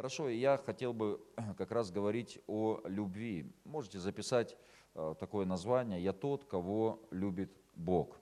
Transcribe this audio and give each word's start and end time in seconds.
Хорошо, 0.00 0.30
я 0.30 0.56
хотел 0.56 0.94
бы 0.94 1.20
как 1.58 1.70
раз 1.72 1.90
говорить 1.90 2.38
о 2.46 2.80
любви. 2.86 3.52
Можете 3.64 3.98
записать 3.98 4.56
э, 4.94 5.14
такое 5.20 5.44
название 5.44 6.02
«Я 6.02 6.14
тот, 6.14 6.46
кого 6.46 7.06
любит 7.10 7.52
Бог». 7.74 8.18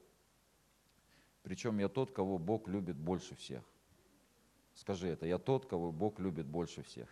Причем 1.44 1.78
я 1.78 1.88
тот, 1.88 2.10
кого 2.10 2.36
Бог 2.36 2.66
любит 2.66 2.96
больше 2.96 3.36
всех. 3.36 3.62
Скажи 4.74 5.06
это, 5.06 5.24
я 5.26 5.38
тот, 5.38 5.66
кого 5.66 5.92
Бог 5.92 6.18
любит 6.18 6.46
больше 6.46 6.82
всех. 6.82 7.08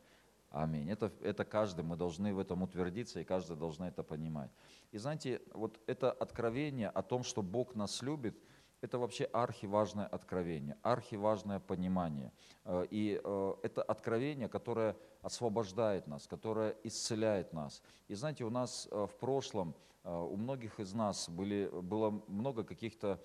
Аминь. 0.50 0.88
Это, 0.90 1.12
это 1.20 1.44
каждый, 1.44 1.84
мы 1.84 1.96
должны 1.96 2.32
в 2.32 2.38
этом 2.38 2.62
утвердиться, 2.62 3.20
и 3.20 3.24
каждый 3.24 3.58
должен 3.58 3.84
это 3.84 4.02
понимать. 4.02 4.50
И 4.92 4.96
знаете, 4.96 5.42
вот 5.52 5.78
это 5.86 6.10
откровение 6.10 6.88
о 6.88 7.02
том, 7.02 7.22
что 7.22 7.42
Бог 7.42 7.74
нас 7.74 8.00
любит– 8.00 8.34
это 8.86 8.98
вообще 8.98 9.24
архиважное 9.24 10.06
откровение, 10.06 10.76
архиважное 10.82 11.58
понимание. 11.58 12.32
Э, 12.64 12.86
и 12.90 13.20
э, 13.22 13.54
это 13.62 13.82
откровение, 13.82 14.48
которое 14.48 14.94
освобождает 15.22 16.06
нас, 16.06 16.26
которое 16.26 16.76
исцеляет 16.84 17.52
нас. 17.52 17.82
И 18.08 18.14
знаете, 18.14 18.44
у 18.44 18.50
нас 18.50 18.88
э, 18.90 19.06
в 19.06 19.14
прошлом, 19.18 19.74
у 20.04 20.36
многих 20.36 20.78
из 20.78 20.94
нас 20.94 21.28
были, 21.28 21.68
было 21.82 22.22
много 22.28 22.62
каких-то 22.62 23.18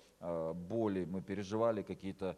болей, 0.69 1.05
мы 1.05 1.21
переживали 1.21 1.83
какие-то 1.83 2.35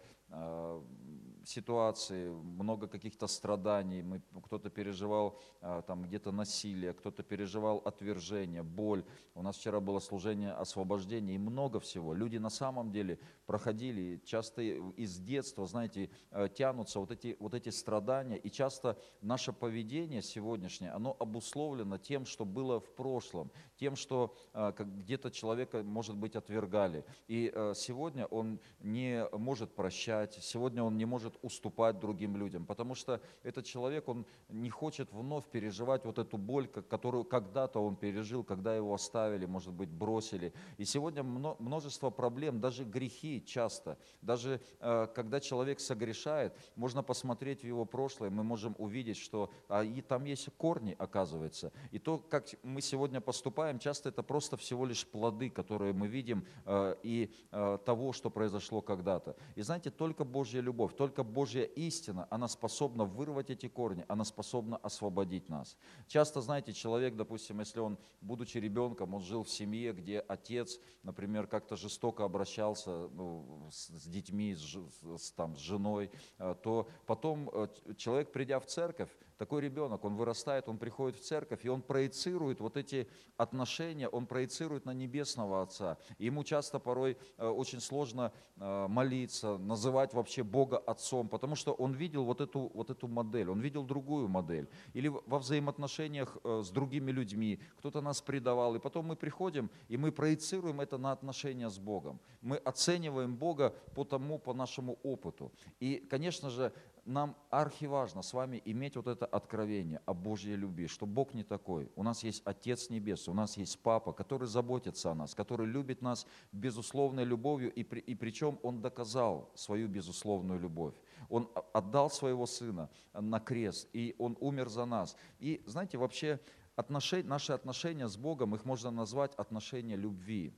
ситуации, 1.44 2.30
много 2.30 2.88
каких-то 2.88 3.28
страданий, 3.28 4.02
мы, 4.02 4.22
кто-то 4.44 4.70
переживал 4.70 5.40
а, 5.62 5.82
там 5.82 6.04
где-то 6.04 6.32
насилие, 6.32 6.94
кто-то 6.94 7.24
переживал 7.24 7.78
отвержение, 7.86 8.64
боль. 8.64 9.04
У 9.36 9.42
нас 9.42 9.58
вчера 9.58 9.80
было 9.80 10.00
служение 10.00 10.52
освобождения 10.52 11.36
и 11.36 11.38
много 11.38 11.80
всего. 11.80 12.14
Люди 12.14 12.38
на 12.38 12.50
самом 12.50 12.92
деле 12.92 13.20
проходили, 13.46 14.22
часто 14.26 14.62
из 14.62 15.18
детства, 15.20 15.66
знаете, 15.66 16.10
э, 16.32 16.50
тянутся 16.54 17.00
вот 17.00 17.12
эти, 17.12 17.36
вот 17.40 17.54
эти 17.54 17.70
страдания, 17.70 18.38
и 18.38 18.50
часто 18.50 18.98
наше 19.22 19.54
поведение 19.54 20.22
сегодняшнее, 20.22 20.92
оно 20.92 21.16
обусловлено 21.20 21.98
тем, 21.98 22.26
что 22.26 22.46
было 22.46 22.80
в 22.80 22.96
прошлом, 22.96 23.52
тем, 23.84 23.98
что 23.98 24.34
а, 24.54 24.72
где-то 24.72 25.30
человека, 25.30 25.84
может 25.84 26.16
быть, 26.16 26.38
отвергали. 26.38 27.04
И 27.28 27.52
э, 27.54 27.74
сегодня 27.76 28.26
он 28.28 28.60
не 28.80 29.28
может 29.34 29.76
прощать, 29.76 30.38
сегодня 30.42 30.84
он 30.84 30.98
не 30.98 31.06
может 31.06 31.24
может 31.24 31.38
уступать 31.42 32.00
другим 32.00 32.38
людям, 32.38 32.66
потому 32.66 32.96
что 32.96 33.20
этот 33.44 33.66
человек, 33.66 34.08
он 34.08 34.26
не 34.50 34.70
хочет 34.70 35.12
вновь 35.14 35.46
переживать 35.46 36.06
вот 36.06 36.20
эту 36.20 36.38
боль, 36.38 36.68
которую 36.68 37.24
когда-то 37.24 37.80
он 37.80 37.96
пережил, 37.96 38.44
когда 38.44 38.76
его 38.76 38.94
оставили, 38.94 39.46
может 39.46 39.74
быть, 39.74 39.90
бросили. 39.90 40.54
И 40.78 40.86
сегодня 40.86 41.24
множество 41.24 42.10
проблем, 42.10 42.60
даже 42.60 42.84
грехи 42.84 43.44
часто, 43.46 43.98
даже 44.22 44.60
э, 44.80 45.08
когда 45.16 45.40
человек 45.40 45.80
согрешает, 45.80 46.54
можно 46.76 47.04
посмотреть 47.04 47.62
в 47.62 47.68
его 47.68 47.86
прошлое, 47.86 48.30
мы 48.30 48.44
можем 48.44 48.76
увидеть, 48.78 49.18
что 49.18 49.50
а, 49.70 49.84
и 49.84 50.02
там 50.02 50.26
есть 50.26 50.50
корни, 50.58 50.96
оказывается. 51.00 51.72
И 51.92 52.00
то, 52.00 52.18
как 52.18 52.48
мы 52.64 52.82
сегодня 52.82 53.22
поступаем, 53.22 53.73
часто 53.80 54.10
это 54.10 54.24
просто 54.24 54.58
всего 54.58 54.86
лишь 54.86 55.06
плоды, 55.06 55.50
которые 55.50 55.94
мы 55.94 56.08
видим, 56.08 56.46
э, 56.66 56.96
и 57.04 57.34
э, 57.52 57.78
того, 57.86 58.14
что 58.14 58.30
произошло 58.30 58.82
когда-то. 58.82 59.36
И 59.56 59.62
знаете, 59.62 59.90
только 59.90 60.24
Божья 60.24 60.62
любовь, 60.62 60.96
только 60.96 61.24
Божья 61.24 61.64
истина, 61.64 62.28
она 62.30 62.48
способна 62.48 63.06
вырвать 63.06 63.50
эти 63.50 63.68
корни, 63.68 64.06
она 64.08 64.24
способна 64.26 64.78
освободить 64.78 65.50
нас. 65.50 65.78
Часто, 66.08 66.42
знаете, 66.42 66.74
человек, 66.74 67.16
допустим, 67.16 67.60
если 67.60 67.80
он, 67.80 67.98
будучи 68.22 68.58
ребенком, 68.58 69.14
он 69.14 69.22
жил 69.22 69.44
в 69.44 69.50
семье, 69.50 69.94
где 69.94 70.20
отец, 70.20 70.80
например, 71.04 71.48
как-то 71.48 71.76
жестоко 71.76 72.24
обращался 72.24 73.10
ну, 73.10 73.68
с, 73.72 73.88
с 73.88 74.06
детьми, 74.08 74.56
с, 74.56 74.78
с, 75.18 75.32
там, 75.32 75.56
с 75.56 75.60
женой, 75.60 76.12
э, 76.40 76.56
то 76.64 76.88
потом 77.06 77.50
э, 77.54 77.68
человек, 77.98 78.32
придя 78.32 78.60
в 78.60 78.66
церковь, 78.66 79.10
такой 79.38 79.62
ребенок, 79.62 80.06
он 80.06 80.16
вырастает, 80.16 80.68
он 80.68 80.78
приходит 80.78 81.20
в 81.20 81.24
церковь, 81.24 81.66
и 81.66 81.70
он 81.70 81.82
проецирует 81.82 82.60
вот 82.60 82.78
эти 82.78 83.08
отношения, 83.38 84.08
он 84.08 84.26
проецирует 84.26 84.86
на 84.86 84.94
Небесного 84.94 85.62
Отца. 85.62 85.98
И 86.18 86.26
ему 86.26 86.44
часто 86.44 86.80
порой 86.80 87.18
э, 87.38 87.48
очень 87.48 87.80
сложно 87.80 88.32
э, 88.58 88.88
молиться, 88.88 89.58
называть 89.58 90.14
вообще 90.14 90.44
Бога 90.44 90.78
Отцом, 90.78 91.28
потому 91.28 91.56
что 91.56 91.74
он 91.74 91.94
видел 91.94 92.26
вот 92.26 92.42
эту, 92.42 92.72
вот 92.74 92.90
эту 92.90 93.08
модель, 93.08 93.50
он 93.50 93.60
видел 93.60 93.84
другую 93.84 94.28
модель. 94.28 94.70
Или 94.94 95.08
во 95.08 95.40
взаимоотношениях 95.40 96.38
э, 96.44 96.62
с 96.64 96.70
другими 96.70 97.12
людьми, 97.12 97.60
кто-то 97.78 98.02
нас 98.02 98.22
предавал, 98.22 98.76
и 98.76 98.80
потом 98.80 99.08
мы 99.08 99.16
приходим, 99.16 99.70
и 99.88 99.98
мы 99.98 100.12
проецируем 100.12 100.82
это 100.82 100.98
на 100.98 101.12
отношения 101.12 101.70
с 101.70 101.80
Богом. 101.80 102.20
Мы 102.42 102.58
оцениваем 102.58 103.36
Бога 103.36 103.74
по 103.96 104.04
тому, 104.04 104.40
по 104.40 104.54
нашему 104.54 105.00
опыту. 105.04 105.52
И, 105.80 105.98
конечно 106.10 106.50
же, 106.50 106.72
нам 107.06 107.36
архиважно 107.50 108.22
с 108.22 108.34
вами 108.34 108.62
иметь 108.66 108.96
вот 108.96 109.08
это 109.08 109.26
откровение 109.26 110.02
о 110.06 110.14
Божьей 110.14 110.56
любви, 110.56 110.88
что 110.88 111.06
Бог 111.06 111.34
не 111.34 111.44
такой. 111.44 111.92
У 111.96 112.04
нас 112.04 112.24
есть 112.24 112.42
Отец 112.46 112.90
Небес, 112.90 113.28
у 113.28 113.34
нас 113.34 113.58
есть 113.58 113.80
Папа, 113.80 114.14
который 114.14 114.48
заботится 114.48 115.12
о 115.12 115.16
нас, 115.16 115.36
который 115.36 115.68
любит 115.68 116.02
нас 116.02 116.26
безусловной 116.52 117.26
любовью, 117.26 117.74
и, 117.74 117.84
при, 117.84 118.00
и 118.00 118.16
причем 118.16 118.60
Он 118.64 118.82
доказал 118.82 119.52
свою 119.56 119.88
безусловную 119.88 120.60
любовь. 120.60 120.94
Он 121.30 121.50
отдал 121.74 122.10
своего 122.10 122.46
Сына 122.46 122.90
на 123.14 123.40
крест, 123.40 123.90
и 123.94 124.16
Он 124.18 124.38
умер 124.40 124.70
за 124.70 124.86
нас. 124.86 125.16
И 125.40 125.62
знаете, 125.66 125.98
вообще 125.98 126.40
отношения, 126.76 127.28
наши 127.28 127.54
отношения 127.54 128.08
с 128.08 128.18
Богом, 128.18 128.56
их 128.56 128.66
можно 128.66 128.92
назвать 128.92 129.36
отношения 129.36 129.96
любви. 129.96 130.54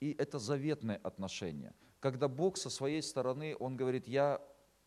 И 0.00 0.14
это 0.18 0.38
заветные 0.38 0.98
отношения. 0.98 1.74
Когда 2.00 2.28
Бог 2.28 2.56
со 2.56 2.70
своей 2.70 3.02
стороны, 3.02 3.56
Он 3.58 3.76
говорит, 3.76 4.08
я 4.08 4.40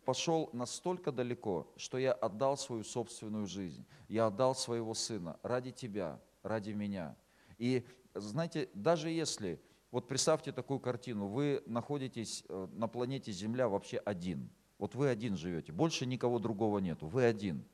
пошел 0.06 0.50
настолько 0.53 1.12
далеко, 1.12 1.72
что 1.75 1.97
я 1.97 2.14
отдал 2.14 2.58
свою 2.58 2.84
собственную 2.84 3.46
жизнь, 3.46 3.86
я 4.08 4.28
отдал 4.28 4.56
своего 4.56 4.94
сына 4.94 5.40
ради 5.44 5.72
тебя, 5.72 6.19
ради 6.44 6.72
меня. 6.72 7.16
И 7.58 7.86
знаете, 8.14 8.69
даже 8.74 9.09
если, 9.09 9.62
вот 9.91 10.08
представьте 10.08 10.52
такую 10.52 10.80
картину, 10.80 11.28
вы 11.28 11.64
находитесь 11.66 12.44
э, 12.47 12.68
на 12.74 12.88
планете 12.88 13.31
Земля 13.31 13.68
вообще 13.68 13.97
один, 13.97 14.50
вот 14.78 14.96
вы 14.96 15.09
один 15.09 15.38
живете, 15.38 15.72
больше 15.72 16.06
никого 16.06 16.40
другого 16.40 16.80
нету, 16.80 17.08
вы 17.08 17.24
один, 17.24 17.66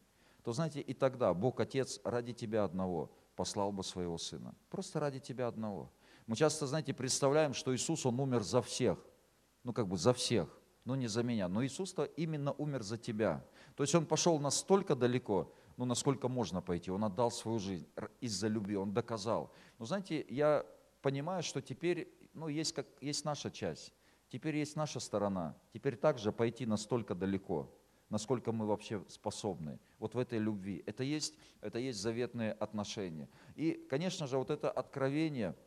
то 0.44 0.54
знаете, 0.54 0.82
и 0.82 0.94
тогда 0.94 1.34
Бог 1.34 1.60
Отец 1.60 2.00
ради 2.04 2.34
тебя 2.34 2.64
одного 2.64 3.12
послал 3.36 3.72
бы 3.72 3.84
своего 3.84 4.18
сына, 4.18 4.56
просто 4.70 5.00
ради 5.00 5.20
тебя 5.20 5.48
одного. 5.48 5.92
Мы 6.28 6.36
часто, 6.36 6.68
знаете, 6.68 6.94
представляем, 6.94 7.54
что 7.54 7.76
Иисус, 7.76 8.06
Он 8.06 8.20
умер 8.20 8.44
за 8.44 8.62
всех, 8.62 9.00
ну 9.64 9.74
как 9.74 9.88
бы 9.88 9.98
за 9.98 10.14
всех 10.14 10.59
но 10.90 10.96
не 10.96 11.08
за 11.08 11.22
меня. 11.22 11.48
Но 11.48 11.64
Иисус-то 11.64 12.06
именно 12.18 12.52
умер 12.52 12.82
за 12.82 12.98
тебя. 12.98 13.46
То 13.76 13.84
есть 13.84 13.94
Он 13.94 14.08
пошел 14.08 14.40
настолько 14.40 14.96
далеко, 14.96 15.54
ну, 15.78 15.86
насколько 15.86 16.28
можно 16.28 16.62
пойти. 16.62 16.90
Он 16.90 17.04
отдал 17.04 17.30
свою 17.30 17.60
жизнь 17.60 17.88
из-за 18.22 18.48
любви, 18.48 18.76
Он 18.76 18.92
доказал. 18.92 19.54
Но 19.78 19.86
знаете, 19.86 20.26
я 20.30 20.66
понимаю, 21.04 21.44
что 21.44 21.62
теперь, 21.62 22.12
ну, 22.34 22.48
есть, 22.48 22.74
как, 22.74 22.88
есть 23.02 23.24
наша 23.24 23.52
часть. 23.52 23.94
Теперь 24.30 24.58
есть 24.58 24.76
наша 24.76 25.00
сторона. 25.00 25.56
Теперь 25.74 25.96
также 25.96 26.32
пойти 26.32 26.66
настолько 26.66 27.14
далеко, 27.14 27.72
насколько 28.10 28.52
мы 28.52 28.66
вообще 28.66 29.04
способны 29.10 29.80
вот 30.00 30.16
в 30.16 30.18
этой 30.18 30.40
любви. 30.40 30.84
Это 30.88 31.04
есть, 31.04 31.36
это 31.62 31.78
есть 31.78 32.00
заветные 32.00 32.54
отношения. 32.54 33.30
И, 33.56 33.74
конечно 33.92 34.26
же, 34.26 34.40
вот 34.40 34.50
это 34.50 34.72
откровение– 34.72 35.56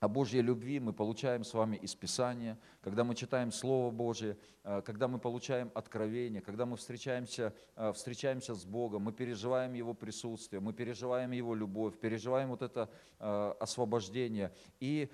о 0.00 0.08
Божьей 0.08 0.40
любви 0.40 0.80
мы 0.80 0.94
получаем 0.94 1.44
с 1.44 1.52
вами 1.52 1.76
из 1.76 1.94
Писания, 1.94 2.58
когда 2.80 3.04
мы 3.04 3.14
читаем 3.14 3.52
Слово 3.52 3.90
Божье, 3.90 4.38
э, 4.64 4.80
когда 4.80 5.08
мы 5.08 5.18
получаем 5.18 5.70
откровение, 5.74 6.40
когда 6.40 6.64
мы 6.64 6.78
встречаемся, 6.78 7.52
э, 7.76 7.92
встречаемся 7.92 8.54
с 8.54 8.64
Богом, 8.64 9.02
мы 9.02 9.12
переживаем 9.12 9.74
Его 9.74 9.92
присутствие, 9.92 10.60
мы 10.60 10.72
переживаем 10.72 11.32
Его 11.32 11.54
любовь, 11.54 11.98
переживаем 12.00 12.48
вот 12.48 12.62
это 12.62 12.88
э, 13.18 13.54
освобождение. 13.60 14.52
И 14.80 15.10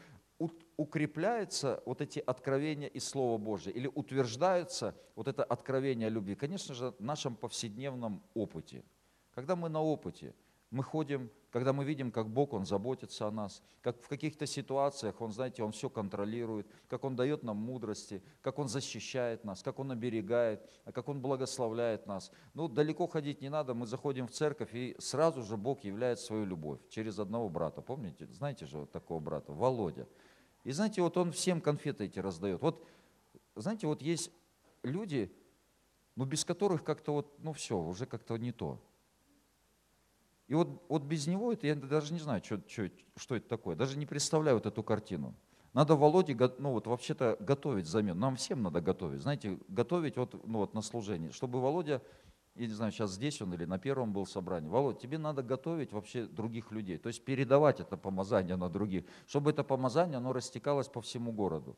укрепляются 0.77 1.83
вот 1.87 2.01
эти 2.01 2.21
откровения 2.21 2.89
из 2.89 3.09
Слова 3.09 3.39
Божьего 3.39 3.73
или 3.75 3.91
утверждается 3.93 4.95
вот 5.17 5.29
это 5.29 5.43
откровение 5.43 6.11
любви, 6.11 6.35
конечно 6.35 6.75
же, 6.75 6.91
в 6.91 7.01
нашем 7.01 7.35
повседневном 7.35 8.23
опыте. 8.35 8.85
Когда 9.35 9.57
мы 9.57 9.69
на 9.71 9.81
опыте, 9.81 10.35
мы 10.77 10.85
ходим 10.85 11.31
когда 11.57 11.73
мы 11.73 11.87
видим, 11.87 12.13
как 12.13 12.29
Бог, 12.29 12.53
Он 12.53 12.67
заботится 12.67 13.27
о 13.27 13.31
нас, 13.31 13.63
как 13.81 13.99
в 14.03 14.09
каких-то 14.09 14.45
ситуациях 14.45 15.23
Он, 15.23 15.33
знаете, 15.33 15.63
Он 15.63 15.73
все 15.73 15.89
контролирует, 15.89 16.67
как 16.87 17.03
Он 17.03 17.17
дает 17.17 17.43
нам 17.45 17.57
мудрости, 17.57 18.23
как 18.43 18.59
Он 18.59 18.69
защищает 18.69 19.43
нас, 19.43 19.63
как 19.63 19.79
Он 19.79 19.91
оберегает, 19.91 20.69
как 20.93 21.09
Он 21.09 21.23
благословляет 21.23 22.07
нас. 22.07 22.31
Ну, 22.53 22.69
далеко 22.69 23.07
ходить 23.07 23.41
не 23.41 23.49
надо, 23.49 23.73
мы 23.73 23.87
заходим 23.87 24.27
в 24.27 24.33
церковь, 24.33 24.75
и 24.75 24.95
сразу 24.99 25.43
же 25.43 25.57
Бог 25.57 25.83
являет 25.83 26.21
свою 26.21 26.45
любовь 26.45 26.79
через 26.91 27.19
одного 27.19 27.49
брата. 27.49 27.81
Помните, 27.81 28.27
знаете 28.27 28.67
же 28.67 28.77
вот 28.77 28.93
такого 28.93 29.21
брата, 29.21 29.51
Володя. 29.51 30.07
И 30.65 30.73
знаете, 30.73 31.01
вот 31.01 31.17
он 31.17 31.33
всем 31.33 31.63
конфеты 31.63 32.05
эти 32.05 32.19
раздает. 32.19 32.61
Вот, 32.61 32.87
знаете, 33.55 33.87
вот 33.87 34.03
есть 34.03 34.31
люди, 34.83 35.35
ну, 36.17 36.27
без 36.27 36.45
которых 36.45 36.85
как-то 36.85 37.15
вот, 37.15 37.39
ну, 37.39 37.55
все, 37.55 37.79
уже 37.79 38.05
как-то 38.05 38.37
не 38.37 38.53
то. 38.53 38.79
И 40.49 40.55
вот, 40.55 40.85
вот 40.89 41.03
без 41.03 41.27
него 41.27 41.53
это 41.53 41.67
я 41.67 41.75
даже 41.75 42.13
не 42.13 42.21
знаю, 42.21 42.43
что, 42.45 42.61
что, 42.69 42.89
что 43.17 43.37
это 43.37 43.49
такое, 43.49 43.75
даже 43.77 43.99
не 43.99 44.07
представляю 44.07 44.57
вот 44.57 44.67
эту 44.67 44.83
картину. 44.83 45.35
Надо 45.73 45.95
Володе, 45.97 46.35
ну 46.59 46.73
вот 46.73 46.87
вообще-то 46.87 47.37
готовить 47.41 47.87
замену. 47.87 48.19
Нам 48.19 48.37
всем 48.37 48.63
надо 48.63 48.81
готовить, 48.81 49.21
знаете, 49.21 49.59
готовить 49.69 50.17
вот, 50.17 50.47
ну 50.47 50.59
вот 50.59 50.73
на 50.73 50.81
служение, 50.81 51.33
чтобы 51.33 51.61
Володя 51.61 52.01
я 52.57 52.67
не 52.67 52.73
знаю, 52.73 52.91
сейчас 52.91 53.13
здесь 53.13 53.43
он 53.43 53.53
или 53.53 53.65
на 53.65 53.79
первом 53.79 54.13
был 54.13 54.27
собрании, 54.27 54.69
Володь, 54.69 54.99
тебе 54.99 55.19
надо 55.19 55.43
готовить 55.43 55.93
вообще 55.93 56.25
других 56.25 56.73
людей, 56.73 56.97
то 56.97 57.09
есть 57.09 57.25
передавать 57.25 57.81
это 57.81 57.97
помазание 57.97 58.57
на 58.57 58.71
других, 58.71 59.05
чтобы 59.27 59.51
это 59.51 59.63
помазание, 59.63 60.17
оно 60.17 60.33
растекалось 60.33 60.89
по 60.89 61.03
всему 61.03 61.33
городу. 61.33 61.77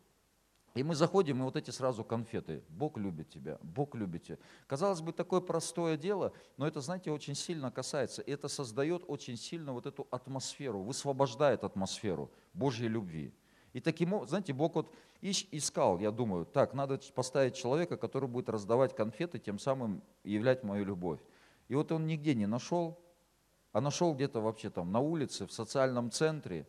И 0.79 0.85
мы 0.85 0.95
заходим, 0.95 1.41
и 1.41 1.43
вот 1.43 1.57
эти 1.57 1.73
сразу 1.73 2.05
конфеты. 2.05 2.63
Бог 2.69 2.99
любит 2.99 3.29
тебя, 3.29 3.59
Бог 3.63 3.97
любит 3.97 4.23
тебя. 4.23 4.39
Казалось 4.69 5.01
бы, 5.01 5.13
такое 5.13 5.41
простое 5.41 5.97
дело, 5.97 6.33
но 6.57 6.69
это, 6.69 6.81
знаете, 6.81 7.11
очень 7.11 7.35
сильно 7.35 7.73
касается. 7.73 8.23
И 8.23 8.31
это 8.31 8.47
создает 8.47 9.03
очень 9.09 9.37
сильно 9.37 9.73
вот 9.73 9.87
эту 9.87 10.07
атмосферу, 10.13 10.83
высвобождает 10.83 11.65
атмосферу 11.65 12.31
Божьей 12.55 12.87
любви. 12.87 13.35
И 13.73 13.81
таким 13.81 14.25
знаете, 14.29 14.53
Бог 14.53 14.77
вот 14.77 14.95
искал, 15.21 15.99
я 15.99 16.13
думаю, 16.13 16.47
так, 16.47 16.75
надо 16.75 17.01
поставить 17.13 17.57
человека, 17.57 17.97
который 17.97 18.29
будет 18.29 18.49
раздавать 18.49 18.95
конфеты, 18.95 19.41
тем 19.41 19.59
самым 19.59 20.01
являть 20.23 20.63
мою 20.63 20.85
любовь. 20.85 21.19
И 21.67 21.75
вот 21.75 21.91
он 21.91 22.07
нигде 22.07 22.37
не 22.37 22.47
нашел, 22.47 23.01
а 23.73 23.81
нашел 23.81 24.15
где-то 24.15 24.41
вообще 24.41 24.71
там 24.71 24.93
на 24.93 25.01
улице, 25.01 25.45
в 25.45 25.53
социальном 25.53 26.13
центре, 26.13 26.69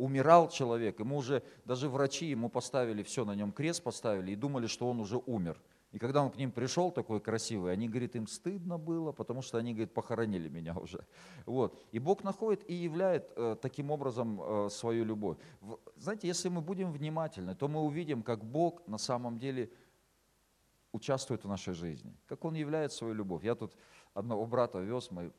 умирал 0.00 0.48
человек, 0.48 0.98
ему 1.00 1.16
уже, 1.16 1.42
даже 1.64 1.88
врачи 1.88 2.26
ему 2.26 2.48
поставили, 2.48 3.02
все, 3.02 3.24
на 3.24 3.34
нем 3.34 3.52
крест 3.52 3.82
поставили 3.82 4.32
и 4.32 4.36
думали, 4.36 4.66
что 4.66 4.88
он 4.88 5.00
уже 5.00 5.18
умер. 5.26 5.60
И 5.92 5.98
когда 5.98 6.22
он 6.22 6.30
к 6.30 6.36
ним 6.36 6.52
пришел 6.52 6.92
такой 6.92 7.20
красивый, 7.20 7.72
они, 7.72 7.88
говорит, 7.88 8.14
им 8.14 8.26
стыдно 8.26 8.78
было, 8.78 9.12
потому 9.12 9.42
что 9.42 9.58
они, 9.58 9.72
говорит, 9.72 9.92
похоронили 9.92 10.48
меня 10.48 10.74
уже. 10.74 11.04
Вот. 11.46 11.76
И 11.90 11.98
Бог 11.98 12.22
находит 12.22 12.70
и 12.70 12.74
являет 12.74 13.32
э, 13.36 13.56
таким 13.60 13.90
образом 13.90 14.40
э, 14.40 14.68
свою 14.70 15.04
любовь. 15.04 15.36
В, 15.60 15.78
знаете, 15.96 16.28
если 16.28 16.48
мы 16.48 16.60
будем 16.60 16.92
внимательны, 16.92 17.56
то 17.56 17.68
мы 17.68 17.80
увидим, 17.80 18.22
как 18.22 18.44
Бог 18.44 18.86
на 18.86 18.98
самом 18.98 19.38
деле 19.38 19.68
участвует 20.92 21.44
в 21.44 21.48
нашей 21.48 21.74
жизни, 21.74 22.16
как 22.26 22.44
Он 22.44 22.54
являет 22.54 22.92
свою 22.92 23.14
любовь. 23.14 23.44
Я 23.44 23.54
тут 23.54 23.76
одного 24.14 24.46
брата 24.46 24.78
вез, 24.78 25.10
мы, 25.10 25.32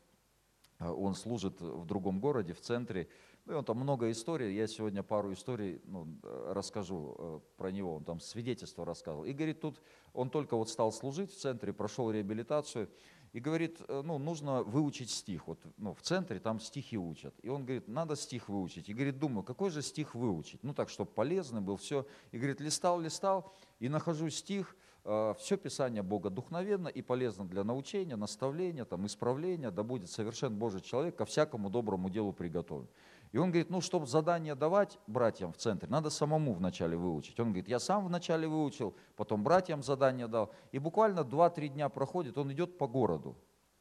э, 0.80 0.90
он 0.90 1.16
служит 1.16 1.62
в 1.62 1.86
другом 1.86 2.19
городе, 2.19 2.54
в 2.54 2.60
центре, 2.60 3.08
он 3.56 3.65
там 3.65 3.77
много 3.77 4.09
историй, 4.12 4.56
я 4.56 4.68
сегодня 4.68 5.03
пару 5.03 5.33
историй 5.33 5.81
ну, 5.86 6.07
расскажу 6.48 7.15
э, 7.18 7.39
про 7.57 7.71
него, 7.71 7.95
он 7.95 8.03
там 8.03 8.19
свидетельство 8.19 8.86
рассказывал. 8.86 9.25
И 9.25 9.33
говорит, 9.33 9.62
тут 9.62 9.81
он 10.13 10.30
только 10.30 10.56
вот 10.56 10.69
стал 10.69 10.92
служить 10.92 11.31
в 11.31 11.38
центре, 11.38 11.74
прошел 11.74 12.12
реабилитацию, 12.12 12.89
и 13.33 13.39
говорит, 13.39 13.81
э, 13.88 14.01
ну, 14.03 14.18
нужно 14.18 14.63
выучить 14.63 15.09
стих. 15.09 15.48
Вот 15.48 15.59
ну, 15.77 15.94
в 15.94 16.01
центре 16.01 16.39
там 16.39 16.59
стихи 16.59 16.98
учат. 16.98 17.33
И 17.42 17.50
он 17.50 17.63
говорит, 17.63 17.88
надо 17.88 18.15
стих 18.15 18.50
выучить. 18.50 18.89
И 18.89 18.94
говорит, 18.94 19.19
думаю, 19.19 19.44
какой 19.44 19.69
же 19.69 19.81
стих 19.81 20.15
выучить? 20.15 20.63
Ну, 20.63 20.74
так, 20.74 20.89
чтобы 20.89 21.12
полезный 21.12 21.62
был, 21.62 21.77
все. 21.77 22.06
И 22.31 22.38
говорит, 22.38 22.59
листал, 22.59 23.00
листал, 23.00 23.53
и 23.80 23.88
нахожу 23.88 24.30
стих, 24.30 24.75
э, 25.06 25.33
все 25.39 25.57
Писание 25.57 26.03
Бога 26.03 26.30
духновенно 26.30 26.89
и 26.89 27.01
полезно 27.01 27.45
для 27.45 27.63
научения, 27.63 28.18
наставления, 28.18 28.83
там, 28.83 29.06
исправления, 29.06 29.71
да 29.71 29.83
будет 29.83 30.09
совершен 30.09 30.57
Божий 30.57 30.81
человек, 30.81 31.15
ко 31.15 31.25
всякому 31.25 31.69
доброму 31.69 32.09
делу 32.09 32.33
приготовлен. 32.33 32.89
И 33.31 33.38
он 33.38 33.50
говорит, 33.50 33.69
ну, 33.69 33.80
чтобы 33.80 34.07
задание 34.07 34.56
давать 34.56 35.00
братьям 35.07 35.54
в 35.54 35.57
центре, 35.57 35.88
надо 35.89 36.10
самому 36.10 36.54
вначале 36.54 36.98
выучить. 36.98 37.39
Он 37.39 37.48
говорит, 37.48 37.69
я 37.69 37.80
сам 37.80 38.06
вначале 38.06 38.48
выучил, 38.48 38.94
потом 39.16 39.44
братьям 39.44 39.83
задание 39.83 40.28
дал. 40.28 40.54
И 40.74 40.80
буквально 40.80 41.22
2-3 41.22 41.69
дня 41.69 41.88
проходит, 41.88 42.38
он 42.38 42.51
идет 42.51 42.78
по 42.78 42.88
городу. 42.88 43.38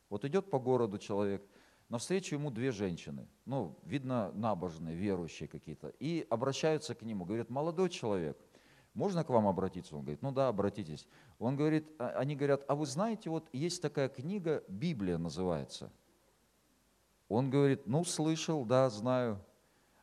Вот 0.08 0.24
идет 0.24 0.50
по 0.50 0.60
городу 0.60 0.98
человек, 0.98 1.44
навстречу 1.88 2.36
ему 2.36 2.50
две 2.50 2.70
женщины, 2.70 3.28
ну, 3.44 3.76
видно, 3.84 4.30
набожные, 4.34 4.94
верующие 4.94 5.48
какие-то, 5.48 5.88
и 5.98 6.26
обращаются 6.30 6.94
к 6.94 7.02
нему, 7.02 7.24
говорят, 7.24 7.50
молодой 7.50 7.90
человек, 7.90 8.38
можно 8.94 9.24
к 9.24 9.30
вам 9.30 9.46
обратиться? 9.46 9.96
Он 9.96 10.02
говорит, 10.02 10.22
ну 10.22 10.32
да, 10.32 10.48
обратитесь. 10.48 11.06
Он 11.38 11.56
говорит, 11.56 11.88
а, 11.98 12.08
они 12.10 12.34
говорят, 12.34 12.64
а 12.66 12.74
вы 12.74 12.86
знаете, 12.86 13.30
вот 13.30 13.48
есть 13.52 13.82
такая 13.82 14.08
книга, 14.08 14.62
Библия 14.68 15.18
называется– 15.18 15.92
он 17.30 17.48
говорит, 17.48 17.86
ну 17.86 18.04
слышал, 18.04 18.64
да, 18.64 18.90
знаю. 18.90 19.40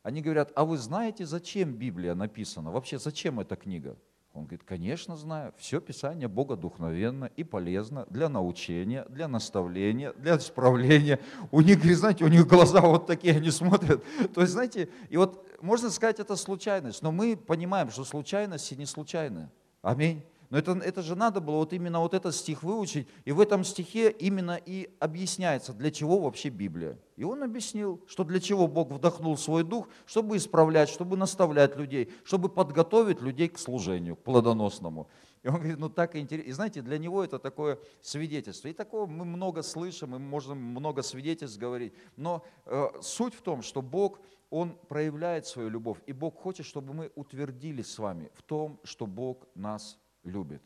Они 0.02 0.22
говорят, 0.22 0.52
а 0.56 0.64
вы 0.64 0.78
знаете, 0.78 1.26
зачем 1.26 1.74
Библия 1.74 2.16
написана? 2.16 2.72
Вообще, 2.72 2.98
зачем 2.98 3.42
эта 3.42 3.58
книга? 3.58 3.98
Он 4.34 4.44
говорит, 4.44 4.64
конечно, 4.64 5.18
знаю. 5.18 5.54
Все 5.58 5.82
Писание 5.82 6.30
Бога 6.30 6.56
духновенно 6.56 7.26
и 7.26 7.44
полезно 7.44 8.06
для 8.10 8.30
научения, 8.30 9.06
для 9.10 9.28
наставления, 9.28 10.14
для 10.14 10.38
исправления. 10.38 11.20
У 11.52 11.60
них, 11.60 11.84
знаете, 11.96 12.24
у 12.24 12.30
них 12.30 12.48
глаза 12.48 12.80
вот 12.80 13.08
такие, 13.08 13.36
они 13.36 13.52
смотрят. 13.52 14.02
То 14.34 14.42
есть, 14.42 14.54
знаете, 14.54 14.90
и 15.10 15.18
вот 15.18 15.46
можно 15.62 15.90
сказать, 15.90 16.20
это 16.20 16.38
случайность, 16.38 17.02
но 17.02 17.12
мы 17.12 17.36
понимаем, 17.36 17.90
что 17.90 18.06
случайности 18.06 18.76
не 18.76 18.86
случайны. 18.86 19.50
Аминь. 19.82 20.24
Но 20.50 20.58
это, 20.58 20.72
это 20.72 21.02
же 21.02 21.16
надо 21.16 21.42
было 21.42 21.58
вот 21.58 21.74
именно 21.74 22.00
вот 22.00 22.14
этот 22.14 22.34
стих 22.34 22.64
выучить, 22.64 23.08
и 23.26 23.32
в 23.34 23.42
этом 23.42 23.66
стихе 23.66 24.10
именно 24.12 24.60
и 24.66 24.90
объясняется, 25.00 25.74
для 25.74 25.92
чего 25.92 26.20
вообще 26.20 26.50
Библия. 26.50 26.98
И 27.18 27.24
он 27.24 27.44
объяснил, 27.44 28.02
что 28.08 28.24
для 28.24 28.40
чего 28.40 28.68
Бог 28.68 28.92
вдохнул 28.92 29.38
свой 29.38 29.64
дух, 29.64 29.90
чтобы 30.06 30.38
исправлять, 30.38 30.88
чтобы 30.90 31.18
наставлять 31.18 31.76
людей, 31.76 32.12
чтобы 32.24 32.48
подготовить 32.48 33.22
людей 33.22 33.50
к 33.50 33.60
служению, 33.60 34.16
к 34.16 34.24
плодоносному. 34.24 35.10
И 35.44 35.50
он 35.50 35.56
говорит, 35.56 35.80
ну 35.80 35.90
так 35.90 36.16
интересно. 36.16 36.50
И 36.50 36.54
знаете, 36.54 36.82
для 36.82 36.98
него 36.98 37.24
это 37.24 37.40
такое 37.40 37.80
свидетельство. 38.02 38.70
И 38.70 38.74
такого 38.74 39.06
мы 39.06 39.26
много 39.26 39.64
слышим, 39.64 40.16
и 40.16 40.20
можем 40.20 40.58
много 40.58 41.02
свидетельств 41.02 41.60
говорить. 41.60 41.94
Но 42.16 42.44
э, 42.66 42.88
суть 43.02 43.34
в 43.34 43.42
том, 43.42 43.62
что 43.62 43.82
Бог, 43.82 44.20
Он 44.50 44.78
проявляет 44.88 45.46
свою 45.46 45.70
любовь. 45.70 45.98
И 46.06 46.14
Бог 46.14 46.36
хочет, 46.36 46.66
чтобы 46.66 46.94
мы 46.94 47.12
утвердились 47.16 47.92
с 47.92 48.00
вами 48.00 48.32
в 48.34 48.44
том, 48.44 48.80
что 48.84 49.06
Бог 49.06 49.46
нас 49.56 49.98
любит. 50.28 50.62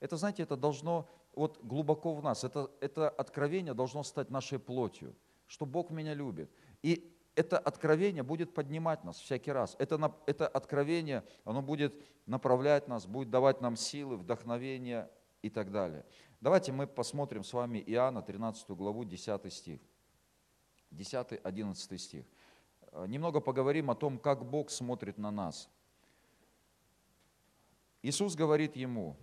Это, 0.00 0.16
знаете, 0.16 0.42
это 0.42 0.56
должно 0.56 1.08
вот 1.34 1.62
глубоко 1.62 2.14
в 2.14 2.22
нас, 2.22 2.44
это, 2.44 2.70
это 2.80 3.08
откровение 3.08 3.74
должно 3.74 4.02
стать 4.02 4.30
нашей 4.30 4.58
плотью, 4.58 5.14
что 5.46 5.66
Бог 5.66 5.90
меня 5.90 6.14
любит. 6.14 6.50
И 6.82 7.12
это 7.34 7.58
откровение 7.58 8.22
будет 8.22 8.54
поднимать 8.54 9.04
нас 9.04 9.18
всякий 9.18 9.52
раз. 9.52 9.76
Это, 9.78 10.14
это 10.26 10.48
откровение, 10.48 11.22
оно 11.44 11.62
будет 11.62 11.94
направлять 12.26 12.88
нас, 12.88 13.06
будет 13.06 13.30
давать 13.30 13.60
нам 13.60 13.76
силы, 13.76 14.16
вдохновение 14.16 15.10
и 15.42 15.50
так 15.50 15.70
далее. 15.70 16.04
Давайте 16.40 16.72
мы 16.72 16.86
посмотрим 16.86 17.44
с 17.44 17.52
вами 17.52 17.82
Иоанна 17.86 18.22
13 18.22 18.70
главу, 18.70 19.04
10 19.04 19.52
стих. 19.52 19.80
10-11 20.92 21.98
стих. 21.98 22.24
Немного 23.06 23.40
поговорим 23.40 23.90
о 23.90 23.94
том, 23.94 24.18
как 24.18 24.48
Бог 24.48 24.70
смотрит 24.70 25.18
на 25.18 25.30
нас– 25.30 25.68
Иисус 28.06 28.36
говорит 28.36 28.76
ему, 28.76 29.16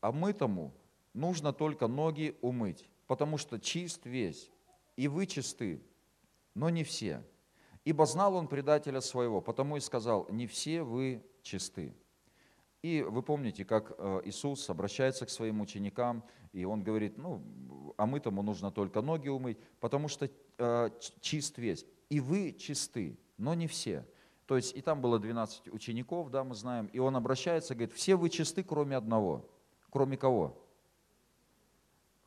а 0.00 0.10
мытому 0.10 0.74
нужно 1.14 1.52
только 1.52 1.86
ноги 1.86 2.36
умыть, 2.40 2.84
потому 3.06 3.38
что 3.38 3.60
чист 3.60 4.04
весь, 4.04 4.50
и 4.96 5.06
вы 5.06 5.26
чисты, 5.26 5.80
но 6.52 6.68
не 6.68 6.82
все. 6.82 7.22
Ибо 7.84 8.04
знал 8.04 8.34
он 8.34 8.48
предателя 8.48 9.00
своего, 9.00 9.40
потому 9.40 9.76
и 9.76 9.80
сказал, 9.80 10.26
не 10.28 10.48
все 10.48 10.82
вы 10.82 11.24
чисты. 11.42 11.94
И 12.82 13.00
вы 13.02 13.22
помните, 13.22 13.64
как 13.64 13.94
э, 13.96 14.22
Иисус 14.24 14.68
обращается 14.70 15.24
к 15.24 15.30
своим 15.30 15.60
ученикам, 15.60 16.24
и 16.52 16.64
он 16.64 16.82
говорит, 16.82 17.18
ну, 17.18 17.94
а 17.96 18.06
мытому 18.06 18.42
нужно 18.42 18.72
только 18.72 19.02
ноги 19.02 19.28
умыть, 19.28 19.58
потому 19.78 20.08
что 20.08 20.28
э, 20.58 20.90
чист 21.20 21.58
весь. 21.58 21.86
И 22.10 22.18
вы 22.18 22.52
чисты, 22.54 23.20
но 23.38 23.54
не 23.54 23.68
все. 23.68 24.04
То 24.46 24.56
есть 24.56 24.76
и 24.76 24.80
там 24.80 25.00
было 25.00 25.18
12 25.18 25.72
учеников, 25.72 26.30
да, 26.30 26.44
мы 26.44 26.54
знаем, 26.54 26.86
и 26.86 26.98
он 26.98 27.16
обращается, 27.16 27.74
говорит, 27.74 27.94
все 27.94 28.14
вы 28.14 28.30
чисты, 28.30 28.62
кроме 28.62 28.96
одного. 28.96 29.48
Кроме 29.90 30.16
кого? 30.16 30.62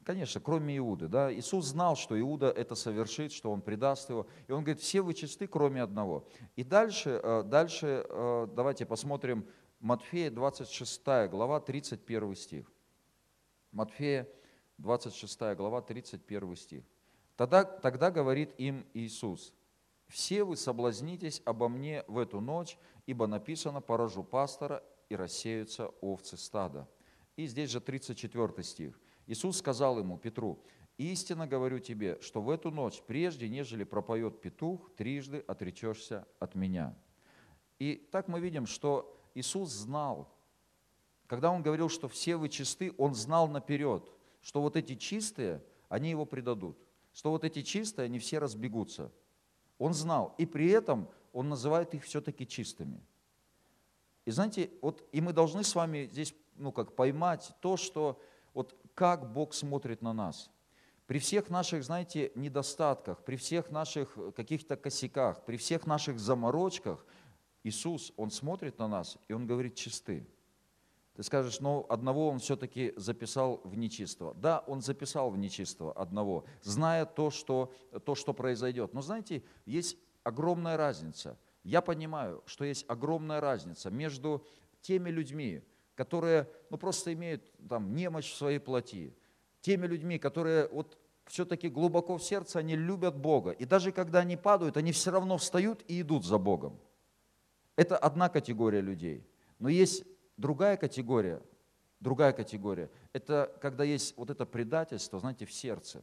Конечно, 0.04 0.42
кроме 0.42 0.78
Иуды. 0.78 1.08
Да? 1.08 1.32
Иисус 1.32 1.68
знал, 1.68 1.96
что 1.96 2.20
Иуда 2.20 2.50
это 2.50 2.76
совершит, 2.76 3.32
что 3.32 3.52
он 3.52 3.62
предаст 3.62 4.10
его. 4.10 4.28
И 4.48 4.52
он 4.52 4.64
говорит, 4.64 4.82
все 4.82 5.02
вы 5.02 5.14
чисты, 5.14 5.48
кроме 5.48 5.84
одного. 5.84 6.28
И 6.56 6.64
дальше, 6.64 7.22
э, 7.22 7.44
дальше 7.44 8.06
э, 8.10 8.48
давайте 8.56 8.86
посмотрим 8.86 9.46
Матфея 9.80 10.32
26 10.32 11.30
глава, 11.30 11.60
31 11.60 12.36
стих. 12.36 12.72
Матфея 13.72 14.28
26 14.80 15.56
глава, 15.56 15.82
31 15.82 16.56
стих. 16.56 16.84
Тогда, 17.36 17.64
тогда 17.64 18.10
говорит 18.10 18.54
им 18.58 18.86
Иисус, 18.94 19.54
все 20.10 20.44
вы 20.44 20.58
соблазнитесь 20.58 21.42
обо 21.46 21.70
мне 21.70 22.04
в 22.08 22.18
эту 22.18 22.42
ночь, 22.42 22.78
ибо 23.06 23.28
написано, 23.28 23.80
поражу 23.80 24.24
пастора, 24.24 24.84
и 25.08 25.16
рассеются 25.16 25.88
овцы 26.02 26.38
стада. 26.38 26.88
И 27.36 27.48
здесь 27.48 27.72
же 27.72 27.80
34 27.80 28.64
стих. 28.64 29.00
Иисус 29.26 29.58
сказал 29.58 29.98
ему, 29.98 30.18
Петру, 30.18 30.64
истинно 30.98 31.48
говорю 31.48 31.80
тебе, 31.80 32.20
что 32.22 32.42
в 32.42 32.50
эту 32.50 32.70
ночь, 32.70 33.02
прежде 33.08 33.50
нежели 33.50 33.84
пропоет 33.84 34.42
петух, 34.42 34.92
трижды 34.96 35.44
отречешься 35.48 36.28
от 36.40 36.54
меня. 36.54 36.96
И 37.80 37.96
так 38.12 38.28
мы 38.28 38.40
видим, 38.40 38.66
что 38.68 39.16
Иисус 39.34 39.70
знал, 39.70 40.36
когда 41.26 41.52
Он 41.52 41.64
говорил, 41.64 41.90
что 41.90 42.08
все 42.08 42.36
вы 42.36 42.50
чисты, 42.50 42.94
Он 42.98 43.16
знал 43.16 43.48
наперед, 43.48 44.12
что 44.42 44.62
вот 44.62 44.76
эти 44.76 44.96
чистые, 44.96 45.64
они 45.88 46.10
Его 46.10 46.26
предадут, 46.26 46.78
что 47.14 47.32
вот 47.32 47.44
эти 47.44 47.62
чистые, 47.62 48.06
они 48.06 48.20
все 48.20 48.40
разбегутся– 48.40 49.12
он 49.80 49.94
знал, 49.96 50.36
и 50.38 50.46
при 50.46 50.70
этом 50.70 51.10
он 51.34 51.50
называет 51.50 51.96
их 51.96 52.04
все-таки 52.04 52.46
чистыми. 52.46 53.02
И 54.26 54.32
знаете, 54.32 54.70
вот 54.82 55.04
и 55.12 55.22
мы 55.22 55.34
должны 55.34 55.64
с 55.64 55.74
вами 55.74 56.08
здесь, 56.12 56.36
ну 56.56 56.72
как, 56.72 56.96
поймать 56.96 57.52
то, 57.62 57.78
что 57.78 58.22
вот 58.54 58.76
как 58.94 59.32
Бог 59.32 59.56
смотрит 59.56 60.04
на 60.04 60.14
нас. 60.14 60.52
При 61.08 61.18
всех 61.18 61.50
наших, 61.50 61.84
знаете, 61.84 62.32
недостатках, 62.36 63.24
при 63.24 63.36
всех 63.36 63.72
наших 63.72 64.16
каких-то 64.36 64.76
косяках, 64.76 65.44
при 65.46 65.58
всех 65.58 65.88
наших 65.88 66.20
заморочках, 66.20 67.04
Иисус, 67.64 68.14
Он 68.16 68.30
смотрит 68.30 68.78
на 68.78 68.88
нас, 68.88 69.18
и 69.28 69.34
Он 69.34 69.48
говорит, 69.48 69.74
чисты. 69.74 70.28
Ты 71.20 71.24
скажешь, 71.24 71.60
ну, 71.60 71.86
одного 71.90 72.30
он 72.30 72.40
все-таки 72.40 72.94
записал 72.96 73.60
в 73.66 73.76
нечистого. 73.76 74.34
Да, 74.36 74.64
он 74.68 74.80
записал 74.82 75.30
в 75.30 75.38
нечистого 75.38 75.92
одного, 75.92 76.46
зная 76.62 77.04
то, 77.04 77.30
что, 77.30 77.74
то, 78.06 78.16
что 78.16 78.34
произойдет. 78.34 78.94
Но 78.94 79.02
знаете, 79.02 79.44
есть 79.66 79.98
огромная 80.24 80.78
разница. 80.78 81.38
Я 81.66 81.82
понимаю, 81.82 82.42
что 82.46 82.64
есть 82.64 82.86
огромная 82.88 83.42
разница 83.42 83.92
между 83.92 84.48
теми 84.80 85.10
людьми, 85.10 85.62
которые 85.94 86.48
ну, 86.70 86.78
просто 86.78 87.12
имеют 87.12 87.52
там, 87.68 87.94
немощь 87.94 88.32
в 88.32 88.38
своей 88.38 88.60
плоти, 88.60 89.14
теми 89.60 89.88
людьми, 89.88 90.20
которые 90.20 90.70
вот 90.70 90.98
все-таки 91.26 91.68
глубоко 91.68 92.18
в 92.18 92.24
сердце, 92.24 92.60
они 92.60 92.78
любят 92.78 93.18
Бога. 93.18 93.52
И 93.52 93.66
даже 93.66 93.92
когда 93.92 94.20
они 94.20 94.38
падают, 94.38 94.78
они 94.78 94.94
все 94.94 95.12
равно 95.12 95.38
встают 95.38 95.84
и 95.86 96.00
идут 96.00 96.24
за 96.24 96.38
Богом. 96.38 96.80
Это 97.76 97.98
одна 97.98 98.30
категория 98.30 98.80
людей. 98.80 99.28
Но 99.60 99.68
есть 99.68 100.06
Другая 100.40 100.78
категория, 100.78 101.42
другая 102.00 102.32
категория, 102.32 102.90
это 103.12 103.54
когда 103.62 103.84
есть 103.84 104.16
вот 104.16 104.30
это 104.30 104.46
предательство, 104.46 105.20
знаете, 105.20 105.46
в 105.46 105.52
сердце. 105.52 106.02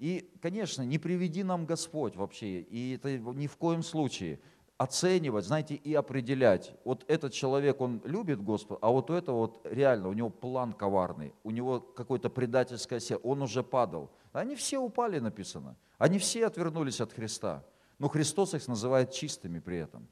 И, 0.00 0.28
конечно, 0.42 0.82
не 0.82 0.98
приведи 0.98 1.44
нам 1.44 1.64
Господь 1.64 2.16
вообще, 2.16 2.60
и 2.60 2.96
это 2.96 3.16
ни 3.18 3.46
в 3.46 3.56
коем 3.56 3.84
случае 3.84 4.40
оценивать, 4.78 5.44
знаете, 5.44 5.76
и 5.76 5.94
определять. 5.94 6.74
Вот 6.84 7.04
этот 7.06 7.34
человек, 7.34 7.80
он 7.80 8.02
любит 8.04 8.42
Господа, 8.42 8.80
а 8.82 8.90
вот 8.90 9.10
у 9.10 9.14
этого 9.14 9.36
вот 9.36 9.60
реально, 9.62 10.08
у 10.08 10.12
него 10.12 10.28
план 10.28 10.72
коварный, 10.72 11.32
у 11.44 11.52
него 11.52 11.78
какое-то 11.78 12.30
предательское 12.30 12.98
сердце, 12.98 13.24
он 13.24 13.42
уже 13.42 13.62
падал. 13.62 14.10
Они 14.32 14.56
все 14.56 14.80
упали, 14.80 15.20
написано. 15.20 15.76
Они 15.98 16.18
все 16.18 16.46
отвернулись 16.46 17.00
от 17.00 17.12
Христа. 17.12 17.64
Но 18.00 18.08
Христос 18.08 18.54
их 18.54 18.66
называет 18.66 19.12
чистыми 19.12 19.60
при 19.60 19.78
этом. 19.78 20.08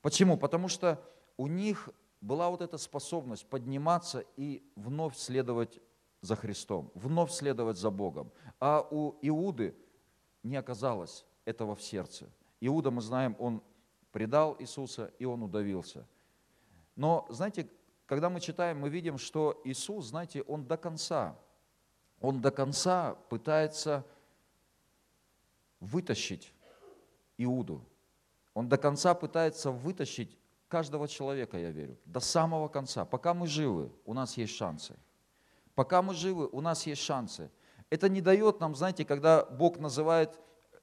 Почему? 0.00 0.36
Потому 0.36 0.66
что 0.66 1.00
у 1.36 1.46
них 1.46 1.88
была 2.20 2.50
вот 2.50 2.62
эта 2.62 2.78
способность 2.78 3.46
подниматься 3.46 4.24
и 4.36 4.62
вновь 4.76 5.16
следовать 5.16 5.80
за 6.20 6.36
Христом, 6.36 6.90
вновь 6.94 7.30
следовать 7.30 7.76
за 7.76 7.90
Богом. 7.90 8.30
А 8.58 8.86
у 8.90 9.16
Иуды 9.22 9.74
не 10.42 10.56
оказалось 10.56 11.24
этого 11.44 11.74
в 11.74 11.82
сердце. 11.82 12.28
Иуда, 12.60 12.90
мы 12.90 13.00
знаем, 13.00 13.36
он 13.38 13.62
предал 14.10 14.56
Иисуса, 14.58 15.12
и 15.18 15.24
он 15.24 15.42
удавился. 15.42 16.06
Но, 16.96 17.26
знаете, 17.28 17.68
когда 18.06 18.30
мы 18.30 18.40
читаем, 18.40 18.80
мы 18.80 18.88
видим, 18.88 19.18
что 19.18 19.60
Иисус, 19.64 20.06
знаете, 20.06 20.42
он 20.42 20.66
до 20.66 20.76
конца, 20.76 21.38
он 22.20 22.40
до 22.40 22.50
конца 22.50 23.14
пытается 23.28 24.04
вытащить 25.78 26.52
Иуду. 27.36 27.84
Он 28.54 28.68
до 28.68 28.76
конца 28.76 29.14
пытается 29.14 29.70
вытащить 29.70 30.36
каждого 30.68 31.08
человека, 31.08 31.58
я 31.58 31.70
верю, 31.70 31.96
до 32.04 32.20
самого 32.20 32.68
конца. 32.68 33.04
Пока 33.04 33.34
мы 33.34 33.46
живы, 33.46 33.90
у 34.04 34.14
нас 34.14 34.36
есть 34.36 34.54
шансы. 34.54 34.94
Пока 35.74 36.02
мы 36.02 36.14
живы, 36.14 36.48
у 36.52 36.60
нас 36.60 36.86
есть 36.86 37.02
шансы. 37.02 37.50
Это 37.90 38.08
не 38.08 38.20
дает 38.20 38.60
нам, 38.60 38.74
знаете, 38.74 39.04
когда 39.04 39.44
Бог 39.44 39.78
называет 39.78 40.38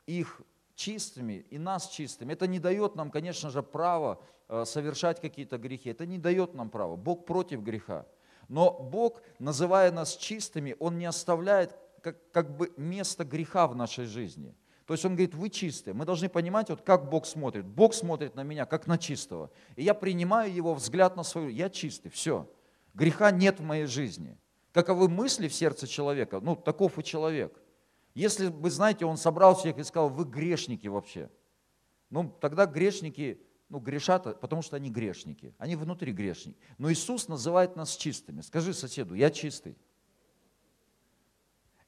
их 0.07 0.41
чистыми 0.75 1.45
и 1.49 1.57
нас 1.57 1.87
чистыми, 1.87 2.33
это 2.33 2.47
не 2.47 2.59
дает 2.59 2.95
нам, 2.95 3.11
конечно 3.11 3.49
же, 3.49 3.61
права 3.61 4.19
э, 4.47 4.65
совершать 4.65 5.21
какие-то 5.21 5.57
грехи. 5.57 5.89
Это 5.89 6.05
не 6.05 6.17
дает 6.17 6.53
нам 6.53 6.69
права. 6.69 6.95
Бог 6.95 7.25
против 7.25 7.61
греха. 7.61 8.05
Но 8.47 8.71
Бог, 8.71 9.21
называя 9.39 9.91
нас 9.91 10.15
чистыми, 10.15 10.75
Он 10.79 10.97
не 10.97 11.05
оставляет 11.05 11.75
как, 12.01 12.31
как 12.31 12.57
бы 12.57 12.73
место 12.77 13.23
греха 13.23 13.67
в 13.67 13.75
нашей 13.75 14.05
жизни– 14.05 14.55
то 14.85 14.93
есть 14.93 15.03
он 15.03 15.13
говорит, 15.13 15.33
вы 15.33 15.49
чистые. 15.49 15.95
Мы 15.95 16.05
должны 16.05 16.29
понимать, 16.29 16.69
вот 16.69 16.81
как 16.81 17.09
Бог 17.09 17.25
смотрит. 17.25 17.65
Бог 17.65 17.93
смотрит 17.93 18.35
на 18.35 18.43
меня, 18.43 18.65
как 18.65 18.85
на 18.85 18.97
чистого. 18.97 19.49
И 19.75 19.83
я 19.83 19.95
принимаю 19.95 20.53
его 20.53 20.75
взгляд 20.75 21.15
на 21.15 21.23
свою, 21.23 21.49
я 21.49 21.69
чистый, 21.69 22.09
все. 22.09 22.47
Греха 22.93 23.31
нет 23.31 23.59
в 23.59 23.63
моей 23.63 23.87
жизни. 23.87 24.37
Каковы 24.71 25.09
мысли 25.09 25.47
в 25.47 25.53
сердце 25.53 25.87
человека, 25.87 26.39
ну, 26.39 26.55
таков 26.55 26.99
и 26.99 27.03
человек. 27.03 27.59
Если 28.13 28.47
вы 28.47 28.69
знаете, 28.69 29.05
он 29.05 29.17
собрал 29.17 29.55
всех 29.55 29.77
и 29.79 29.83
сказал, 29.83 30.09
вы 30.09 30.23
грешники 30.23 30.87
вообще. 30.87 31.31
Ну, 32.11 32.29
тогда 32.39 32.67
грешники, 32.67 33.41
ну, 33.69 33.79
грешат, 33.79 34.39
потому 34.39 34.61
что 34.61 34.75
они 34.75 34.91
грешники. 34.91 35.55
Они 35.57 35.75
внутри 35.75 36.11
грешники. 36.11 36.59
Но 36.77 36.91
Иисус 36.91 37.27
называет 37.27 37.75
нас 37.75 37.95
чистыми. 37.95 38.41
Скажи 38.41 38.73
соседу, 38.73 39.15
я 39.15 39.31
чистый. 39.31 39.75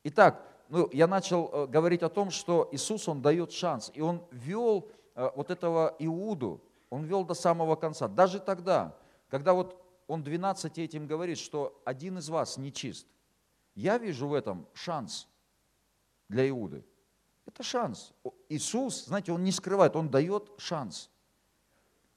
Итак, 0.03 0.56
ну, 0.69 0.89
я 0.91 1.07
начал 1.07 1.49
э, 1.51 1.67
говорить 1.67 2.03
о 2.03 2.09
том, 2.09 2.29
что 2.29 2.67
Иисус, 2.71 3.07
Он 3.07 3.21
дает 3.21 3.51
шанс, 3.51 3.91
и 3.93 4.01
Он 4.01 4.23
вел 4.31 4.89
э, 5.15 5.29
вот 5.35 5.49
этого 5.49 5.95
Иуду, 5.99 6.61
Он 6.89 7.03
вел 7.03 7.23
до 7.23 7.33
самого 7.33 7.75
конца. 7.75 8.07
Даже 8.07 8.39
тогда, 8.39 8.95
когда 9.29 9.53
вот 9.53 9.81
Он 10.07 10.23
12 10.23 10.77
этим 10.79 11.07
говорит, 11.07 11.37
что 11.37 11.81
один 11.85 12.17
из 12.17 12.29
вас 12.29 12.57
нечист, 12.57 13.07
я 13.75 13.97
вижу 13.97 14.27
в 14.27 14.33
этом 14.33 14.67
шанс 14.73 15.27
для 16.27 16.47
Иуды. 16.49 16.83
Это 17.45 17.63
шанс. 17.63 18.13
Иисус, 18.49 19.05
знаете, 19.05 19.31
Он 19.31 19.43
не 19.43 19.51
скрывает, 19.51 19.95
Он 19.95 20.09
дает 20.09 20.51
шанс. 20.57 21.09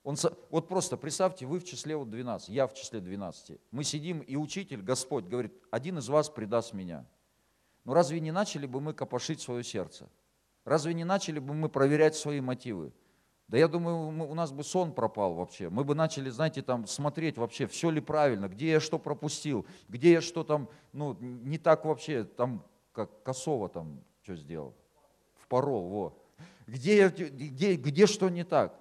Он, 0.02 0.16
вот 0.48 0.66
просто 0.66 0.96
представьте, 0.96 1.46
вы 1.46 1.58
в 1.58 1.64
числе 1.64 1.94
вот 1.94 2.10
12, 2.10 2.48
я 2.48 2.66
в 2.66 2.74
числе 2.74 3.00
12. 3.00 3.60
Мы 3.70 3.84
сидим, 3.84 4.20
и 4.20 4.34
учитель, 4.34 4.82
Господь, 4.82 5.26
говорит, 5.26 5.52
один 5.70 5.98
из 5.98 6.08
вас 6.08 6.28
предаст 6.28 6.72
меня– 6.72 7.06
но 7.84 7.94
разве 7.94 8.20
не 8.20 8.32
начали 8.32 8.66
бы 8.66 8.80
мы 8.80 8.94
копошить 8.94 9.40
свое 9.40 9.64
сердце? 9.64 10.08
Разве 10.64 10.94
не 10.94 11.04
начали 11.04 11.38
бы 11.38 11.54
мы 11.54 11.68
проверять 11.68 12.14
свои 12.14 12.40
мотивы? 12.40 12.92
Да 13.48 13.58
я 13.58 13.66
думаю, 13.66 14.30
у 14.30 14.34
нас 14.34 14.52
бы 14.52 14.62
сон 14.62 14.92
пропал 14.92 15.34
вообще. 15.34 15.70
Мы 15.70 15.82
бы 15.82 15.96
начали, 15.96 16.30
знаете, 16.30 16.62
там 16.62 16.86
смотреть 16.86 17.36
вообще, 17.36 17.66
все 17.66 17.90
ли 17.90 18.00
правильно, 18.00 18.46
где 18.46 18.70
я 18.70 18.80
что 18.80 18.98
пропустил, 18.98 19.66
где 19.88 20.12
я 20.12 20.20
что 20.20 20.44
там, 20.44 20.68
ну, 20.92 21.16
не 21.18 21.58
так 21.58 21.84
вообще, 21.84 22.22
там, 22.22 22.64
как 22.92 23.24
Косово 23.24 23.68
там, 23.68 24.04
что 24.22 24.36
сделал, 24.36 24.76
впорол, 25.34 25.88
вот. 25.88 26.24
Где, 26.68 26.98
я, 26.98 27.08
где, 27.08 27.74
где 27.74 28.06
что 28.06 28.28
не 28.28 28.44
так? 28.44 28.80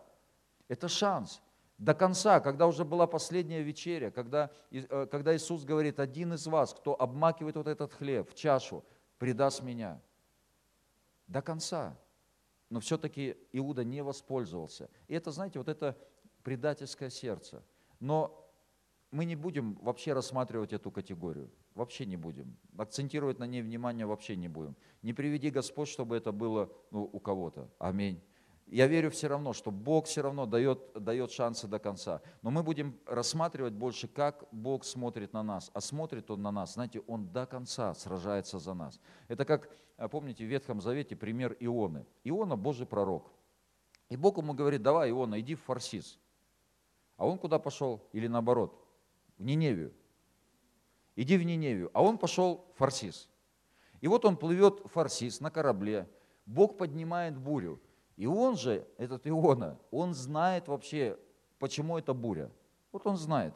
Это 0.68 0.88
шанс. 0.88 1.42
До 1.80 1.94
конца, 1.94 2.42
когда 2.42 2.68
уже 2.68 2.84
была 2.84 3.08
последняя 3.08 3.64
вечеря, 3.64 4.12
когда, 4.12 4.52
э, 4.70 5.08
когда 5.10 5.34
Иисус 5.34 5.64
говорит, 5.64 6.02
один 6.02 6.34
из 6.34 6.46
вас, 6.46 6.74
кто 6.74 7.02
обмакивает 7.02 7.56
вот 7.56 7.68
этот 7.68 7.94
хлеб 7.94 8.30
в 8.30 8.36
чашу, 8.36 8.84
предаст 9.18 9.64
меня. 9.64 10.02
До 11.28 11.42
конца. 11.42 11.98
Но 12.70 12.82
все-таки 12.82 13.38
Иуда 13.54 13.86
не 13.86 14.04
воспользовался. 14.04 14.90
И 15.08 15.14
это, 15.14 15.32
знаете, 15.32 15.58
вот 15.58 15.70
это 15.70 15.98
предательское 16.44 17.10
сердце. 17.10 17.64
Но 18.02 18.46
мы 19.12 19.24
не 19.24 19.38
будем 19.38 19.76
вообще 19.76 20.12
рассматривать 20.12 20.74
эту 20.74 20.92
категорию. 20.92 21.50
Вообще 21.76 22.06
не 22.06 22.18
будем. 22.18 22.58
Акцентировать 22.78 23.40
на 23.40 23.48
ней 23.48 23.62
внимание 23.62 24.06
вообще 24.06 24.36
не 24.36 24.50
будем. 24.50 24.76
Не 25.02 25.14
приведи 25.14 25.50
Господь, 25.50 25.88
чтобы 25.88 26.18
это 26.18 26.34
было 26.34 26.70
ну, 26.92 27.04
у 27.04 27.22
кого-то. 27.22 27.70
Аминь 27.80 28.22
я 28.72 28.88
верю 28.88 29.10
все 29.10 29.28
равно, 29.28 29.54
что 29.54 29.72
Бог 29.72 30.06
все 30.06 30.22
равно 30.22 30.46
дает, 30.46 30.80
дает 30.94 31.32
шансы 31.32 31.68
до 31.68 31.80
конца. 31.80 32.22
Но 32.44 32.52
мы 32.52 32.62
будем 32.62 33.00
рассматривать 33.06 33.74
больше, 33.74 34.08
как 34.08 34.46
Бог 34.52 34.86
смотрит 34.86 35.34
на 35.34 35.42
нас. 35.42 35.72
А 35.74 35.82
смотрит 35.82 36.30
Он 36.30 36.42
на 36.42 36.52
нас, 36.52 36.74
знаете, 36.74 37.02
Он 37.08 37.28
до 37.28 37.48
конца 37.48 37.96
сражается 37.96 38.60
за 38.60 38.76
нас. 38.76 39.00
Это 39.28 39.44
как, 39.44 39.70
а, 39.98 40.08
помните, 40.08 40.46
в 40.46 40.48
Ветхом 40.48 40.82
Завете 40.82 41.16
пример 41.16 41.58
Ионы. 41.60 42.06
Иона– 42.24 42.56
Божий 42.58 42.86
пророк. 42.86 43.32
И 44.08 44.16
Бог 44.16 44.38
ему 44.38 44.54
говорит, 44.54 44.84
давай, 44.84 45.10
Иона, 45.10 45.40
иди 45.40 45.56
в 45.56 45.64
Фарсис. 45.64 46.20
А 47.18 47.28
он 47.28 47.40
куда 47.40 47.58
пошел? 47.58 48.08
Или 48.14 48.28
наоборот? 48.28 48.80
В 49.40 49.44
Ниневию. 49.44 49.94
Иди 51.16 51.38
в 51.38 51.44
Ниневию. 51.44 51.90
А 51.94 52.04
он 52.04 52.20
пошел 52.20 52.68
в 52.76 52.78
Фарсис. 52.78 53.30
И 54.00 54.08
вот 54.08 54.26
он 54.26 54.38
плывет 54.38 54.80
в 54.86 54.90
Фарсис 54.90 55.40
на 55.40 55.50
корабле. 55.50 56.08
Бог 56.46 56.78
поднимает 56.78 57.38
бурю. 57.38 57.80
И 58.20 58.26
он 58.26 58.58
же, 58.58 58.86
этот 58.98 59.26
Иона, 59.28 59.80
он 59.92 60.14
знает 60.14 60.68
вообще, 60.68 61.18
почему 61.58 61.98
это 61.98 62.14
буря. 62.14 62.52
Вот 62.92 63.08
он 63.08 63.16
знает. 63.16 63.54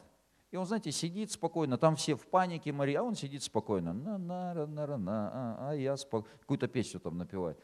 И 0.52 0.56
он, 0.56 0.66
знаете, 0.66 0.90
сидит 0.94 1.32
спокойно, 1.32 1.78
там 1.78 1.98
все 1.98 2.16
в 2.16 2.26
панике, 2.28 2.72
Мария, 2.72 3.02
а 3.02 3.04
он 3.04 3.14
сидит 3.14 3.44
спокойно. 3.44 3.92
На, 3.92 4.18
на, 4.18 4.54
на, 4.54 4.66
на, 4.66 4.98
на, 4.98 5.32
а, 5.34 5.70
а 5.72 5.76
я 5.76 5.98
спок... 5.98 6.30
какую-то 6.40 6.70
песню 6.70 7.02
там 7.02 7.18
напевает. 7.18 7.60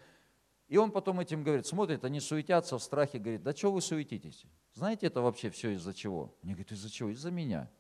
И 0.67 0.75
он 0.75 0.91
потом 0.91 1.21
этим 1.21 1.41
говорит, 1.41 1.65
смотрит, 1.65 2.03
они 2.03 2.19
суетятся 2.19 2.77
в 2.77 2.83
страхе, 2.83 3.17
говорит, 3.17 3.43
да 3.43 3.53
что 3.53 3.71
вы 3.71 3.79
суетитесь? 3.79 4.43
Знаете, 4.73 5.07
это 5.07 5.21
вообще 5.21 5.49
все 5.51 5.69
из-за 5.75 5.93
чего? 5.93 6.35
Они 6.43 6.51
говорят, 6.51 6.73
из-за 6.73 6.89
чего? 6.89 7.11
Из-за 7.11 7.31
меня. 7.31 7.71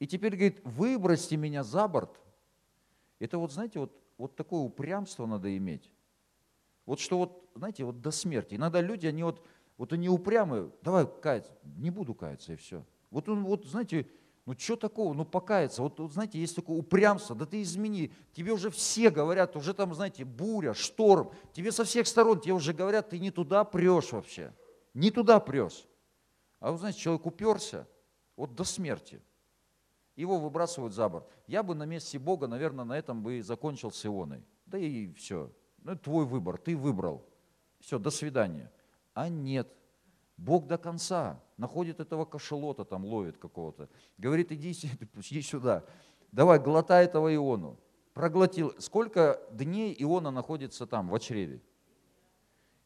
И 0.00 0.06
теперь, 0.06 0.32
говорит, 0.32 0.60
выбросьте 0.64 1.38
меня 1.38 1.64
за 1.64 1.88
борт. 1.88 2.20
Это 3.20 3.38
вот, 3.38 3.52
знаете, 3.52 3.78
вот, 3.78 3.98
вот 4.18 4.36
такое 4.36 4.60
упрямство 4.60 5.24
надо 5.24 5.56
иметь. 5.56 5.93
Вот 6.86 7.00
что 7.00 7.18
вот, 7.18 7.50
знаете, 7.54 7.84
вот 7.84 8.00
до 8.00 8.10
смерти. 8.10 8.54
Иногда 8.54 8.80
люди, 8.80 9.06
они 9.06 9.22
вот, 9.22 9.42
вот 9.78 9.92
они 9.92 10.08
упрямые, 10.08 10.70
давай 10.82 11.06
каяться, 11.06 11.52
не 11.76 11.90
буду 11.90 12.14
каяться 12.14 12.52
и 12.52 12.56
все. 12.56 12.84
Вот 13.10 13.28
он, 13.28 13.44
вот, 13.44 13.64
знаете, 13.64 14.06
Ну 14.46 14.54
что 14.58 14.76
такого? 14.76 15.14
Ну 15.14 15.24
покаяться. 15.24 15.80
Вот, 15.82 15.98
вот 15.98 16.12
знаете, 16.12 16.38
есть 16.38 16.54
такое 16.54 16.76
упрямство. 16.76 17.34
Да 17.34 17.46
ты 17.46 17.62
измени. 17.62 18.12
Тебе 18.32 18.52
уже 18.52 18.70
все 18.70 19.10
говорят, 19.10 19.56
уже 19.56 19.72
там, 19.72 19.94
знаете, 19.94 20.24
буря, 20.24 20.74
шторм. 20.74 21.32
Тебе 21.52 21.72
со 21.72 21.84
всех 21.84 22.06
сторон, 22.06 22.40
тебе 22.40 22.52
уже 22.52 22.74
говорят, 22.74 23.08
ты 23.10 23.18
не 23.18 23.30
туда 23.30 23.64
прешь 23.64 24.12
вообще. 24.12 24.52
Не 24.92 25.10
туда 25.10 25.40
прешь. 25.40 25.86
А 26.60 26.72
вы 26.72 26.78
знаете, 26.78 26.98
человек 26.98 27.26
уперся, 27.26 27.86
вот 28.36 28.54
до 28.54 28.64
смерти. 28.64 29.22
Его 30.14 30.38
выбрасывают 30.38 30.94
за 30.94 31.08
борт. 31.08 31.26
Я 31.46 31.62
бы 31.62 31.74
на 31.74 31.86
месте 31.86 32.18
Бога, 32.18 32.46
наверное, 32.46 32.84
на 32.84 32.96
этом 32.96 33.22
бы 33.22 33.38
и 33.38 33.42
закончил 33.42 33.90
с 33.90 34.04
Ионой. 34.06 34.44
Да 34.66 34.78
и 34.78 35.12
все. 35.14 35.50
Ну, 35.84 35.96
твой 35.96 36.24
выбор, 36.24 36.58
ты 36.58 36.76
выбрал. 36.76 37.22
Все, 37.78 37.98
до 37.98 38.10
свидания. 38.10 38.72
А 39.12 39.28
нет. 39.28 39.68
Бог 40.36 40.66
до 40.66 40.78
конца 40.78 41.40
находит 41.58 42.00
этого 42.00 42.24
кошелота, 42.24 42.84
там 42.84 43.04
ловит 43.04 43.38
какого-то. 43.38 43.88
Говорит, 44.18 44.50
иди, 44.50 44.72
иди 45.14 45.42
сюда, 45.42 45.84
давай, 46.32 46.58
глотай 46.58 47.04
этого 47.04 47.32
Иону. 47.32 47.78
Проглотил. 48.14 48.74
Сколько 48.78 49.40
дней 49.52 49.94
Иона 49.98 50.30
находится 50.30 50.86
там, 50.86 51.08
в 51.08 51.18
чреве? 51.18 51.60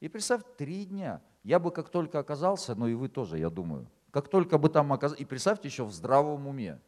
И 0.00 0.08
представь, 0.08 0.42
три 0.56 0.84
дня. 0.84 1.22
Я 1.44 1.58
бы 1.58 1.70
как 1.70 1.88
только 1.88 2.18
оказался, 2.18 2.74
ну 2.74 2.88
и 2.88 2.94
вы 2.94 3.08
тоже, 3.08 3.38
я 3.38 3.48
думаю, 3.48 3.86
как 4.10 4.28
только 4.28 4.58
бы 4.58 4.68
там 4.68 4.92
оказался, 4.92 5.22
и 5.22 5.24
представьте 5.24 5.68
еще 5.68 5.84
в 5.84 5.92
здравом 5.92 6.46
уме. 6.46 6.80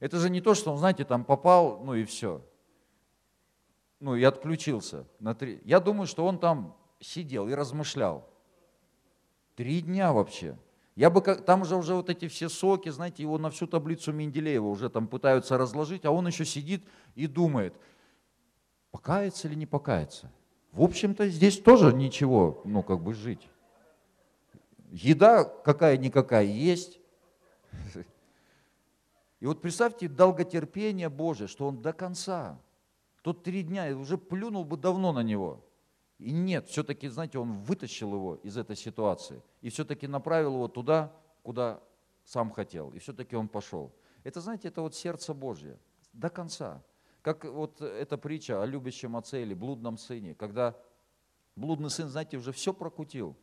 Это 0.00 0.18
же 0.18 0.30
не 0.30 0.40
то, 0.40 0.54
что 0.54 0.72
он, 0.72 0.78
знаете, 0.78 1.04
там 1.04 1.24
попал, 1.24 1.82
ну 1.84 1.94
и 1.94 2.04
все. 2.04 2.42
Ну 4.00 4.14
и 4.14 4.22
отключился. 4.22 5.06
На 5.18 5.34
три. 5.34 5.60
Я 5.64 5.80
думаю, 5.80 6.06
что 6.06 6.26
он 6.26 6.38
там 6.38 6.76
сидел 7.00 7.48
и 7.48 7.54
размышлял. 7.54 8.28
Три 9.56 9.80
дня 9.80 10.12
вообще. 10.12 10.56
Я 10.94 11.10
бы, 11.10 11.20
там 11.20 11.64
же 11.64 11.76
уже 11.76 11.94
вот 11.94 12.10
эти 12.10 12.26
все 12.26 12.48
соки, 12.48 12.88
знаете, 12.88 13.22
его 13.22 13.38
на 13.38 13.50
всю 13.50 13.68
таблицу 13.68 14.12
Менделеева 14.12 14.66
уже 14.66 14.90
там 14.90 15.06
пытаются 15.06 15.56
разложить, 15.56 16.04
а 16.04 16.10
он 16.10 16.26
еще 16.26 16.44
сидит 16.44 16.84
и 17.14 17.28
думает, 17.28 17.74
покаяться 18.90 19.46
или 19.46 19.54
не 19.54 19.66
покаяться. 19.66 20.30
В 20.72 20.82
общем-то, 20.82 21.28
здесь 21.28 21.60
тоже 21.60 21.92
ничего, 21.92 22.60
ну, 22.64 22.82
как 22.82 23.00
бы 23.00 23.14
жить. 23.14 23.48
Еда 24.90 25.44
какая-никакая 25.44 26.46
есть. 26.46 26.98
И 29.40 29.46
вот 29.46 29.60
представьте 29.60 30.08
долготерпение 30.08 31.08
Божие, 31.08 31.46
что 31.46 31.68
он 31.68 31.80
до 31.80 31.92
конца, 31.92 32.58
тот 33.22 33.42
три 33.42 33.62
дня, 33.62 33.96
уже 33.96 34.18
плюнул 34.18 34.64
бы 34.64 34.76
давно 34.76 35.12
на 35.12 35.22
него– 35.22 35.64
и 36.18 36.32
нет, 36.32 36.68
все-таки, 36.68 37.08
знаете, 37.08 37.38
он 37.38 37.58
вытащил 37.62 38.12
его 38.12 38.34
из 38.36 38.56
этой 38.56 38.74
ситуации 38.74 39.40
и 39.60 39.70
все-таки 39.70 40.08
направил 40.08 40.54
его 40.54 40.68
туда, 40.68 41.12
куда 41.42 41.80
сам 42.24 42.50
хотел. 42.50 42.90
И 42.90 42.98
все-таки 42.98 43.36
он 43.36 43.48
пошел. 43.48 43.94
Это, 44.24 44.40
знаете, 44.40 44.68
это 44.68 44.82
вот 44.82 44.96
сердце 44.96 45.32
Божье 45.32 45.78
до 46.12 46.28
конца. 46.28 46.82
Как 47.22 47.44
вот 47.44 47.80
эта 47.80 48.18
притча 48.18 48.60
о 48.62 48.66
любящем 48.66 49.16
отце 49.16 49.42
или 49.42 49.54
блудном 49.54 49.96
сыне, 49.96 50.34
когда 50.34 50.76
блудный 51.54 51.90
сын, 51.90 52.08
знаете, 52.08 52.36
уже 52.36 52.50
все 52.50 52.74
прокутил. 52.74 53.36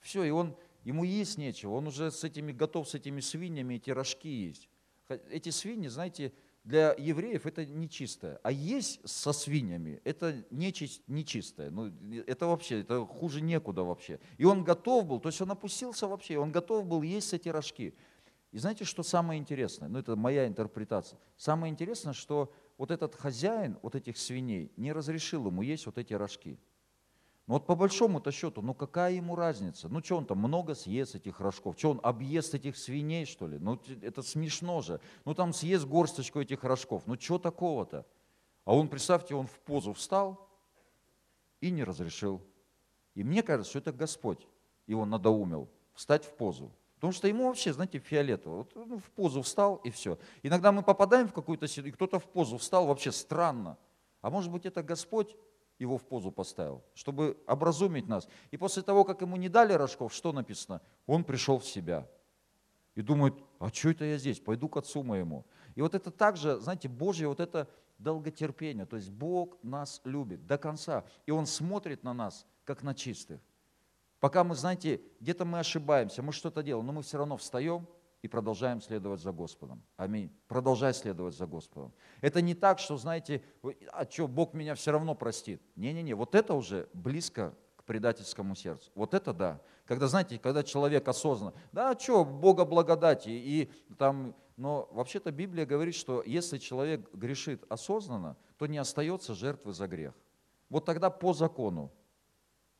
Все, 0.00 0.24
и 0.24 0.30
он, 0.30 0.56
ему 0.84 1.04
есть 1.04 1.36
нечего, 1.36 1.74
он 1.74 1.88
уже 1.88 2.10
с 2.10 2.24
этими, 2.24 2.52
готов 2.52 2.88
с 2.88 2.94
этими 2.94 3.20
свиньями 3.20 3.74
эти 3.74 3.90
рожки 3.90 4.28
есть. 4.28 4.70
Эти 5.08 5.50
свиньи, 5.50 5.88
знаете, 5.88 6.32
для 6.68 6.94
евреев 6.98 7.46
это 7.46 7.64
нечистое. 7.64 8.38
А 8.42 8.52
есть 8.52 9.00
со 9.08 9.32
свиньями, 9.32 10.02
это 10.04 10.44
нечисть 10.50 11.02
нечистое. 11.08 11.70
Ну, 11.70 11.90
это 12.26 12.46
вообще, 12.46 12.80
это 12.80 13.06
хуже 13.06 13.40
некуда 13.40 13.84
вообще. 13.84 14.20
И 14.36 14.44
он 14.44 14.64
готов 14.64 15.06
был, 15.06 15.18
то 15.18 15.30
есть 15.30 15.40
он 15.40 15.50
опустился 15.50 16.06
вообще, 16.06 16.36
он 16.36 16.52
готов 16.52 16.84
был 16.84 17.00
есть 17.00 17.32
эти 17.32 17.48
рожки. 17.48 17.94
И 18.52 18.58
знаете, 18.58 18.84
что 18.84 19.02
самое 19.02 19.40
интересное? 19.40 19.88
Ну, 19.88 19.98
это 19.98 20.14
моя 20.14 20.46
интерпретация. 20.46 21.18
Самое 21.38 21.72
интересное, 21.72 22.12
что 22.12 22.52
вот 22.76 22.90
этот 22.90 23.14
хозяин 23.14 23.78
вот 23.80 23.94
этих 23.94 24.18
свиней 24.18 24.70
не 24.76 24.92
разрешил 24.92 25.46
ему 25.46 25.62
есть 25.62 25.86
вот 25.86 25.96
эти 25.96 26.12
рожки. 26.12 26.58
Ну 27.48 27.54
вот 27.54 27.64
по 27.64 27.74
большому-то 27.74 28.30
счету, 28.30 28.60
ну 28.60 28.74
какая 28.74 29.14
ему 29.14 29.34
разница? 29.34 29.88
Ну 29.88 30.04
что 30.04 30.18
он 30.18 30.26
там 30.26 30.36
много 30.36 30.74
съест 30.74 31.14
этих 31.14 31.40
рожков? 31.40 31.78
Что 31.78 31.92
он 31.92 32.00
объест 32.02 32.54
этих 32.54 32.76
свиней, 32.76 33.24
что 33.24 33.48
ли? 33.48 33.58
Ну 33.58 33.80
это 34.02 34.22
смешно 34.22 34.82
же. 34.82 35.00
Ну 35.24 35.34
там 35.34 35.54
съест 35.54 35.86
горсточку 35.86 36.42
этих 36.42 36.62
рожков. 36.62 37.04
Ну 37.06 37.18
что 37.18 37.38
такого-то? 37.38 38.04
А 38.66 38.76
он, 38.76 38.88
представьте, 38.88 39.34
он 39.34 39.46
в 39.46 39.58
позу 39.60 39.94
встал 39.94 40.46
и 41.62 41.70
не 41.70 41.84
разрешил. 41.84 42.42
И 43.14 43.24
мне 43.24 43.42
кажется, 43.42 43.70
что 43.70 43.78
это 43.78 43.92
Господь 43.92 44.46
его 44.86 45.06
надоумил 45.06 45.70
встать 45.94 46.26
в 46.26 46.34
позу. 46.34 46.70
Потому 46.96 47.14
что 47.14 47.28
ему 47.28 47.46
вообще, 47.46 47.72
знаете, 47.72 47.98
фиолетово. 47.98 48.56
Вот, 48.58 48.72
ну, 48.74 48.98
в 48.98 49.10
позу 49.12 49.40
встал 49.40 49.76
и 49.76 49.90
все. 49.90 50.18
Иногда 50.42 50.70
мы 50.70 50.82
попадаем 50.82 51.28
в 51.28 51.32
какую-то 51.32 51.66
ситуацию, 51.66 51.94
кто-то 51.94 52.18
в 52.18 52.26
позу 52.26 52.58
встал, 52.58 52.86
вообще 52.86 53.10
странно. 53.10 53.78
А 54.20 54.28
может 54.28 54.52
быть 54.52 54.66
это 54.66 54.82
Господь 54.82 55.34
его 55.78 55.96
в 55.96 56.04
позу 56.04 56.30
поставил, 56.30 56.82
чтобы 56.94 57.36
образумить 57.46 58.08
нас. 58.08 58.28
И 58.50 58.56
после 58.56 58.82
того, 58.82 59.04
как 59.04 59.20
ему 59.20 59.36
не 59.36 59.48
дали 59.48 59.72
рожков, 59.72 60.12
что 60.12 60.32
написано? 60.32 60.80
Он 61.06 61.24
пришел 61.24 61.58
в 61.58 61.66
себя. 61.66 62.08
И 62.94 63.02
думает, 63.02 63.34
а 63.60 63.68
что 63.68 63.90
это 63.90 64.04
я 64.04 64.18
здесь? 64.18 64.40
Пойду 64.40 64.68
к 64.68 64.76
отцу 64.76 65.04
моему. 65.04 65.46
И 65.76 65.82
вот 65.82 65.94
это 65.94 66.10
также, 66.10 66.58
знаете, 66.58 66.88
Божье 66.88 67.28
вот 67.28 67.38
это 67.38 67.68
долготерпение. 67.98 68.86
То 68.86 68.96
есть 68.96 69.10
Бог 69.10 69.56
нас 69.62 70.00
любит 70.04 70.46
до 70.46 70.58
конца. 70.58 71.04
И 71.26 71.30
Он 71.30 71.46
смотрит 71.46 72.02
на 72.02 72.12
нас, 72.12 72.44
как 72.64 72.82
на 72.82 72.94
чистых. 72.94 73.40
Пока 74.20 74.42
мы, 74.42 74.56
знаете, 74.56 75.00
где-то 75.20 75.44
мы 75.44 75.60
ошибаемся, 75.60 76.22
мы 76.22 76.32
что-то 76.32 76.62
делаем, 76.62 76.86
но 76.86 76.92
мы 76.92 77.02
все 77.02 77.18
равно 77.18 77.36
встаем, 77.36 77.86
и 78.28 78.30
продолжаем 78.30 78.82
следовать 78.82 79.20
за 79.20 79.32
Господом. 79.32 79.82
Аминь. 79.96 80.30
Продолжай 80.48 80.92
следовать 80.92 81.34
за 81.34 81.46
Господом. 81.46 81.92
Это 82.20 82.42
не 82.42 82.54
так, 82.54 82.78
что, 82.78 82.98
знаете, 82.98 83.42
а 83.92 84.04
что, 84.04 84.28
Бог 84.28 84.52
меня 84.52 84.74
все 84.74 84.92
равно 84.92 85.14
простит. 85.14 85.62
Не-не-не, 85.76 86.14
вот 86.14 86.34
это 86.34 86.52
уже 86.52 86.88
близко 86.92 87.54
к 87.76 87.84
предательскому 87.84 88.54
сердцу. 88.54 88.90
Вот 88.94 89.14
это 89.14 89.32
да. 89.32 89.62
Когда, 89.86 90.08
знаете, 90.08 90.38
когда 90.38 90.62
человек 90.62 91.08
осознанно, 91.08 91.54
да, 91.72 91.98
что, 91.98 92.24
Бога 92.24 92.66
благодати, 92.66 93.30
и 93.30 93.70
там, 93.96 94.36
но 94.58 94.88
вообще-то 94.92 95.32
Библия 95.32 95.64
говорит, 95.64 95.94
что 95.94 96.22
если 96.22 96.58
человек 96.58 97.10
грешит 97.14 97.64
осознанно, 97.70 98.36
то 98.58 98.66
не 98.66 98.76
остается 98.76 99.34
жертвы 99.34 99.72
за 99.72 99.86
грех. 99.86 100.14
Вот 100.68 100.84
тогда 100.84 101.08
по 101.08 101.32
закону 101.32 101.90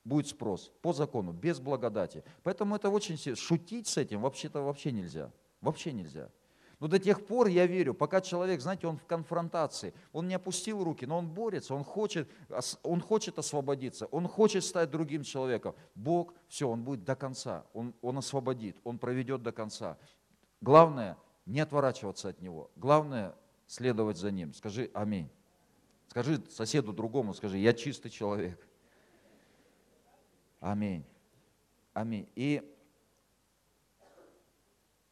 будет 0.09 0.27
спрос 0.27 0.73
по 0.83 0.93
закону, 0.93 1.33
без 1.33 1.61
благодати. 1.61 2.25
Поэтому 2.43 2.75
это 2.75 2.89
очень 2.91 3.17
шутить 3.37 3.87
с 3.87 3.97
этим 3.97 4.23
вообще-то 4.23 4.63
вообще 4.63 4.91
нельзя. 4.91 5.31
Вообще 5.61 5.93
нельзя. 5.93 6.31
Но 6.81 6.87
до 6.87 6.99
тех 6.99 7.27
пор 7.27 7.49
я 7.49 7.67
верю, 7.67 7.93
пока 7.93 8.21
человек, 8.21 8.61
знаете, 8.61 8.87
он 8.87 8.97
в 8.97 9.05
конфронтации, 9.05 9.93
он 10.13 10.29
не 10.29 10.35
опустил 10.35 10.85
руки, 10.85 11.07
но 11.07 11.19
он 11.19 11.29
борется, 11.29 11.75
он 11.75 11.83
хочет, 11.83 12.31
он 12.85 13.01
хочет 13.01 13.39
освободиться, 13.39 14.07
он 14.07 14.29
хочет 14.29 14.65
стать 14.65 14.91
другим 14.91 15.25
человеком. 15.25 15.75
Бог, 15.97 16.35
все, 16.47 16.69
он 16.69 16.85
будет 16.85 17.05
до 17.05 17.17
конца, 17.17 17.67
он, 17.73 17.95
он 18.01 18.19
освободит, 18.19 18.77
он 18.85 18.99
проведет 18.99 19.43
до 19.43 19.51
конца. 19.51 19.99
Главное, 20.61 21.17
не 21.47 21.61
отворачиваться 21.61 22.29
от 22.29 22.41
него. 22.41 22.71
Главное, 22.77 23.35
следовать 23.67 24.17
за 24.17 24.31
ним. 24.31 24.55
Скажи 24.55 24.91
аминь. 24.95 25.29
Скажи 26.07 26.41
соседу 26.49 26.93
другому, 26.93 27.35
скажи, 27.35 27.59
я 27.59 27.73
чистый 27.73 28.11
человек. 28.11 28.68
Аминь. 30.61 31.05
Аминь. 31.93 32.29
И 32.35 32.63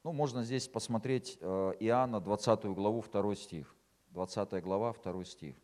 ну, 0.03 0.13
можно 0.13 0.45
здесь 0.45 0.69
посмотреть 0.69 1.39
э, 1.41 1.73
Иоанна 1.81 2.21
20 2.21 2.65
главу, 2.67 3.03
2 3.03 3.35
стих. 3.35 3.75
20 4.11 4.63
глава, 4.63 4.93
2 4.93 5.25
стих. 5.25 5.57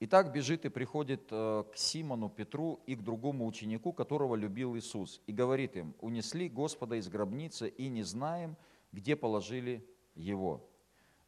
Итак, 0.00 0.32
бежит 0.32 0.64
и 0.64 0.68
приходит 0.68 1.26
э, 1.30 1.64
к 1.72 1.76
Симону 1.76 2.28
Петру 2.28 2.80
и 2.86 2.94
к 2.94 3.02
другому 3.02 3.46
ученику, 3.46 3.92
которого 3.92 4.36
любил 4.36 4.76
Иисус, 4.76 5.20
и 5.26 5.32
говорит 5.32 5.76
им, 5.76 5.94
унесли 6.00 6.48
Господа 6.48 6.94
из 6.94 7.08
гробницы 7.08 7.68
и 7.68 7.88
не 7.88 8.04
знаем, 8.04 8.56
где 8.92 9.16
положили 9.16 9.84
его. 10.14 10.64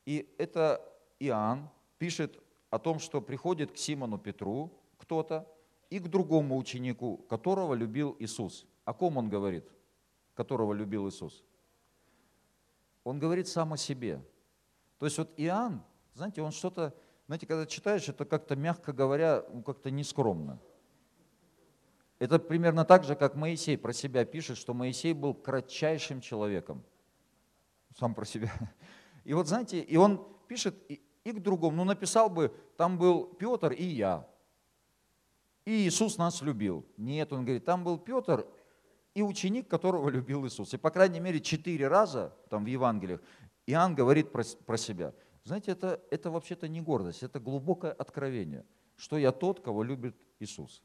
И 0.07 0.33
это 0.39 0.81
Иоанн 1.19 1.69
пишет 1.99 2.41
о 2.71 2.79
том, 2.79 3.01
что 3.01 3.21
приходит 3.21 3.73
к 3.73 3.77
Симону 3.77 4.19
Петру 4.19 4.71
кто-то, 4.99 5.49
и 5.91 5.99
к 5.99 6.09
другому 6.09 6.57
ученику, 6.57 7.19
которого 7.29 7.75
любил 7.75 8.17
Иисус. 8.21 8.67
О 8.85 8.95
ком 8.95 9.19
он 9.19 9.29
говорит, 9.29 9.69
которого 10.35 10.73
любил 10.73 11.09
Иисус? 11.09 11.45
Он 13.05 13.19
говорит 13.19 13.49
сам 13.49 13.73
о 13.73 13.77
себе. 13.77 14.25
То 14.99 15.07
есть 15.07 15.19
вот 15.19 15.33
Иоанн, 15.37 15.83
знаете, 16.15 16.43
он 16.43 16.53
что-то, 16.53 16.95
знаете, 17.27 17.47
когда 17.47 17.67
читаешь, 17.67 18.09
это 18.09 18.25
как-то, 18.25 18.55
мягко 18.55 18.93
говоря, 18.93 19.45
ну, 19.53 19.63
как-то 19.63 19.91
нескромно. 19.91 20.61
Это 22.19 22.39
примерно 22.39 22.85
так 22.85 23.05
же, 23.05 23.17
как 23.17 23.35
Моисей 23.35 23.79
про 23.79 23.93
себя 23.93 24.25
пишет, 24.25 24.59
что 24.59 24.75
Моисей 24.75 25.15
был 25.15 25.35
кратчайшим 25.35 26.21
человеком. 26.21 26.85
Сам 27.99 28.15
про 28.15 28.25
себя. 28.25 28.53
И 29.25 29.35
вот 29.35 29.49
знаете, 29.49 29.81
и 29.81 29.97
он 29.97 30.27
пишет 30.47 30.75
и, 30.89 31.03
и 31.25 31.33
к 31.33 31.41
другому, 31.41 31.77
ну 31.77 31.85
написал 31.85 32.31
бы, 32.31 32.55
там 32.77 32.99
был 32.99 33.27
Петр 33.27 33.73
и 33.73 33.85
я, 33.85 34.27
и 35.71 35.87
Иисус 35.87 36.19
нас 36.19 36.43
любил. 36.43 36.85
Нет, 36.97 37.33
он 37.33 37.45
говорит, 37.45 37.65
там 37.65 37.85
был 37.85 37.99
Петр 37.99 38.47
и 39.15 39.23
ученик, 39.23 39.69
которого 39.69 40.09
любил 40.09 40.45
Иисус. 40.47 40.75
И, 40.75 40.77
по 40.77 40.91
крайней 40.91 41.21
мере, 41.21 41.41
четыре 41.41 41.89
раза 41.89 42.35
там 42.49 42.65
в 42.65 42.67
Евангелиях 42.67 43.21
Иоанн 43.67 43.95
говорит 43.95 44.33
про, 44.33 44.43
про 44.67 44.77
себя. 44.77 45.15
Знаете, 45.45 45.73
это, 45.73 46.01
это 46.11 46.31
вообще-то 46.31 46.69
не 46.69 46.81
гордость, 46.81 47.23
это 47.23 47.41
глубокое 47.41 47.93
откровение, 47.93 48.65
что 48.97 49.17
я 49.17 49.33
тот, 49.33 49.61
кого 49.61 49.83
любит 49.83 50.17
Иисус. 50.41 50.83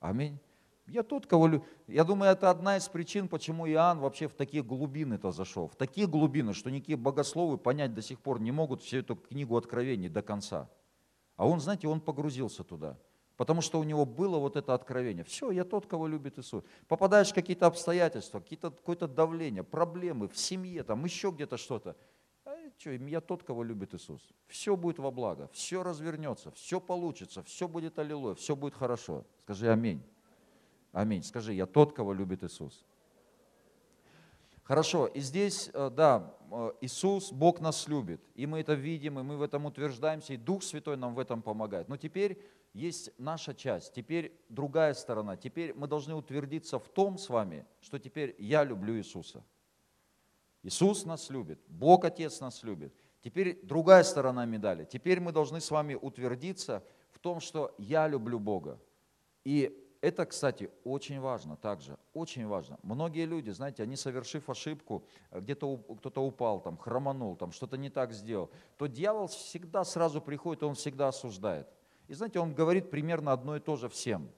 Аминь. 0.00 0.38
Я 0.86 1.04
тот, 1.04 1.26
кого 1.26 1.46
любит. 1.46 1.66
Я 1.86 2.04
думаю, 2.04 2.32
это 2.32 2.50
одна 2.50 2.76
из 2.76 2.88
причин, 2.88 3.28
почему 3.28 3.68
Иоанн 3.68 4.00
вообще 4.00 4.26
в 4.26 4.34
такие 4.34 4.62
глубины-то 4.64 5.30
зашел. 5.30 5.68
В 5.68 5.76
такие 5.76 6.08
глубины, 6.08 6.52
что 6.52 6.68
никакие 6.70 6.98
богословы 6.98 7.58
понять 7.58 7.94
до 7.94 8.02
сих 8.02 8.20
пор 8.20 8.40
не 8.40 8.50
могут 8.50 8.82
всю 8.82 8.98
эту 8.98 9.14
книгу 9.14 9.56
откровений 9.56 10.08
до 10.08 10.22
конца. 10.22 10.68
А 11.36 11.46
он, 11.46 11.60
знаете, 11.60 11.86
он 11.86 12.00
погрузился 12.00 12.64
туда. 12.64 12.98
Потому 13.40 13.62
что 13.62 13.80
у 13.80 13.84
него 13.84 14.04
было 14.04 14.36
вот 14.36 14.56
это 14.56 14.74
откровение. 14.74 15.24
Все, 15.24 15.50
я 15.50 15.64
тот, 15.64 15.86
кого 15.86 16.06
любит 16.06 16.38
Иисус. 16.38 16.62
Попадаешь 16.88 17.30
в 17.30 17.34
какие-то 17.34 17.68
обстоятельства, 17.68 18.38
какие-то, 18.38 18.70
какое-то 18.70 19.08
давление, 19.08 19.62
проблемы 19.62 20.28
в 20.28 20.36
семье, 20.36 20.82
там 20.82 21.02
еще 21.06 21.30
где-то 21.30 21.56
что-то. 21.56 21.96
А 22.44 22.54
что, 22.76 22.90
я 22.90 23.20
тот, 23.22 23.42
кого 23.42 23.62
любит 23.62 23.94
Иисус. 23.94 24.20
Все 24.46 24.76
будет 24.76 24.98
во 24.98 25.10
благо, 25.10 25.48
все 25.54 25.82
развернется, 25.82 26.50
все 26.50 26.82
получится, 26.82 27.42
все 27.42 27.66
будет 27.66 27.98
аллилуйя, 27.98 28.34
все 28.34 28.54
будет 28.54 28.74
хорошо. 28.74 29.24
Скажи 29.38 29.72
аминь. 29.72 30.02
Аминь. 30.92 31.22
Скажи, 31.22 31.54
я 31.54 31.64
тот, 31.64 31.94
кого 31.94 32.12
любит 32.12 32.44
Иисус. 32.44 32.84
Хорошо, 34.64 35.06
и 35.06 35.20
здесь, 35.20 35.70
э, 35.72 35.88
да, 35.88 36.34
э, 36.50 36.72
Иисус, 36.82 37.32
Бог 37.32 37.60
нас 37.60 37.88
любит, 37.88 38.20
и 38.34 38.46
мы 38.46 38.60
это 38.60 38.74
видим, 38.74 39.18
и 39.18 39.22
мы 39.22 39.38
в 39.38 39.42
этом 39.42 39.64
утверждаемся, 39.64 40.34
и 40.34 40.36
Дух 40.36 40.62
Святой 40.62 40.98
нам 40.98 41.14
в 41.14 41.18
этом 41.18 41.40
помогает. 41.40 41.88
Но 41.88 41.96
теперь 41.96 42.38
есть 42.72 43.10
наша 43.18 43.54
часть, 43.54 43.92
теперь 43.94 44.38
другая 44.48 44.94
сторона. 44.94 45.36
Теперь 45.36 45.74
мы 45.74 45.86
должны 45.86 46.14
утвердиться 46.14 46.78
в 46.78 46.88
том 46.88 47.18
с 47.18 47.28
вами, 47.28 47.66
что 47.80 47.98
теперь 47.98 48.34
я 48.38 48.64
люблю 48.64 48.96
Иисуса. 48.96 49.44
Иисус 50.62 51.04
нас 51.04 51.30
любит, 51.30 51.58
Бог 51.68 52.04
Отец 52.04 52.40
нас 52.40 52.62
любит. 52.62 52.94
Теперь 53.22 53.60
другая 53.62 54.02
сторона 54.02 54.44
медали. 54.46 54.84
Теперь 54.84 55.20
мы 55.20 55.32
должны 55.32 55.60
с 55.60 55.70
вами 55.70 55.94
утвердиться 55.94 56.82
в 57.10 57.18
том, 57.18 57.40
что 57.40 57.74
я 57.78 58.08
люблю 58.08 58.38
Бога. 58.38 58.80
И 59.44 59.76
это, 60.00 60.24
кстати, 60.24 60.70
очень 60.84 61.20
важно 61.20 61.56
также, 61.56 61.98
очень 62.14 62.46
важно. 62.46 62.78
Многие 62.82 63.26
люди, 63.26 63.50
знаете, 63.50 63.82
они 63.82 63.96
совершив 63.96 64.48
ошибку, 64.48 65.04
где-то 65.30 65.76
кто-то 65.98 66.22
упал, 66.24 66.60
там, 66.60 66.78
хроманул, 66.78 67.36
там, 67.36 67.52
что-то 67.52 67.76
не 67.76 67.90
так 67.90 68.12
сделал, 68.12 68.50
то 68.78 68.86
дьявол 68.86 69.26
всегда 69.26 69.84
сразу 69.84 70.22
приходит, 70.22 70.62
он 70.62 70.74
всегда 70.74 71.08
осуждает. 71.08 71.68
И 72.10 72.14
знаете, 72.14 72.40
он 72.40 72.54
говорит 72.54 72.90
примерно 72.90 73.32
одно 73.32 73.54
и 73.54 73.60
то 73.60 73.76
же 73.76 73.88
всем. 73.88 74.32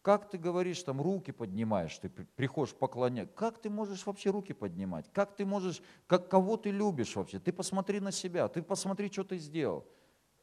Как 0.00 0.30
ты 0.30 0.38
говоришь, 0.38 0.82
там 0.82 0.98
руки 0.98 1.30
поднимаешь, 1.30 1.98
ты 1.98 2.08
приходишь 2.08 2.74
поклонять. 2.74 3.34
Как 3.34 3.58
ты 3.58 3.68
можешь 3.68 4.06
вообще 4.06 4.30
руки 4.30 4.54
поднимать? 4.54 5.12
Как 5.12 5.36
ты 5.36 5.44
можешь, 5.44 5.82
как, 6.06 6.30
кого 6.30 6.56
ты 6.56 6.70
любишь 6.70 7.16
вообще? 7.16 7.38
Ты 7.38 7.52
посмотри 7.52 8.00
на 8.00 8.10
себя, 8.10 8.48
ты 8.48 8.62
посмотри, 8.62 9.12
что 9.12 9.24
ты 9.24 9.36
сделал. 9.36 9.86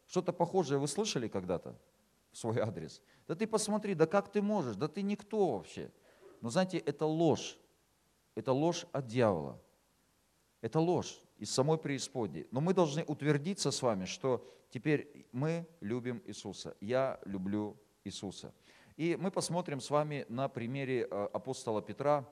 Что-то 0.05 0.31
похожее 0.31 0.77
вы 0.77 0.87
слышали 0.87 1.27
когда-то 1.27 1.75
в 2.31 2.37
свой 2.37 2.59
адрес? 2.59 3.01
Да 3.27 3.33
ты 3.33 3.47
посмотри, 3.47 3.95
да 3.95 4.05
как 4.05 4.31
ты 4.31 4.43
можешь, 4.43 4.75
да 4.75 4.87
ты 4.87 5.01
никто 5.01 5.53
вообще. 5.53 5.91
Но 6.41 6.51
знаете, 6.51 6.77
это 6.77 7.07
ложь. 7.07 7.57
Это 8.35 8.53
ложь 8.53 8.85
от 8.91 9.07
дьявола. 9.07 9.59
Это 10.61 10.79
ложь 10.79 11.19
из 11.39 11.49
самой 11.49 11.79
преисподней. 11.79 12.45
Но 12.51 12.61
мы 12.61 12.75
должны 12.75 13.03
утвердиться 13.05 13.71
с 13.71 13.81
вами, 13.81 14.05
что 14.05 14.47
теперь 14.71 15.27
мы 15.31 15.67
любим 15.81 16.23
Иисуса. 16.25 16.75
Я 16.81 17.19
люблю 17.25 17.77
Иисуса. 18.03 18.53
И 18.97 19.15
мы 19.15 19.29
посмотрим 19.29 19.79
с 19.79 19.89
вами 19.89 20.25
на 20.29 20.49
примере 20.49 21.07
э, 21.09 21.29
апостола 21.33 21.81
Петра. 21.81 22.27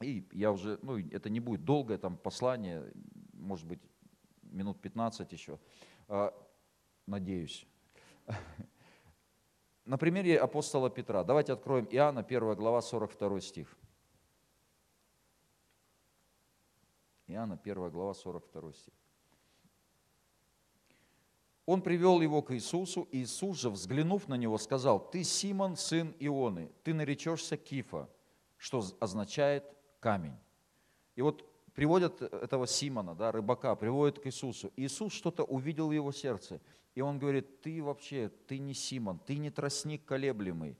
И 0.00 0.28
я 0.32 0.52
уже, 0.52 0.78
ну 0.82 0.98
это 0.98 1.28
не 1.30 1.40
будет 1.40 1.64
долгое 1.64 1.98
там 1.98 2.16
послание, 2.16 2.92
может 3.32 3.66
быть 3.66 3.80
минут 4.42 4.80
15 4.80 5.32
еще, 5.32 5.58
э, 6.08 6.30
надеюсь. 7.06 7.66
На 9.84 9.98
примере 9.98 10.38
апостола 10.38 10.90
Петра. 10.90 11.24
Давайте 11.24 11.52
откроем 11.52 11.88
Иоанна, 11.90 12.20
1 12.20 12.54
глава, 12.54 12.80
42 12.80 13.40
стих. 13.40 13.76
Иоанна 17.26 17.58
1 17.62 17.90
глава 17.90 18.14
42 18.14 18.72
стих. 18.72 18.94
Он 21.64 21.80
привел 21.80 22.20
его 22.20 22.42
к 22.42 22.52
Иисусу, 22.54 23.08
и 23.12 23.22
Иисус 23.22 23.60
же, 23.60 23.70
взглянув 23.70 24.28
на 24.28 24.34
него, 24.34 24.58
сказал, 24.58 24.98
«Ты 25.10 25.22
Симон, 25.22 25.76
сын 25.76 26.14
Ионы, 26.18 26.70
ты 26.82 26.92
наречешься 26.92 27.56
Кифа», 27.56 28.08
что 28.56 28.84
означает 29.00 29.64
камень. 30.00 30.36
И 31.14 31.22
вот 31.22 31.44
приводят 31.74 32.20
этого 32.20 32.66
Симона, 32.66 33.14
да, 33.14 33.32
рыбака, 33.32 33.74
приводят 33.76 34.18
к 34.18 34.26
Иисусу. 34.26 34.72
Иисус 34.76 35.12
что-то 35.12 35.44
увидел 35.44 35.88
в 35.88 35.92
его 35.92 36.12
сердце, 36.12 36.60
и 36.94 37.00
он 37.00 37.18
говорит, 37.18 37.60
ты 37.60 37.82
вообще, 37.82 38.30
ты 38.46 38.58
не 38.58 38.74
Симон, 38.74 39.18
ты 39.18 39.36
не 39.36 39.50
тростник 39.50 40.04
колеблемый, 40.04 40.76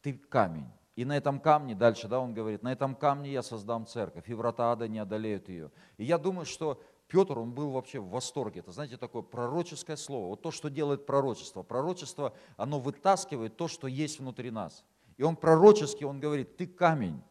ты 0.00 0.14
камень. 0.14 0.66
И 0.94 1.04
на 1.04 1.16
этом 1.16 1.40
камне, 1.40 1.74
дальше, 1.74 2.06
да, 2.06 2.20
он 2.20 2.34
говорит, 2.34 2.62
на 2.62 2.72
этом 2.72 2.94
камне 2.94 3.32
я 3.32 3.42
создам 3.42 3.86
церковь, 3.86 4.28
и 4.28 4.34
врата 4.34 4.72
ада 4.72 4.88
не 4.88 4.98
одолеют 4.98 5.48
ее. 5.48 5.70
И 5.96 6.04
я 6.04 6.18
думаю, 6.18 6.44
что 6.44 6.82
Петр, 7.12 7.38
он 7.38 7.52
был 7.52 7.72
вообще 7.72 8.00
в 8.00 8.08
восторге. 8.08 8.60
Это, 8.60 8.72
знаете, 8.72 8.96
такое 8.96 9.20
пророческое 9.20 9.96
слово. 9.96 10.28
Вот 10.28 10.40
то, 10.40 10.50
что 10.50 10.70
делает 10.70 11.04
пророчество. 11.04 11.62
Пророчество, 11.62 12.32
оно 12.56 12.80
вытаскивает 12.80 13.54
то, 13.54 13.68
что 13.68 13.86
есть 13.86 14.18
внутри 14.18 14.50
нас. 14.50 14.82
И 15.18 15.22
он 15.22 15.36
пророчески, 15.36 16.04
он 16.04 16.20
говорит, 16.20 16.56
ты 16.56 16.66
камень. 16.66 17.22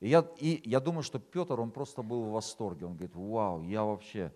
И 0.00 0.10
я, 0.10 0.28
и 0.36 0.60
я 0.68 0.78
думаю, 0.80 1.02
что 1.02 1.18
Петр, 1.18 1.58
он 1.58 1.70
просто 1.70 2.02
был 2.02 2.24
в 2.24 2.32
восторге. 2.32 2.84
Он 2.84 2.96
говорит, 2.96 3.16
вау, 3.16 3.62
я 3.62 3.82
вообще, 3.82 4.30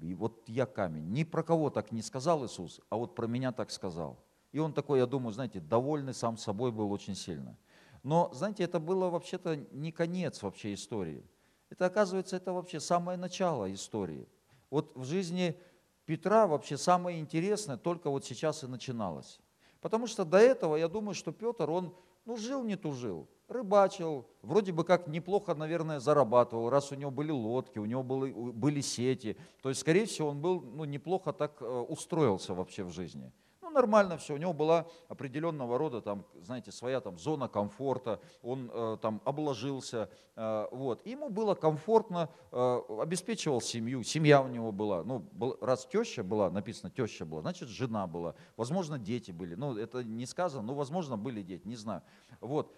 и 0.00 0.14
вот 0.14 0.42
я 0.48 0.64
камень. 0.64 1.12
Ни 1.12 1.24
про 1.24 1.42
кого 1.42 1.68
так 1.68 1.92
не 1.92 2.00
сказал 2.00 2.46
Иисус, 2.46 2.80
а 2.88 2.96
вот 2.96 3.14
про 3.14 3.26
меня 3.26 3.52
так 3.52 3.70
сказал. 3.70 4.24
И 4.52 4.58
он 4.58 4.72
такой, 4.72 5.00
я 5.00 5.06
думаю, 5.06 5.34
знаете, 5.34 5.60
довольный 5.60 6.14
сам 6.14 6.38
собой 6.38 6.72
был 6.72 6.90
очень 6.92 7.14
сильно. 7.14 7.58
Но, 8.02 8.30
знаете, 8.32 8.62
это 8.62 8.80
было 8.80 9.10
вообще-то 9.10 9.56
не 9.70 9.92
конец 9.92 10.42
вообще 10.42 10.72
истории. 10.72 11.22
Это, 11.70 11.86
оказывается, 11.86 12.36
это 12.36 12.52
вообще 12.52 12.80
самое 12.80 13.18
начало 13.18 13.72
истории. 13.72 14.28
Вот 14.70 14.96
в 14.96 15.04
жизни 15.04 15.58
Петра 16.06 16.46
вообще 16.46 16.76
самое 16.78 17.20
интересное 17.20 17.76
только 17.76 18.10
вот 18.10 18.24
сейчас 18.24 18.64
и 18.64 18.66
начиналось. 18.66 19.40
Потому 19.80 20.06
что 20.06 20.24
до 20.24 20.38
этого, 20.38 20.76
я 20.76 20.88
думаю, 20.88 21.14
что 21.14 21.32
Петр, 21.32 21.70
он 21.70 21.94
ну, 22.24 22.36
жил 22.36 22.64
не 22.64 22.76
тужил, 22.76 23.28
рыбачил, 23.48 24.26
вроде 24.42 24.72
бы 24.72 24.84
как 24.84 25.06
неплохо, 25.06 25.54
наверное, 25.54 26.00
зарабатывал, 26.00 26.68
раз 26.70 26.92
у 26.92 26.94
него 26.94 27.10
были 27.10 27.30
лодки, 27.30 27.78
у 27.78 27.84
него 27.84 28.02
были, 28.02 28.32
были 28.32 28.80
сети. 28.80 29.36
То 29.62 29.68
есть, 29.68 29.80
скорее 29.80 30.06
всего, 30.06 30.28
он 30.28 30.40
был 30.40 30.60
ну, 30.60 30.84
неплохо 30.84 31.32
так 31.32 31.60
э, 31.62 31.64
устроился 31.64 32.54
вообще 32.54 32.84
в 32.84 32.90
жизни. 32.90 33.32
Ну, 33.68 33.74
нормально 33.74 34.16
все, 34.16 34.32
у 34.32 34.38
него 34.38 34.54
была 34.54 34.86
определенного 35.08 35.76
рода, 35.76 36.00
там, 36.00 36.24
знаете, 36.40 36.72
своя 36.72 37.02
там 37.02 37.18
зона 37.18 37.48
комфорта, 37.48 38.18
он 38.42 38.70
э, 38.72 38.96
там 39.02 39.20
обложился, 39.26 40.08
э, 40.36 40.68
вот. 40.70 41.06
Ему 41.06 41.28
было 41.28 41.54
комфортно, 41.54 42.30
э, 42.50 42.80
обеспечивал 42.98 43.60
семью, 43.60 44.02
семья 44.04 44.40
у 44.40 44.48
него 44.48 44.72
была, 44.72 45.04
ну, 45.04 45.18
был, 45.18 45.58
раз 45.60 45.84
теща 45.84 46.24
была, 46.24 46.50
написано 46.50 46.90
теща 46.90 47.26
была, 47.26 47.42
значит, 47.42 47.68
жена 47.68 48.06
была, 48.06 48.34
возможно, 48.56 48.98
дети 48.98 49.32
были, 49.32 49.54
ну, 49.54 49.76
это 49.76 50.02
не 50.02 50.24
сказано, 50.24 50.62
но, 50.62 50.74
возможно, 50.74 51.18
были 51.18 51.42
дети, 51.42 51.68
не 51.68 51.76
знаю, 51.76 52.00
вот. 52.40 52.72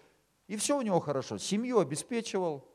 И 0.47 0.57
все 0.57 0.77
у 0.77 0.81
него 0.81 0.99
хорошо, 0.99 1.37
семью 1.37 1.79
обеспечивал, 1.79 2.67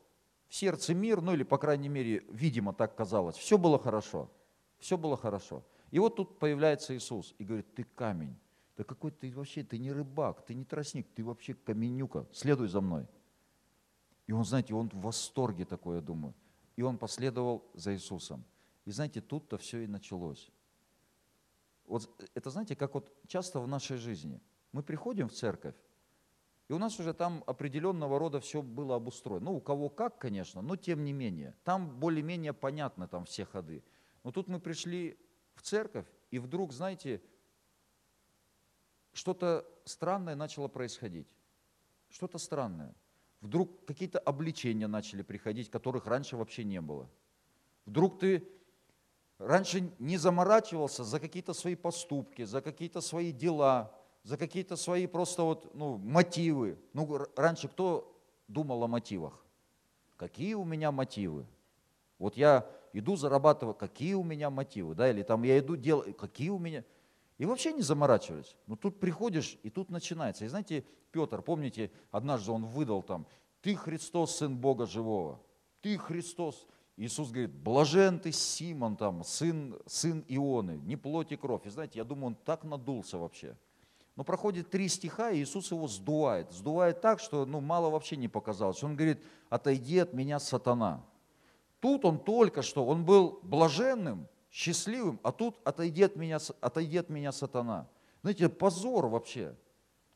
в 0.48 0.54
сердце 0.54 0.94
мир, 0.94 1.20
ну 1.20 1.34
или, 1.34 1.42
по 1.42 1.58
крайней 1.58 1.90
мере, 1.90 2.24
видимо, 2.30 2.72
так 2.72 2.94
казалось, 2.94 3.36
все 3.36 3.58
было 3.58 3.78
хорошо, 3.78 4.30
все 4.78 4.96
было 4.96 5.18
хорошо. 5.18 5.62
И 5.90 5.98
вот 5.98 6.16
тут 6.16 6.38
появляется 6.38 6.96
Иисус 6.96 7.34
и 7.38 7.44
говорит, 7.44 7.74
ты 7.74 7.84
камень. 7.84 8.36
Да 8.76 8.84
какой 8.84 9.10
ты 9.10 9.32
вообще, 9.32 9.62
ты 9.62 9.78
не 9.78 9.90
рыбак, 9.90 10.44
ты 10.44 10.54
не 10.54 10.64
тростник, 10.64 11.08
ты 11.14 11.24
вообще 11.24 11.54
каменюка, 11.54 12.26
следуй 12.32 12.68
за 12.68 12.80
мной. 12.80 13.06
И 14.26 14.32
он, 14.32 14.44
знаете, 14.44 14.74
он 14.74 14.88
в 14.88 15.00
восторге 15.00 15.64
такой, 15.64 15.96
я 15.96 16.02
думаю. 16.02 16.34
И 16.74 16.82
он 16.82 16.98
последовал 16.98 17.64
за 17.74 17.94
Иисусом. 17.94 18.44
И 18.84 18.90
знаете, 18.90 19.20
тут-то 19.20 19.56
все 19.56 19.84
и 19.84 19.86
началось. 19.86 20.50
Вот 21.86 22.10
это, 22.34 22.50
знаете, 22.50 22.76
как 22.76 22.94
вот 22.94 23.12
часто 23.26 23.60
в 23.60 23.68
нашей 23.68 23.96
жизни. 23.96 24.40
Мы 24.72 24.82
приходим 24.82 25.28
в 25.28 25.32
церковь, 25.32 25.74
и 26.68 26.72
у 26.72 26.78
нас 26.78 26.98
уже 26.98 27.14
там 27.14 27.44
определенного 27.46 28.18
рода 28.18 28.40
все 28.40 28.60
было 28.60 28.96
обустроено. 28.96 29.46
Ну, 29.46 29.56
у 29.56 29.60
кого 29.60 29.88
как, 29.88 30.18
конечно, 30.18 30.62
но 30.62 30.76
тем 30.76 31.04
не 31.04 31.12
менее. 31.12 31.54
Там 31.64 31.98
более-менее 32.00 32.52
понятны 32.52 33.06
там 33.06 33.24
все 33.24 33.44
ходы. 33.44 33.84
Но 34.24 34.32
тут 34.32 34.48
мы 34.48 34.58
пришли 34.58 35.16
в 35.56 35.62
церковь, 35.62 36.06
и 36.30 36.38
вдруг, 36.38 36.72
знаете, 36.72 37.20
что-то 39.12 39.66
странное 39.84 40.36
начало 40.36 40.68
происходить. 40.68 41.26
Что-то 42.10 42.38
странное. 42.38 42.94
Вдруг 43.40 43.84
какие-то 43.84 44.18
обличения 44.18 44.86
начали 44.86 45.22
приходить, 45.22 45.70
которых 45.70 46.06
раньше 46.06 46.36
вообще 46.36 46.64
не 46.64 46.80
было. 46.80 47.08
Вдруг 47.86 48.18
ты 48.18 48.46
раньше 49.38 49.90
не 49.98 50.16
заморачивался 50.18 51.04
за 51.04 51.18
какие-то 51.18 51.54
свои 51.54 51.74
поступки, 51.74 52.44
за 52.44 52.60
какие-то 52.60 53.00
свои 53.00 53.32
дела, 53.32 53.94
за 54.22 54.36
какие-то 54.36 54.76
свои 54.76 55.06
просто 55.06 55.42
вот, 55.42 55.74
ну, 55.74 55.96
мотивы. 55.98 56.78
Ну, 56.92 57.26
раньше 57.36 57.68
кто 57.68 58.20
думал 58.48 58.82
о 58.84 58.88
мотивах. 58.88 59.44
Какие 60.16 60.54
у 60.54 60.64
меня 60.64 60.92
мотивы? 60.92 61.46
Вот 62.18 62.36
я 62.36 62.66
иду 62.98 63.16
зарабатывать, 63.16 63.78
какие 63.78 64.14
у 64.14 64.22
меня 64.22 64.48
мотивы, 64.48 64.94
да, 64.94 65.10
или 65.10 65.22
там 65.22 65.42
я 65.42 65.58
иду 65.58 65.76
делать, 65.76 66.16
какие 66.16 66.48
у 66.48 66.58
меня... 66.58 66.84
И 67.38 67.44
вообще 67.44 67.74
не 67.74 67.82
заморачивались. 67.82 68.56
Но 68.66 68.76
тут 68.76 68.98
приходишь, 68.98 69.58
и 69.62 69.68
тут 69.68 69.90
начинается. 69.90 70.46
И 70.46 70.48
знаете, 70.48 70.86
Петр, 71.12 71.42
помните, 71.42 71.90
однажды 72.10 72.50
он 72.50 72.64
выдал 72.64 73.02
там, 73.02 73.26
ты 73.60 73.74
Христос, 73.74 74.36
Сын 74.36 74.56
Бога 74.56 74.86
Живого, 74.86 75.40
ты 75.82 75.98
Христос. 75.98 76.66
Иисус 76.96 77.28
говорит, 77.28 77.52
блажен 77.52 78.18
ты, 78.18 78.32
Симон, 78.32 78.96
там, 78.96 79.22
сын, 79.22 79.78
сын 79.84 80.24
Ионы, 80.28 80.78
не 80.78 80.96
плоть 80.96 81.30
и 81.30 81.36
кровь. 81.36 81.66
И 81.66 81.68
знаете, 81.68 81.98
я 81.98 82.04
думаю, 82.04 82.28
он 82.28 82.34
так 82.36 82.64
надулся 82.64 83.18
вообще. 83.18 83.54
Но 84.14 84.24
проходит 84.24 84.70
три 84.70 84.88
стиха, 84.88 85.30
и 85.30 85.42
Иисус 85.42 85.70
его 85.70 85.88
сдувает. 85.88 86.50
Сдувает 86.50 87.02
так, 87.02 87.20
что 87.20 87.44
ну, 87.44 87.60
мало 87.60 87.90
вообще 87.90 88.16
не 88.16 88.28
показалось. 88.28 88.82
Он 88.82 88.96
говорит, 88.96 89.22
отойди 89.50 89.98
от 89.98 90.14
меня, 90.14 90.38
сатана. 90.38 91.04
Тут 91.80 92.04
он 92.04 92.18
только 92.18 92.62
что, 92.62 92.86
он 92.86 93.04
был 93.04 93.40
блаженным, 93.42 94.28
счастливым, 94.50 95.20
а 95.22 95.32
тут 95.32 95.60
отойди 95.64 96.02
от 96.02 96.16
меня, 96.16 96.38
отойди 96.60 96.96
от 96.96 97.10
меня 97.10 97.32
сатана. 97.32 97.88
Знаете, 98.22 98.48
позор 98.48 99.06
вообще. 99.06 99.54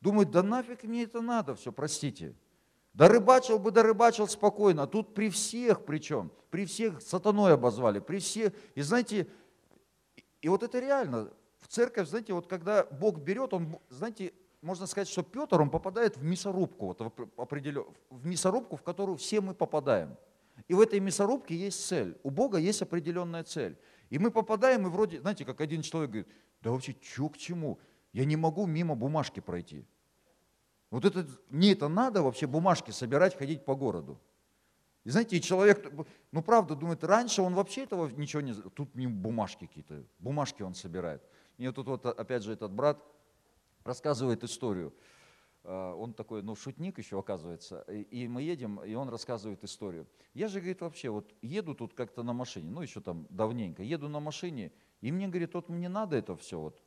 Думает, 0.01 0.31
да 0.31 0.43
нафиг 0.43 0.85
мне 0.85 1.05
это 1.05 1.21
надо 1.21 1.55
все, 1.55 1.73
простите. 1.73 2.35
Да 2.95 3.07
рыбачил 3.09 3.59
бы, 3.59 3.71
да 3.71 3.83
рыбачил 3.83 4.27
спокойно. 4.27 4.85
А 4.85 4.87
тут 4.87 5.15
при 5.15 5.29
всех 5.31 5.85
причем, 5.85 6.33
при 6.51 6.65
всех 6.65 7.03
сатаной 7.03 7.55
обозвали, 7.55 8.01
при 8.01 8.19
всех. 8.19 8.53
И 8.75 8.81
знаете, 8.81 9.29
и 10.41 10.49
вот 10.49 10.63
это 10.63 10.79
реально, 10.81 11.31
в 11.61 11.69
церковь, 11.69 12.09
знаете, 12.09 12.33
вот 12.33 12.47
когда 12.47 12.85
Бог 12.85 13.19
берет, 13.19 13.53
он, 13.53 13.79
знаете, 13.91 14.33
можно 14.63 14.87
сказать, 14.87 15.09
что 15.09 15.23
Петр, 15.23 15.61
он 15.61 15.71
попадает 15.71 16.17
в 16.17 16.25
мясорубку, 16.25 16.87
вот, 16.87 17.29
определен, 17.37 17.85
в 18.11 18.27
мясорубку, 18.27 18.77
в 18.77 18.83
которую 18.83 19.17
все 19.17 19.41
мы 19.41 19.55
попадаем. 19.55 20.17
И 20.69 20.75
в 20.75 20.81
этой 20.81 21.01
мясорубке 21.01 21.57
есть 21.57 21.87
цель. 21.87 22.17
У 22.23 22.31
Бога 22.31 22.59
есть 22.59 22.83
определенная 22.83 23.45
цель. 23.45 23.79
И 24.11 24.19
мы 24.19 24.31
попадаем, 24.31 24.87
и 24.87 24.91
вроде, 24.91 25.21
знаете, 25.21 25.45
как 25.45 25.61
один 25.61 25.83
человек 25.83 26.11
говорит, 26.11 26.33
да 26.61 26.71
вообще, 26.71 26.95
что 27.01 27.29
к 27.29 27.39
чему? 27.39 27.79
Я 28.13 28.25
не 28.25 28.37
могу 28.37 28.67
мимо 28.67 28.95
бумажки 28.95 29.41
пройти. 29.41 29.85
Вот 30.91 31.05
это, 31.05 31.27
мне 31.49 31.73
это 31.73 31.89
надо 31.89 32.23
вообще 32.23 32.47
бумажки 32.47 32.91
собирать, 32.91 33.37
ходить 33.37 33.65
по 33.65 33.77
городу. 33.77 34.21
И 35.05 35.11
знаете, 35.11 35.37
и 35.37 35.41
человек, 35.41 35.91
ну 36.33 36.43
правда, 36.43 36.75
думает, 36.75 37.03
раньше 37.05 37.41
он 37.41 37.55
вообще 37.55 37.85
этого 37.85 38.09
ничего 38.09 38.43
не... 38.43 38.53
Тут 38.53 38.95
не 38.95 39.07
бумажки 39.07 39.67
какие-то, 39.67 40.05
бумажки 40.19 40.63
он 40.63 40.75
собирает. 40.75 41.23
Мне 41.57 41.73
тут 41.73 41.87
вот 41.87 42.05
опять 42.05 42.43
же 42.43 42.53
этот 42.53 42.73
брат 42.73 43.03
рассказывает 43.85 44.45
историю. 44.45 44.93
А, 45.65 45.95
он 45.95 46.15
такой, 46.15 46.43
ну, 46.43 46.55
шутник 46.55 46.99
еще 46.99 47.19
оказывается. 47.19 47.81
И 47.83 48.29
мы 48.29 48.43
едем, 48.43 48.83
и 48.83 48.95
он 48.95 49.09
рассказывает 49.09 49.63
историю. 49.65 50.07
Я 50.35 50.49
же, 50.49 50.61
говорит, 50.61 50.81
вообще 50.81 51.11
вот 51.11 51.33
еду 51.43 51.75
тут 51.75 51.95
как-то 51.95 52.23
на 52.23 52.33
машине, 52.33 52.71
ну, 52.71 52.83
еще 52.83 53.01
там 53.01 53.27
давненько, 53.31 53.83
еду 53.83 54.09
на 54.09 54.21
машине, 54.21 54.73
и 55.01 55.13
мне, 55.13 55.29
говорит, 55.29 55.55
вот 55.55 55.69
мне 55.69 55.89
надо 55.89 56.17
это 56.17 56.37
все 56.37 56.59
вот, 56.61 56.83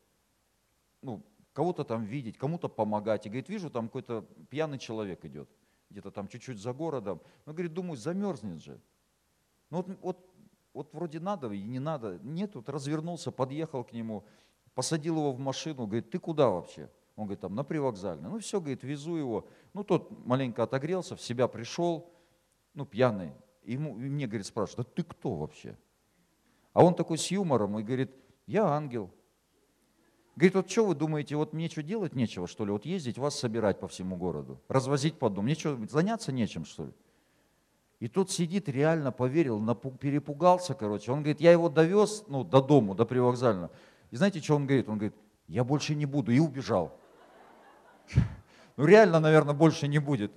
ну, 1.02 1.24
кого-то 1.54 1.84
там 1.84 2.04
видеть, 2.04 2.38
кому-то 2.38 2.68
помогать. 2.70 3.26
И 3.26 3.30
говорит, 3.30 3.50
вижу, 3.50 3.70
там 3.70 3.88
какой-то 3.88 4.26
пьяный 4.50 4.80
человек 4.80 5.24
идет, 5.26 5.50
где-то 5.90 6.12
там 6.12 6.28
чуть-чуть 6.28 6.60
за 6.60 6.74
городом. 6.74 7.22
Ну, 7.46 7.54
говорит, 7.54 7.74
думаю, 7.74 7.98
замерзнет 7.98 8.64
же. 8.64 8.82
Ну, 9.70 9.78
вот, 9.78 10.00
вот, 10.02 10.30
вот 10.74 10.94
вроде 10.94 11.20
надо 11.20 11.52
и 11.52 11.62
не 11.62 11.80
надо. 11.80 12.20
Нет, 12.24 12.56
вот 12.56 12.70
развернулся, 12.70 13.32
подъехал 13.32 13.84
к 13.84 13.94
нему, 13.94 14.26
посадил 14.74 15.18
его 15.18 15.32
в 15.32 15.40
машину, 15.40 15.86
говорит, 15.86 16.10
ты 16.10 16.20
куда 16.20 16.50
вообще? 16.50 16.90
Он 17.16 17.26
говорит, 17.26 17.42
там 17.42 17.54
на 17.54 17.64
привокзальный. 17.64 18.30
Ну 18.30 18.40
все, 18.40 18.60
говорит, 18.60 18.84
везу 18.84 19.16
его. 19.16 19.48
Ну 19.74 19.84
тот 19.84 20.26
маленько 20.26 20.64
отогрелся, 20.64 21.16
в 21.16 21.22
себя 21.22 21.48
пришел, 21.48 22.12
ну 22.74 22.86
пьяный. 22.86 23.34
Ему, 23.64 23.98
и 24.00 24.10
мне, 24.10 24.28
говорит, 24.28 24.46
спрашивает, 24.46 24.88
да 24.88 24.94
ты 24.96 25.04
кто 25.04 25.36
вообще? 25.36 25.78
А 26.74 26.84
он 26.84 26.96
такой 26.96 27.18
с 27.18 27.28
юмором 27.32 27.78
и 27.80 27.84
говорит, 27.84 28.12
я 28.48 28.66
ангел. 28.66 29.12
Говорит, 30.36 30.56
вот 30.56 30.70
что 30.70 30.86
вы 30.88 30.96
думаете, 30.96 31.36
вот 31.36 31.54
мне 31.54 31.70
что 31.70 31.84
делать 31.84 32.16
нечего, 32.16 32.48
что 32.48 32.66
ли? 32.66 32.72
Вот 32.72 32.86
ездить, 32.86 33.20
вас 33.20 33.38
собирать 33.38 33.80
по 33.80 33.88
всему 33.88 34.16
городу, 34.18 34.60
развозить 34.68 35.20
по 35.20 35.30
дому. 35.30 35.44
Мне 35.44 35.54
что, 35.54 35.78
заняться 35.88 36.32
нечем, 36.32 36.66
что 36.66 36.86
ли? 36.86 36.94
И 38.00 38.08
тот 38.08 38.32
сидит, 38.32 38.68
реально 38.68 39.12
поверил, 39.12 39.64
перепугался, 39.76 40.74
короче. 40.74 41.12
Он 41.12 41.20
говорит, 41.20 41.40
я 41.40 41.52
его 41.52 41.70
довез, 41.70 42.26
ну, 42.28 42.44
до 42.44 42.62
дому, 42.62 42.96
до 42.96 43.06
привокзального. 43.06 43.72
И 44.10 44.16
знаете, 44.16 44.42
что 44.42 44.56
он 44.56 44.66
говорит? 44.66 44.90
Он 44.90 44.98
говорит, 44.98 45.16
я 45.48 45.64
больше 45.64 45.94
не 45.96 46.06
буду, 46.06 46.32
и 46.32 46.40
убежал. 46.40 47.00
Ну 48.76 48.86
реально, 48.86 49.20
наверное, 49.20 49.54
больше 49.54 49.88
не 49.88 50.00
будет. 50.00 50.34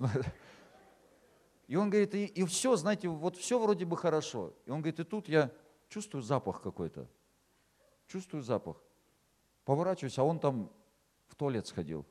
И 1.67 1.75
он 1.75 1.89
говорит, 1.89 2.15
и, 2.15 2.25
и 2.25 2.45
все, 2.45 2.75
знаете, 2.75 3.09
вот 3.09 3.35
все 3.35 3.59
вроде 3.59 3.85
бы 3.85 3.97
хорошо. 3.97 4.53
И 4.65 4.69
он 4.69 4.81
говорит, 4.81 4.99
и 4.99 5.03
тут 5.03 5.27
я 5.27 5.51
чувствую 5.89 6.21
запах 6.21 6.61
какой-то. 6.61 7.07
Чувствую 8.07 8.41
запах. 8.41 8.77
Поворачиваюсь, 9.65 10.17
а 10.17 10.23
он 10.23 10.39
там 10.39 10.71
в 11.27 11.35
туалет 11.35 11.67
сходил 11.67 12.05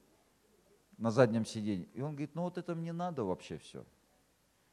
на 0.98 1.11
заднем 1.11 1.46
сиденье. 1.46 1.88
И 1.94 2.00
он 2.02 2.11
говорит, 2.11 2.35
ну 2.35 2.42
вот 2.42 2.59
это 2.59 2.74
мне 2.74 2.92
надо 2.92 3.24
вообще 3.24 3.57
все. 3.59 3.85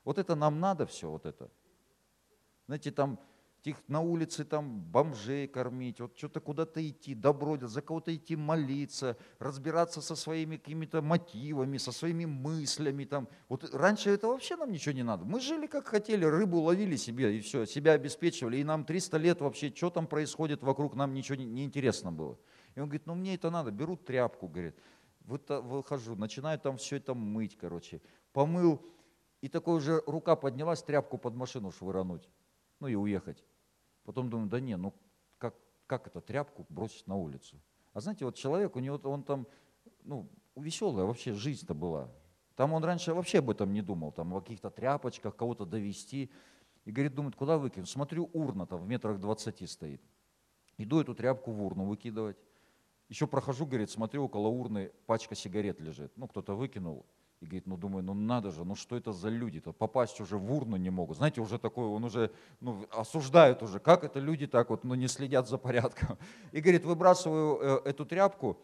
Вот 0.03 0.17
это 0.17 0.36
нам 0.36 0.60
надо 0.60 0.86
все, 0.86 1.10
вот 1.10 1.25
это. 1.25 1.49
Знаете, 2.65 2.91
там 2.91 3.19
их 3.67 3.78
на 3.88 4.02
улице 4.02 4.43
там 4.43 4.82
бомжей 4.82 5.47
кормить, 5.47 5.99
вот 6.02 6.17
что-то 6.17 6.41
куда-то 6.41 6.86
идти, 6.88 7.15
добро 7.15 7.58
за 7.58 7.82
кого-то 7.82 8.13
идти 8.13 8.36
молиться, 8.36 9.17
разбираться 9.39 10.02
со 10.02 10.15
своими 10.15 10.58
какими-то 10.58 11.02
мотивами, 11.02 11.78
со 11.78 11.91
своими 11.91 12.26
мыслями. 12.26 13.06
Там. 13.06 13.30
Вот 13.47 13.73
раньше 13.73 14.10
это 14.10 14.28
вообще 14.28 14.58
нам 14.58 14.71
ничего 14.71 14.93
не 14.93 15.04
надо. 15.04 15.26
Мы 15.26 15.39
жили 15.39 15.67
как 15.67 15.88
хотели, 15.88 16.26
рыбу 16.26 16.60
ловили 16.60 16.97
себе 16.97 17.38
и 17.38 17.39
все, 17.39 17.65
себя 17.65 17.93
обеспечивали. 17.93 18.58
И 18.58 18.63
нам 18.63 18.84
300 18.84 19.17
лет 19.17 19.41
вообще, 19.41 19.73
что 19.73 19.89
там 19.89 20.08
происходит 20.08 20.62
вокруг, 20.62 20.95
нам 20.95 21.13
ничего 21.13 21.38
не, 21.38 21.45
не 21.45 21.63
интересно 21.63 22.12
было. 22.12 22.38
И 22.76 22.80
он 22.80 22.88
говорит, 22.88 23.06
ну 23.06 23.15
мне 23.15 23.36
это 23.36 23.49
надо, 23.49 23.71
беру 23.71 23.95
тряпку, 23.95 24.47
говорит, 24.47 24.76
выхожу, 25.21 26.15
начинаю 26.15 26.60
там 26.60 26.78
все 26.78 26.97
это 26.97 27.13
мыть, 27.13 27.58
короче. 27.58 28.02
Помыл, 28.34 28.86
и 29.41 29.47
такой 29.47 29.78
уже 29.78 30.02
рука 30.06 30.36
поднялась, 30.36 30.84
тряпку 30.84 31.17
под 31.17 31.36
машину 31.36 31.71
швырануть, 31.71 32.30
ну 32.80 32.88
и 32.88 32.95
уехать. 32.95 33.43
Потом 34.03 34.29
думаю, 34.29 34.49
да 34.49 34.59
не, 34.59 34.77
ну 34.77 34.93
как, 35.37 35.55
как 35.87 36.07
это 36.07 36.21
тряпку 36.21 36.65
бросить 36.69 37.07
на 37.07 37.15
улицу? 37.15 37.57
А 37.93 38.01
знаете, 38.01 38.25
вот 38.25 38.35
человек, 38.35 38.75
у 38.75 38.79
него, 38.79 38.99
он 39.03 39.23
там, 39.23 39.47
ну, 40.03 40.29
веселая 40.55 41.05
вообще 41.05 41.33
жизнь-то 41.33 41.73
была. 41.73 42.09
Там 42.55 42.73
он 42.73 42.83
раньше 42.83 43.13
вообще 43.13 43.39
об 43.39 43.49
этом 43.49 43.73
не 43.73 43.81
думал, 43.81 44.11
там 44.11 44.33
о 44.33 44.41
каких-то 44.41 44.69
тряпочках, 44.69 45.35
кого-то 45.35 45.65
довести. 45.65 46.31
И 46.85 46.91
говорит, 46.91 47.15
думает, 47.15 47.35
куда 47.35 47.57
выкинуть? 47.57 47.89
Смотрю, 47.89 48.29
урна 48.33 48.65
там 48.65 48.79
в 48.81 48.87
метрах 48.87 49.19
двадцати 49.19 49.65
стоит. 49.65 50.01
Иду 50.77 50.99
эту 50.99 51.15
тряпку 51.15 51.51
в 51.51 51.63
урну 51.63 51.85
выкидывать. 51.85 52.37
Еще 53.09 53.27
прохожу, 53.27 53.65
говорит, 53.65 53.89
смотрю, 53.89 54.25
около 54.25 54.47
урны 54.47 54.91
пачка 55.05 55.35
сигарет 55.35 55.79
лежит. 55.79 56.11
Ну, 56.17 56.27
кто-то 56.27 56.55
выкинул. 56.55 57.05
И 57.43 57.45
говорит, 57.45 57.67
ну 57.67 57.75
думаю, 57.75 58.06
ну 58.06 58.13
надо 58.13 58.51
же, 58.51 58.63
ну 58.63 58.73
что 58.73 58.95
это 58.95 59.12
за 59.12 59.27
люди-то, 59.27 59.73
попасть 59.73 60.21
уже 60.21 60.38
в 60.38 60.53
урну 60.53 60.77
не 60.77 60.89
могут. 60.89 61.17
Знаете, 61.17 61.41
уже 61.41 61.60
такое, 61.60 61.88
он 61.88 62.06
уже, 62.06 62.32
ну, 62.62 62.88
осуждает 62.89 63.62
уже, 63.62 63.82
как 63.82 64.06
это 64.06 64.21
люди 64.21 64.47
так 64.47 64.69
вот, 64.69 64.86
ну 64.86 64.95
не 64.95 65.10
следят 65.10 65.49
за 65.49 65.58
порядком. 65.58 66.17
И 66.53 66.62
говорит, 66.62 66.86
выбрасываю 66.86 67.60
э, 67.60 67.89
эту 67.89 68.06
тряпку, 68.06 68.58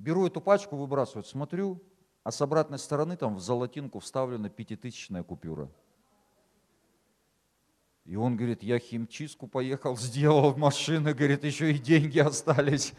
беру 0.00 0.26
эту 0.26 0.40
пачку, 0.40 0.74
выбрасываю, 0.76 1.22
смотрю, 1.22 1.80
а 2.24 2.32
с 2.32 2.42
обратной 2.42 2.80
стороны 2.80 3.16
там 3.16 3.36
в 3.36 3.40
золотинку 3.40 4.00
вставлена 4.00 4.48
пятитысячная 4.48 5.22
купюра. 5.22 5.70
И 8.06 8.16
он 8.16 8.36
говорит, 8.36 8.64
я 8.64 8.80
химчистку 8.80 9.46
поехал, 9.46 9.96
сделал 9.98 10.56
машины, 10.56 11.14
говорит, 11.14 11.44
еще 11.44 11.70
и 11.70 11.78
деньги 11.78 12.18
остались. 12.18 12.92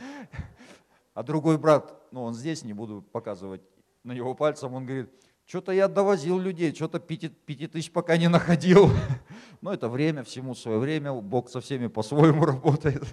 А 1.14 1.22
другой 1.22 1.58
брат, 1.58 2.02
ну 2.14 2.24
он 2.24 2.34
здесь, 2.34 2.64
не 2.64 2.72
буду 2.72 3.02
показывать 3.02 3.62
на 4.04 4.14
него 4.14 4.34
пальцем, 4.34 4.74
он 4.74 4.86
говорит, 4.86 5.10
что-то 5.46 5.72
я 5.72 5.88
довозил 5.88 6.38
людей, 6.38 6.74
что-то 6.76 7.00
пяти, 7.00 7.30
тысяч 7.68 7.92
пока 7.92 8.18
не 8.18 8.28
находил. 8.28 8.90
Но 9.62 9.74
это 9.74 9.90
время, 9.90 10.24
всему 10.24 10.54
свое 10.54 10.78
время, 10.78 11.12
Бог 11.14 11.50
со 11.50 11.60
всеми 11.60 11.88
по-своему 11.88 12.46
работает. 12.46 13.04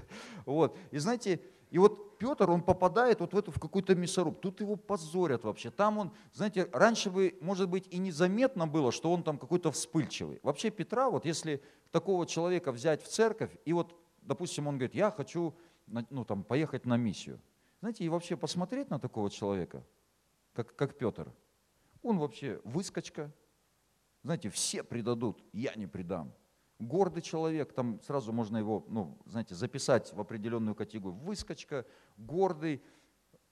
Вот. 0.44 0.76
И 0.90 0.98
знаете, 0.98 1.40
и 1.70 1.78
вот 1.78 2.18
Петр, 2.18 2.50
он 2.50 2.62
попадает 2.62 3.20
вот 3.20 3.32
в 3.32 3.38
эту, 3.38 3.50
в 3.50 3.58
какую-то 3.58 3.94
мясорубку. 3.94 4.40
Тут 4.40 4.60
его 4.60 4.76
позорят 4.76 5.44
вообще. 5.44 5.70
Там 5.70 5.98
он, 5.98 6.12
знаете, 6.32 6.68
раньше 6.72 7.10
бы, 7.10 7.36
может 7.40 7.68
быть, 7.68 7.86
и 7.90 7.98
незаметно 7.98 8.66
было, 8.66 8.92
что 8.92 9.12
он 9.12 9.22
там 9.22 9.38
какой-то 9.38 9.72
вспыльчивый. 9.72 10.38
Вообще 10.42 10.70
Петра, 10.70 11.10
вот 11.10 11.24
если 11.24 11.62
такого 11.90 12.26
человека 12.26 12.70
взять 12.70 13.02
в 13.02 13.08
церковь, 13.08 13.50
и 13.64 13.72
вот, 13.72 13.94
допустим, 14.22 14.66
он 14.68 14.76
говорит, 14.76 14.94
я 14.94 15.10
хочу 15.10 15.54
ну, 15.86 16.24
там, 16.24 16.44
поехать 16.44 16.86
на 16.86 16.96
миссию. 16.96 17.40
Знаете, 17.80 18.04
и 18.04 18.08
вообще 18.08 18.36
посмотреть 18.36 18.90
на 18.90 18.98
такого 18.98 19.30
человека, 19.30 19.82
как, 20.56 20.74
как 20.74 20.96
Петр, 20.96 21.30
он 22.02 22.18
вообще 22.18 22.60
выскочка. 22.64 23.30
Знаете, 24.22 24.48
все 24.48 24.82
предадут, 24.82 25.44
я 25.52 25.74
не 25.74 25.86
предам. 25.86 26.32
Гордый 26.78 27.22
человек, 27.22 27.72
там 27.72 28.00
сразу 28.02 28.32
можно 28.32 28.56
его, 28.56 28.84
ну, 28.88 29.18
знаете, 29.26 29.54
записать 29.54 30.12
в 30.12 30.20
определенную 30.20 30.74
категорию. 30.74 31.20
Выскочка, 31.20 31.86
гордый, 32.16 32.82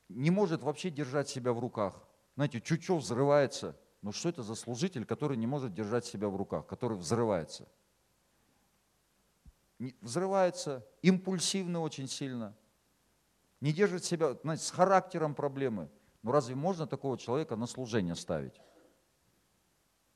не 0.08 0.30
может 0.30 0.62
вообще 0.62 0.90
держать 0.90 1.28
себя 1.28 1.52
в 1.52 1.58
руках. 1.58 2.06
Знаете, 2.34 2.60
чуть-чуть 2.60 3.02
взрывается, 3.02 3.78
ну 4.02 4.12
что 4.12 4.28
это 4.28 4.42
за 4.42 4.54
служитель, 4.54 5.04
который 5.04 5.36
не 5.36 5.46
может 5.46 5.72
держать 5.72 6.04
себя 6.04 6.28
в 6.28 6.36
руках, 6.36 6.66
который 6.66 6.98
взрывается? 6.98 7.68
Взрывается, 10.00 10.86
импульсивно 11.02 11.80
очень 11.80 12.08
сильно, 12.08 12.56
не 13.60 13.72
держит 13.72 14.04
себя, 14.04 14.34
знаете, 14.42 14.64
с 14.64 14.70
характером 14.70 15.34
проблемы. 15.34 15.88
Ну 16.24 16.32
разве 16.32 16.54
можно 16.54 16.86
такого 16.86 17.18
человека 17.18 17.54
на 17.54 17.66
служение 17.66 18.14
ставить? 18.14 18.58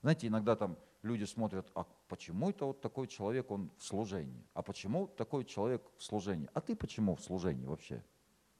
Знаете, 0.00 0.26
иногда 0.26 0.56
там 0.56 0.78
люди 1.02 1.24
смотрят, 1.24 1.70
а 1.74 1.84
почему 2.08 2.48
это 2.48 2.64
вот 2.64 2.80
такой 2.80 3.06
человек, 3.06 3.50
он 3.50 3.70
в 3.76 3.84
служении? 3.84 4.42
А 4.54 4.62
почему 4.62 5.06
такой 5.06 5.44
человек 5.44 5.82
в 5.98 6.02
служении? 6.02 6.48
А 6.54 6.62
ты 6.62 6.74
почему 6.74 7.14
в 7.14 7.20
служении 7.20 7.66
вообще? 7.66 8.02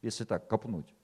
Если 0.03 0.25
так 0.25 0.47
копнуть. 0.47 0.95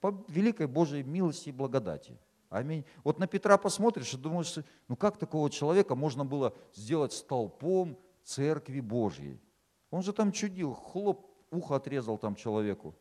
По 0.00 0.24
великой 0.28 0.66
Божьей 0.66 1.02
милости 1.02 1.50
и 1.50 1.52
благодати. 1.52 2.18
Аминь. 2.48 2.86
Вот 3.04 3.18
на 3.18 3.26
Петра 3.26 3.58
посмотришь 3.58 4.14
и 4.14 4.16
думаешь, 4.16 4.56
ну 4.88 4.96
как 4.96 5.18
такого 5.18 5.50
человека 5.50 5.94
можно 5.94 6.24
было 6.24 6.56
сделать 6.74 7.12
столпом 7.12 7.98
церкви 8.24 8.80
Божьей? 8.80 9.42
Он 9.90 10.02
же 10.02 10.14
там 10.14 10.32
чудил, 10.32 10.72
хлоп, 10.72 11.26
ухо 11.50 11.76
отрезал 11.76 12.16
там 12.16 12.34
человеку. 12.34 12.94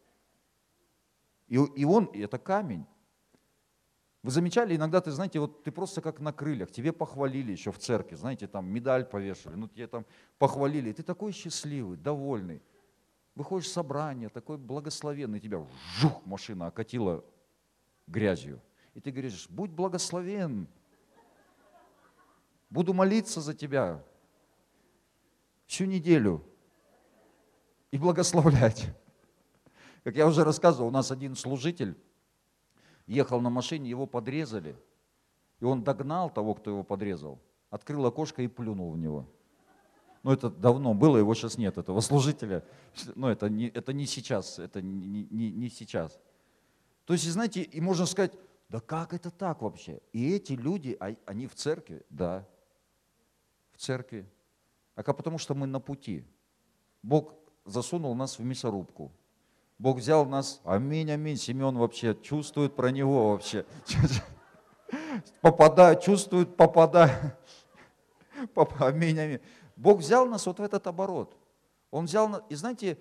И, 1.52 1.56
и 1.56 1.84
он, 1.84 2.06
и 2.06 2.20
это 2.20 2.38
камень. 2.38 2.86
Вы 4.24 4.32
замечали, 4.32 4.78
иногда 4.78 5.02
ты, 5.02 5.12
знаете, 5.12 5.42
вот 5.42 5.64
ты 5.64 5.72
просто 5.72 6.02
как 6.02 6.22
на 6.22 6.32
крыльях, 6.32 6.72
тебе 6.72 6.94
похвалили 6.94 7.52
еще 7.52 7.74
в 7.74 7.78
церкви, 7.78 8.16
знаете, 8.16 8.48
там 8.48 8.72
медаль 8.72 9.04
повешали, 9.04 9.56
ну 9.56 9.68
тебе 9.68 9.88
там 9.88 10.06
похвалили, 10.38 10.92
и 10.92 10.94
ты 10.94 11.04
такой 11.04 11.34
счастливый, 11.34 11.98
довольный. 11.98 12.62
Выходишь 13.36 13.68
в 13.68 13.74
собрание, 13.74 14.30
такой 14.30 14.58
благословенный, 14.58 15.42
тебя 15.42 15.66
жух, 15.98 16.26
машина 16.26 16.68
окатила 16.68 17.22
грязью. 18.08 18.62
И 18.94 19.02
ты 19.02 19.12
говоришь, 19.12 19.48
будь 19.50 19.72
благословен, 19.72 20.70
буду 22.70 22.94
молиться 22.94 23.42
за 23.42 23.54
тебя 23.54 24.02
всю 25.66 25.84
неделю 25.84 26.46
и 27.92 27.98
благословлять. 27.98 28.88
Как 30.04 30.16
я 30.16 30.28
уже 30.28 30.44
рассказывал, 30.44 30.88
у 30.88 30.92
нас 30.92 31.12
один 31.12 31.36
служитель 31.36 31.96
ехал 33.06 33.42
на 33.42 33.50
машине, 33.50 33.90
его 33.90 34.08
подрезали, 34.08 34.76
и 35.60 35.66
он 35.66 35.84
догнал 35.84 36.30
того, 36.30 36.56
кто 36.56 36.72
его 36.72 36.84
подрезал, 36.84 37.40
открыл 37.70 38.06
окошко 38.06 38.42
и 38.42 38.48
плюнул 38.48 38.92
в 38.92 38.98
него. 38.98 39.28
Ну, 40.24 40.32
это 40.32 40.50
давно 40.50 40.94
было, 40.94 41.18
его 41.18 41.34
сейчас 41.34 41.58
нет, 41.58 41.78
этого 41.78 42.00
служителя. 42.00 42.64
Но 43.16 43.32
это 43.32 43.50
не, 43.50 43.68
это 43.68 43.92
не 43.92 44.06
сейчас, 44.06 44.60
это 44.60 44.82
не, 44.82 45.28
не, 45.30 45.52
не 45.52 45.70
сейчас. 45.70 46.20
То 47.06 47.14
есть, 47.14 47.30
знаете, 47.30 47.64
и 47.64 47.82
можно 47.82 48.06
сказать, 48.06 48.34
да 48.70 48.80
как 48.80 49.14
это 49.14 49.32
так 49.32 49.62
вообще? 49.62 50.00
И 50.14 50.32
эти 50.32 50.54
люди, 50.54 50.96
а, 51.00 51.16
они 51.26 51.48
в 51.48 51.56
церкви? 51.56 52.06
Да, 52.10 52.48
в 53.74 53.78
церкви. 53.78 54.30
А 54.96 55.04
как 55.04 55.18
потому 55.18 55.38
что 55.38 55.56
мы 55.56 55.66
на 55.66 55.80
пути. 55.80 56.24
Бог 57.02 57.34
засунул 57.66 58.14
нас 58.16 58.38
в 58.38 58.44
мясорубку. 58.44 59.12
Бог 59.82 59.98
взял 59.98 60.28
нас, 60.28 60.62
аминь, 60.64 61.10
аминь, 61.10 61.38
Семен 61.38 61.76
вообще 61.76 62.14
чувствует 62.22 62.76
про 62.76 62.92
него 62.92 63.32
вообще. 63.32 63.66
Попадает, 65.42 66.02
чувствует, 66.02 66.56
попадает. 66.56 67.36
Аминь, 68.80 69.20
аминь. 69.20 69.40
Бог 69.76 70.00
взял 70.00 70.28
нас 70.28 70.46
вот 70.46 70.60
в 70.60 70.62
этот 70.62 70.86
оборот. 70.86 71.36
Он 71.90 72.06
взял, 72.06 72.46
и 72.50 72.56
знаете, 72.56 73.00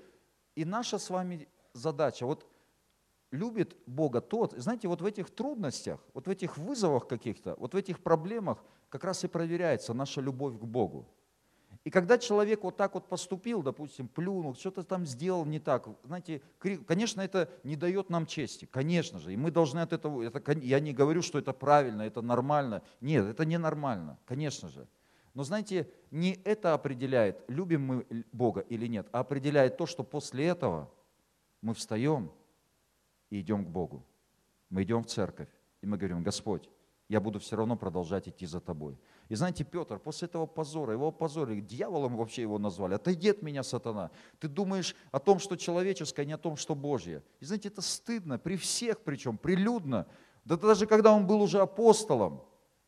и 0.54 0.64
наша 0.64 0.98
с 0.98 1.10
вами 1.10 1.48
задача, 1.74 2.24
вот 2.24 2.46
любит 3.30 3.76
Бога 3.86 4.22
тот, 4.22 4.54
знаете, 4.56 4.88
вот 4.88 5.02
в 5.02 5.06
этих 5.06 5.30
трудностях, 5.30 6.00
вот 6.14 6.26
в 6.26 6.30
этих 6.30 6.56
вызовах 6.56 7.06
каких-то, 7.06 7.56
вот 7.58 7.74
в 7.74 7.76
этих 7.76 8.02
проблемах 8.02 8.64
как 8.88 9.04
раз 9.04 9.22
и 9.24 9.28
проверяется 9.28 9.92
наша 9.92 10.22
любовь 10.22 10.58
к 10.58 10.64
Богу. 10.64 11.06
И 11.84 11.90
когда 11.90 12.18
человек 12.18 12.62
вот 12.62 12.76
так 12.76 12.94
вот 12.94 13.08
поступил, 13.08 13.62
допустим, 13.62 14.06
плюнул, 14.06 14.54
что-то 14.54 14.82
там 14.82 15.06
сделал 15.06 15.46
не 15.46 15.58
так, 15.58 15.88
знаете, 16.04 16.42
конечно, 16.86 17.22
это 17.22 17.50
не 17.64 17.74
дает 17.74 18.10
нам 18.10 18.26
чести, 18.26 18.66
конечно 18.66 19.18
же, 19.18 19.32
и 19.32 19.36
мы 19.36 19.50
должны 19.50 19.78
от 19.78 19.94
этого, 19.94 20.22
это, 20.22 20.52
я 20.58 20.78
не 20.78 20.92
говорю, 20.92 21.22
что 21.22 21.38
это 21.38 21.54
правильно, 21.54 22.02
это 22.02 22.20
нормально, 22.20 22.82
нет, 23.00 23.24
это 23.24 23.46
не 23.46 23.56
нормально, 23.56 24.18
конечно 24.26 24.68
же. 24.68 24.86
Но 25.32 25.42
знаете, 25.42 25.88
не 26.10 26.38
это 26.44 26.74
определяет, 26.74 27.44
любим 27.48 27.82
мы 27.82 28.24
Бога 28.32 28.60
или 28.60 28.86
нет, 28.86 29.08
а 29.12 29.20
определяет 29.20 29.78
то, 29.78 29.86
что 29.86 30.04
после 30.04 30.48
этого 30.48 30.92
мы 31.62 31.72
встаем 31.72 32.30
и 33.30 33.40
идем 33.40 33.64
к 33.64 33.68
Богу. 33.68 34.04
Мы 34.68 34.82
идем 34.82 35.02
в 35.02 35.06
церковь, 35.06 35.48
и 35.80 35.86
мы 35.86 35.96
говорим, 35.96 36.22
Господь, 36.22 36.68
я 37.10 37.20
буду 37.20 37.40
все 37.40 37.56
равно 37.56 37.76
продолжать 37.76 38.28
идти 38.28 38.46
за 38.46 38.60
тобой. 38.60 38.96
И 39.28 39.34
знаете, 39.34 39.64
Петр, 39.64 39.98
после 39.98 40.28
этого 40.28 40.46
позора, 40.46 40.92
его 40.92 41.08
опозорили, 41.08 41.60
дьяволом 41.60 42.16
вообще 42.16 42.42
его 42.42 42.56
назвали, 42.56 42.94
отойди 42.94 43.30
от 43.30 43.42
меня, 43.42 43.64
сатана. 43.64 44.12
Ты 44.38 44.46
думаешь 44.46 44.94
о 45.10 45.18
том, 45.18 45.40
что 45.40 45.56
человеческое, 45.56 46.22
а 46.22 46.24
не 46.24 46.34
о 46.34 46.38
том, 46.38 46.56
что 46.56 46.76
Божье. 46.76 47.24
И 47.40 47.44
знаете, 47.44 47.66
это 47.66 47.82
стыдно, 47.82 48.38
при 48.38 48.56
всех 48.56 49.00
причем, 49.00 49.38
прилюдно. 49.38 50.06
Да 50.44 50.56
даже 50.56 50.86
когда 50.86 51.12
он 51.12 51.26
был 51.26 51.42
уже 51.42 51.58
апостолом, 51.58 52.44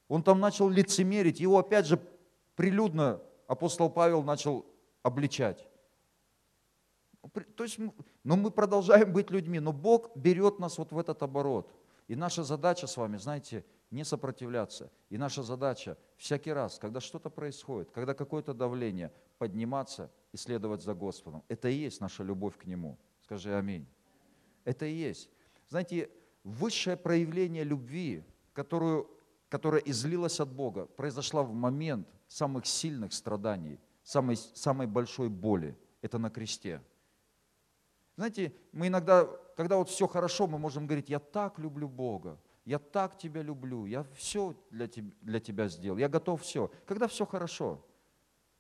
он 0.07 0.23
там 0.23 0.39
начал 0.39 0.69
лицемерить, 0.69 1.41
его 1.41 1.59
опять 1.59 1.87
же 1.87 2.01
прилюдно 2.55 3.21
апостол 3.49 3.91
Павел 3.91 4.23
начал 4.23 4.65
обличать. 5.03 5.67
То 7.57 7.65
есть, 7.65 7.81
но 8.23 8.37
мы 8.37 8.53
продолжаем 8.53 9.13
быть 9.13 9.33
людьми, 9.33 9.59
но 9.59 9.73
Бог 9.73 10.17
берет 10.17 10.61
нас 10.61 10.79
вот 10.79 10.93
в 10.93 10.99
этот 10.99 11.25
оборот. 11.25 11.75
И 12.07 12.15
наша 12.15 12.45
задача 12.45 12.87
с 12.87 12.97
вами, 12.97 13.17
знаете, 13.17 13.65
не 13.93 14.05
сопротивляться. 14.05 14.91
И 15.11 15.19
наша 15.19 15.43
задача 15.43 15.97
всякий 16.17 16.53
раз, 16.53 16.79
когда 16.79 17.01
что-то 17.01 17.31
происходит, 17.31 17.91
когда 17.91 18.15
какое-то 18.15 18.55
давление, 18.55 19.13
подниматься 19.39 20.11
и 20.33 20.37
следовать 20.37 20.83
за 20.83 20.95
Господом. 20.95 21.45
Это 21.49 21.69
и 21.69 21.75
есть 21.75 22.01
наша 22.01 22.23
любовь 22.25 22.57
к 22.57 22.65
Нему. 22.65 22.99
Скажи 23.21 23.55
аминь. 23.55 23.87
Это 24.65 24.87
и 24.87 24.95
есть. 24.95 25.29
Знаете, 25.69 26.11
высшее 26.43 26.97
проявление 26.97 27.65
любви, 27.65 28.25
которую, 28.55 29.11
которая 29.49 29.83
излилась 29.83 30.41
от 30.41 30.51
Бога, 30.51 30.87
произошла 30.87 31.43
в 31.43 31.53
момент 31.53 32.09
самых 32.29 32.67
сильных 32.67 33.13
страданий, 33.13 33.79
самой, 34.03 34.37
самой 34.37 34.87
большой 34.87 35.29
боли. 35.29 35.77
Это 36.01 36.19
на 36.19 36.31
кресте. 36.31 36.81
Знаете, 38.17 38.55
мы 38.73 38.87
иногда, 38.87 39.29
когда 39.57 39.77
вот 39.77 39.91
все 39.91 40.07
хорошо, 40.07 40.47
мы 40.47 40.59
можем 40.59 40.87
говорить, 40.87 41.11
я 41.11 41.19
так 41.19 41.59
люблю 41.59 41.89
Бога, 41.89 42.39
я 42.65 42.79
так 42.79 43.19
тебя 43.19 43.43
люблю, 43.43 43.87
я 43.87 44.05
все 44.15 44.55
для 44.71 44.87
тебя, 44.87 45.13
для 45.21 45.41
тебя 45.41 45.69
сделал, 45.69 45.99
я 45.99 46.09
готов 46.09 46.43
все. 46.43 46.71
Когда 46.87 47.09
все 47.09 47.27
хорошо. 47.27 47.85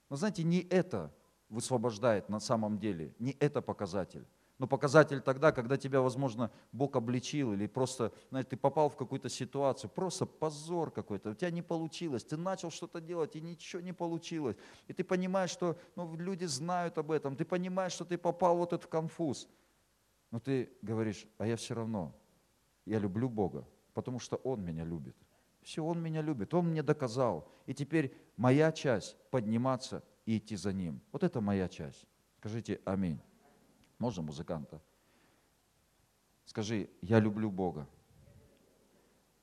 Но 0.09 0.17
знаете, 0.17 0.43
не 0.43 0.61
это 0.61 1.13
высвобождает 1.49 2.29
на 2.29 2.41
самом 2.41 2.79
деле, 2.79 3.15
не 3.19 3.37
это 3.39 3.63
показатель. 3.63 4.27
Но 4.59 4.69
показатель 4.69 5.21
тогда, 5.21 5.51
когда 5.51 5.77
тебя, 5.77 6.01
возможно, 6.01 6.51
Бог 6.71 6.95
обличил 6.95 7.53
или 7.53 7.67
просто, 7.67 8.13
знаете, 8.31 8.51
ты 8.51 8.57
попал 8.57 8.91
в 8.91 8.97
какую-то 8.97 9.29
ситуацию, 9.29 9.91
просто 9.91 10.25
позор 10.25 10.91
какой-то, 10.91 11.31
у 11.31 11.35
тебя 11.35 11.51
не 11.51 11.63
получилось, 11.63 12.23
ты 12.23 12.37
начал 12.37 12.71
что-то 12.71 13.01
делать 13.01 13.35
и 13.35 13.41
ничего 13.41 13.83
не 13.83 13.93
получилось. 13.93 14.57
И 14.87 14.93
ты 14.93 15.03
понимаешь, 15.03 15.51
что 15.51 15.77
ну, 15.97 16.15
люди 16.17 16.45
знают 16.45 16.97
об 16.99 17.11
этом, 17.11 17.35
ты 17.35 17.45
понимаешь, 17.45 17.93
что 17.93 18.05
ты 18.05 18.17
попал 18.17 18.57
вот 18.57 18.73
этот 18.73 18.87
конфуз. 18.87 19.49
Но 20.31 20.39
ты 20.39 20.73
говоришь, 20.81 21.27
а 21.39 21.47
я 21.47 21.57
все 21.57 21.75
равно, 21.75 22.15
я 22.85 22.99
люблю 22.99 23.29
Бога, 23.29 23.67
потому 23.95 24.19
что 24.19 24.37
Он 24.37 24.65
меня 24.65 24.85
любит. 24.85 25.17
Все, 25.63 25.85
Он 25.85 26.01
меня 26.03 26.23
любит, 26.23 26.55
Он 26.55 26.69
мне 26.69 26.83
доказал. 26.83 27.49
И 27.67 27.75
теперь 27.75 28.15
моя 28.37 28.73
часть 28.73 29.17
подниматься 29.31 30.03
и 30.27 30.39
идти 30.39 30.57
за 30.57 30.73
Ним. 30.73 31.01
Вот 31.13 31.23
это 31.23 31.41
моя 31.41 31.69
часть. 31.69 32.07
Скажите 32.39 32.81
аминь. 32.85 33.21
Можно 33.99 34.23
музыканта? 34.23 34.81
Скажи, 36.45 36.91
я 37.01 37.21
люблю 37.21 37.51
Бога, 37.51 37.89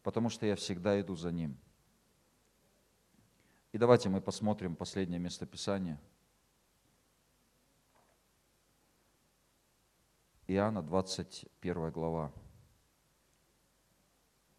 потому 0.04 0.30
что 0.30 0.46
я 0.46 0.56
всегда 0.56 1.00
иду 1.00 1.16
за 1.16 1.32
Ним. 1.32 1.58
И 3.72 3.78
давайте 3.78 4.10
мы 4.10 4.20
посмотрим 4.20 4.76
последнее 4.76 5.20
местописание. 5.20 6.00
Иоанна 10.48 10.82
21 10.82 11.92
глава. 11.92 12.32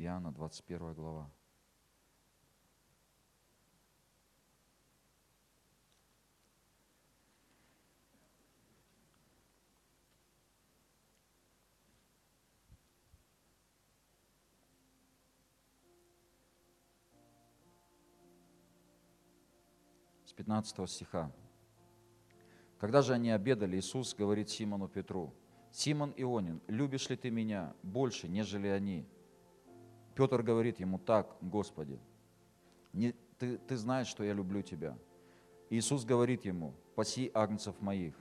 Иоанна, 0.02 0.32
21 0.32 0.94
глава. 0.94 1.30
С 20.24 20.32
15 20.32 20.88
стиха. 20.88 21.30
Когда 22.78 23.02
же 23.02 23.12
они 23.12 23.30
обедали, 23.30 23.76
Иисус 23.76 24.14
говорит 24.14 24.48
Симону 24.48 24.88
Петру, 24.88 25.34
«Симон 25.70 26.14
Ионин, 26.16 26.62
любишь 26.68 27.10
ли 27.10 27.16
ты 27.16 27.30
меня 27.30 27.74
больше, 27.82 28.28
нежели 28.28 28.68
они?» 28.68 29.06
Петр 30.20 30.42
говорит 30.42 30.78
ему, 30.80 30.98
так, 30.98 31.34
Господи, 31.40 31.98
не, 32.92 33.14
ты, 33.38 33.56
ты 33.56 33.78
знаешь, 33.78 34.06
что 34.06 34.22
я 34.22 34.34
люблю 34.34 34.60
тебя. 34.60 34.98
Иисус 35.70 36.04
говорит 36.04 36.44
ему, 36.44 36.74
паси 36.94 37.30
агнцев 37.32 37.80
моих. 37.80 38.14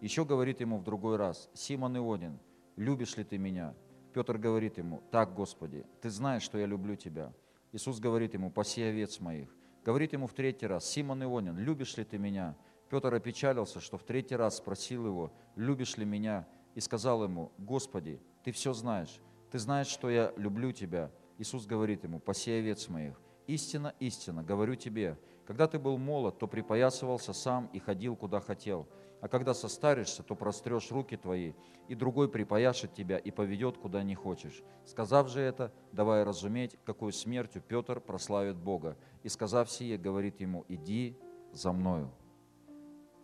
Еще 0.00 0.24
говорит 0.24 0.58
ему 0.58 0.78
в 0.78 0.82
другой 0.82 1.14
раз, 1.14 1.48
Симон 1.54 1.96
Ионин, 1.96 2.40
любишь 2.74 3.16
ли 3.16 3.22
ты 3.22 3.38
меня? 3.38 3.72
Петр 4.12 4.36
говорит 4.36 4.78
ему, 4.78 5.00
так, 5.12 5.32
Господи, 5.32 5.86
ты 6.00 6.10
знаешь, 6.10 6.42
что 6.42 6.58
я 6.58 6.66
люблю 6.66 6.96
тебя. 6.96 7.32
Иисус 7.70 8.00
говорит 8.00 8.34
ему, 8.34 8.50
паси 8.50 8.82
овец 8.82 9.20
моих. 9.20 9.54
Говорит 9.84 10.12
ему 10.12 10.26
в 10.26 10.32
третий 10.32 10.66
раз, 10.66 10.84
Симон 10.90 11.22
Ионин, 11.22 11.56
любишь 11.56 11.96
ли 11.96 12.04
ты 12.04 12.18
меня? 12.18 12.56
Петр 12.90 13.14
опечалился, 13.14 13.78
что 13.78 13.96
в 13.96 14.02
третий 14.02 14.34
раз 14.34 14.56
спросил 14.56 15.06
его, 15.06 15.32
любишь 15.54 15.98
ли 15.98 16.04
меня? 16.04 16.48
И 16.74 16.80
сказал 16.80 17.22
ему, 17.22 17.52
Господи, 17.58 18.20
ты 18.42 18.50
все 18.50 18.72
знаешь, 18.72 19.20
ты 19.52 19.60
знаешь, 19.60 19.86
что 19.86 20.10
я 20.10 20.32
люблю 20.36 20.72
тебя. 20.72 21.12
Иисус 21.38 21.66
говорит 21.66 22.04
ему, 22.04 22.20
паси 22.20 22.52
овец 22.52 22.88
моих. 22.88 23.20
Истина, 23.46 23.94
истина, 23.98 24.42
говорю 24.42 24.74
тебе, 24.74 25.18
когда 25.46 25.66
ты 25.66 25.78
был 25.78 25.98
молод, 25.98 26.38
то 26.38 26.46
припоясывался 26.46 27.32
сам 27.32 27.66
и 27.72 27.78
ходил, 27.78 28.16
куда 28.16 28.40
хотел. 28.40 28.88
А 29.20 29.28
когда 29.28 29.52
состаришься, 29.52 30.22
то 30.22 30.34
прострешь 30.34 30.90
руки 30.90 31.16
твои, 31.16 31.52
и 31.88 31.94
другой 31.94 32.30
припояшет 32.30 32.94
тебя 32.94 33.18
и 33.18 33.30
поведет, 33.30 33.78
куда 33.78 34.02
не 34.02 34.14
хочешь. 34.14 34.62
Сказав 34.84 35.28
же 35.28 35.40
это, 35.40 35.72
давая 35.92 36.24
разуметь, 36.24 36.78
какой 36.84 37.12
смертью 37.12 37.62
Петр 37.66 38.00
прославит 38.00 38.56
Бога. 38.56 38.96
И 39.22 39.28
сказав 39.28 39.70
сие, 39.70 39.98
говорит 39.98 40.40
ему, 40.40 40.64
иди 40.68 41.16
за 41.52 41.72
мною. 41.72 42.10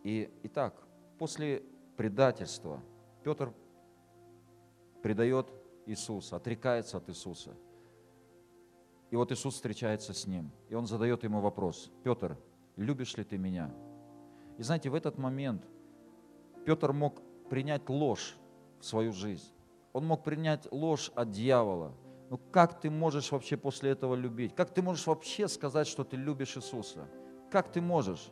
И, 0.02 0.30
итак, 0.42 0.74
после 1.18 1.62
предательства 1.96 2.82
Петр 3.22 3.52
предает 5.02 5.52
Иисуса, 5.86 6.36
отрекается 6.36 6.98
от 6.98 7.08
Иисуса– 7.08 7.54
и 9.11 9.16
вот 9.16 9.32
Иисус 9.32 9.54
встречается 9.54 10.14
с 10.14 10.26
ним, 10.26 10.50
и 10.68 10.74
он 10.74 10.86
задает 10.86 11.24
ему 11.24 11.40
вопрос, 11.40 11.90
Петр, 12.04 12.38
любишь 12.76 13.16
ли 13.16 13.24
ты 13.24 13.38
меня? 13.38 13.74
И 14.56 14.62
знаете, 14.62 14.90
в 14.90 14.94
этот 14.94 15.18
момент 15.18 15.66
Петр 16.64 16.92
мог 16.92 17.20
принять 17.48 17.88
ложь 17.88 18.36
в 18.78 18.84
свою 18.84 19.12
жизнь. 19.12 19.52
Он 19.92 20.06
мог 20.06 20.22
принять 20.22 20.70
ложь 20.70 21.11
от 21.14 21.30
дьявола. 21.30 21.92
Ну 22.30 22.38
как 22.52 22.80
ты 22.80 22.90
можешь 22.90 23.32
вообще 23.32 23.56
после 23.56 23.90
этого 23.90 24.14
любить? 24.14 24.54
Как 24.54 24.72
ты 24.72 24.82
можешь 24.82 25.06
вообще 25.06 25.48
сказать, 25.48 25.88
что 25.88 26.04
ты 26.04 26.16
любишь 26.16 26.56
Иисуса? 26.56 27.08
Как 27.50 27.72
ты 27.72 27.80
можешь? 27.80 28.30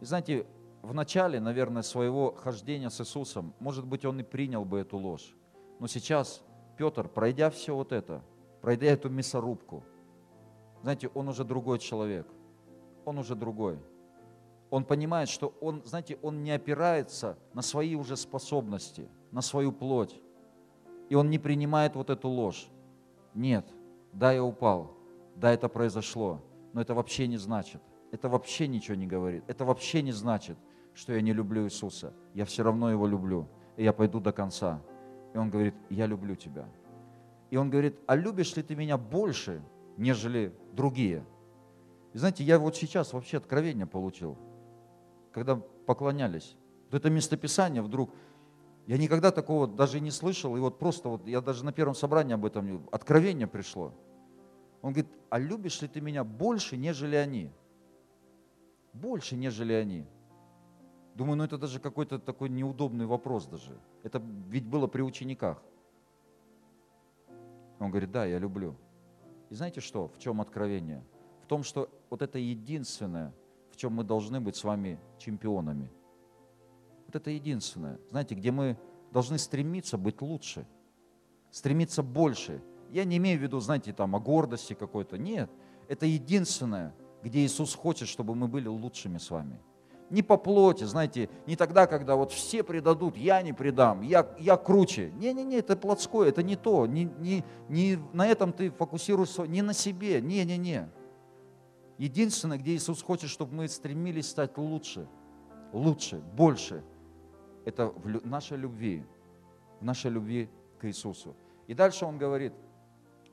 И 0.00 0.04
знаете, 0.06 0.46
в 0.80 0.94
начале, 0.94 1.40
наверное, 1.40 1.82
своего 1.82 2.32
хождения 2.32 2.88
с 2.88 3.00
Иисусом, 3.00 3.54
может 3.58 3.84
быть, 3.84 4.04
он 4.04 4.20
и 4.20 4.22
принял 4.22 4.64
бы 4.64 4.78
эту 4.78 4.96
ложь. 4.96 5.34
Но 5.80 5.86
сейчас 5.86 6.42
Петр, 6.78 7.08
пройдя 7.08 7.50
все 7.50 7.74
вот 7.74 7.92
это, 7.92 8.22
пройдя 8.66 8.88
эту 8.88 9.08
мясорубку, 9.08 9.84
знаете, 10.82 11.08
он 11.14 11.28
уже 11.28 11.44
другой 11.44 11.78
человек. 11.78 12.26
Он 13.04 13.16
уже 13.16 13.36
другой. 13.36 13.78
Он 14.70 14.84
понимает, 14.84 15.28
что 15.28 15.54
он, 15.60 15.82
знаете, 15.84 16.18
он 16.20 16.42
не 16.42 16.50
опирается 16.50 17.38
на 17.54 17.62
свои 17.62 17.94
уже 17.94 18.16
способности, 18.16 19.08
на 19.30 19.40
свою 19.40 19.70
плоть. 19.70 20.20
И 21.08 21.14
он 21.14 21.30
не 21.30 21.38
принимает 21.38 21.94
вот 21.94 22.10
эту 22.10 22.28
ложь. 22.28 22.68
Нет, 23.34 23.64
да, 24.12 24.32
я 24.32 24.42
упал, 24.42 24.96
да, 25.36 25.52
это 25.52 25.68
произошло, 25.68 26.40
но 26.72 26.80
это 26.80 26.92
вообще 26.92 27.28
не 27.28 27.36
значит, 27.36 27.80
это 28.10 28.28
вообще 28.28 28.66
ничего 28.66 28.96
не 28.96 29.06
говорит, 29.06 29.44
это 29.46 29.64
вообще 29.64 30.02
не 30.02 30.10
значит, 30.10 30.58
что 30.92 31.12
я 31.12 31.20
не 31.20 31.32
люблю 31.32 31.66
Иисуса. 31.66 32.12
Я 32.34 32.44
все 32.44 32.64
равно 32.64 32.90
Его 32.90 33.06
люблю, 33.06 33.46
и 33.76 33.84
я 33.84 33.92
пойду 33.92 34.18
до 34.18 34.32
конца. 34.32 34.82
И 35.34 35.38
Он 35.38 35.50
говорит, 35.50 35.76
я 35.88 36.06
люблю 36.06 36.34
тебя. 36.34 36.68
И 37.50 37.56
он 37.56 37.70
говорит, 37.70 37.98
а 38.06 38.16
любишь 38.16 38.56
ли 38.56 38.62
ты 38.62 38.74
меня 38.74 38.98
больше, 38.98 39.62
нежели 39.96 40.52
другие? 40.72 41.24
И 42.12 42.18
знаете, 42.18 42.44
я 42.44 42.58
вот 42.58 42.76
сейчас 42.76 43.12
вообще 43.12 43.36
откровение 43.36 43.86
получил, 43.86 44.36
когда 45.32 45.56
поклонялись. 45.56 46.56
Вот 46.90 46.98
это 46.98 47.10
местописание 47.10 47.82
вдруг, 47.82 48.10
я 48.86 48.98
никогда 48.98 49.30
такого 49.30 49.66
даже 49.66 50.00
не 50.00 50.10
слышал, 50.10 50.56
и 50.56 50.60
вот 50.60 50.78
просто 50.78 51.08
вот 51.08 51.26
я 51.26 51.40
даже 51.40 51.64
на 51.64 51.72
первом 51.72 51.94
собрании 51.94 52.34
об 52.34 52.44
этом, 52.44 52.88
откровение 52.90 53.46
пришло. 53.46 53.92
Он 54.82 54.92
говорит, 54.92 55.10
а 55.30 55.38
любишь 55.38 55.82
ли 55.82 55.88
ты 55.88 56.00
меня 56.00 56.24
больше, 56.24 56.76
нежели 56.76 57.16
они? 57.16 57.50
Больше, 58.92 59.36
нежели 59.36 59.72
они. 59.72 60.06
Думаю, 61.14 61.36
ну 61.38 61.44
это 61.44 61.58
даже 61.58 61.80
какой-то 61.80 62.18
такой 62.18 62.48
неудобный 62.48 63.06
вопрос 63.06 63.46
даже. 63.46 63.78
Это 64.02 64.22
ведь 64.48 64.66
было 64.66 64.86
при 64.86 65.02
учениках. 65.02 65.62
Он 67.78 67.90
говорит, 67.90 68.10
да, 68.10 68.24
я 68.24 68.38
люблю. 68.38 68.76
И 69.50 69.54
знаете 69.54 69.80
что, 69.80 70.08
в 70.08 70.18
чем 70.18 70.40
откровение? 70.40 71.04
В 71.42 71.46
том, 71.46 71.62
что 71.62 71.88
вот 72.10 72.22
это 72.22 72.38
единственное, 72.38 73.32
в 73.70 73.76
чем 73.76 73.94
мы 73.94 74.04
должны 74.04 74.40
быть 74.40 74.56
с 74.56 74.64
вами 74.64 74.98
чемпионами. 75.18 75.92
Вот 77.06 77.14
это 77.14 77.30
единственное. 77.30 78.00
Знаете, 78.10 78.34
где 78.34 78.50
мы 78.50 78.76
должны 79.12 79.38
стремиться 79.38 79.96
быть 79.96 80.20
лучше, 80.20 80.66
стремиться 81.50 82.02
больше. 82.02 82.62
Я 82.90 83.04
не 83.04 83.18
имею 83.18 83.38
в 83.38 83.42
виду, 83.42 83.60
знаете, 83.60 83.92
там 83.92 84.16
о 84.16 84.20
гордости 84.20 84.74
какой-то. 84.74 85.18
Нет, 85.18 85.50
это 85.88 86.06
единственное, 86.06 86.94
где 87.22 87.44
Иисус 87.44 87.74
хочет, 87.74 88.08
чтобы 88.08 88.34
мы 88.34 88.48
были 88.48 88.68
лучшими 88.68 89.18
с 89.18 89.30
вами. 89.30 89.60
Не 90.08 90.22
по 90.22 90.36
плоти, 90.36 90.84
знаете, 90.84 91.28
не 91.46 91.56
тогда, 91.56 91.86
когда 91.86 92.14
вот 92.14 92.30
все 92.30 92.62
предадут, 92.62 93.16
я 93.16 93.42
не 93.42 93.52
предам, 93.52 94.02
я, 94.02 94.34
я 94.38 94.56
круче. 94.56 95.10
Не-не-не, 95.16 95.56
это 95.56 95.76
плотское, 95.76 96.28
это 96.28 96.44
не 96.44 96.54
то. 96.54 96.86
Не, 96.86 97.04
не, 97.18 97.44
не 97.68 97.98
на 98.12 98.26
этом 98.26 98.52
ты 98.52 98.70
фокусируешься, 98.70 99.42
не 99.42 99.62
на 99.62 99.72
себе, 99.72 100.20
не-не-не. 100.20 100.88
Единственное, 101.98 102.58
где 102.58 102.76
Иисус 102.76 103.02
хочет, 103.02 103.30
чтобы 103.30 103.54
мы 103.54 103.68
стремились 103.68 104.28
стать 104.28 104.56
лучше, 104.58 105.08
лучше, 105.72 106.18
больше, 106.18 106.84
это 107.64 107.88
в 107.88 108.26
нашей 108.26 108.58
любви, 108.58 109.04
в 109.80 109.84
нашей 109.84 110.10
любви 110.10 110.48
к 110.78 110.86
Иисусу. 110.86 111.34
И 111.66 111.74
дальше 111.74 112.04
он 112.04 112.16
говорит, 112.16 112.52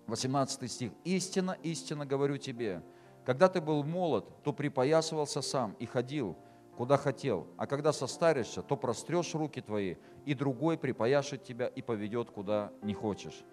18 0.08 0.72
стих, 0.72 0.92
«Истина, 1.04 1.56
истина 1.62 2.06
говорю 2.06 2.38
тебе, 2.38 2.84
когда 3.26 3.48
ты 3.48 3.62
был 3.62 3.84
молод, 3.84 4.26
то 4.44 4.52
припоясывался 4.52 5.42
сам 5.42 5.76
и 5.80 5.86
ходил, 5.86 6.36
куда 6.78 6.98
хотел, 6.98 7.48
а 7.58 7.68
когда 7.68 7.94
состаришься, 7.94 8.62
то 8.62 8.76
прострешь 8.76 9.34
руки 9.36 9.62
твои, 9.62 9.96
и 10.26 10.34
другой 10.34 10.78
припояшет 10.78 11.44
тебя 11.44 11.68
и 11.68 11.82
поведет, 11.82 12.32
куда 12.32 12.72
не 12.82 12.94
хочешь. 12.94 13.44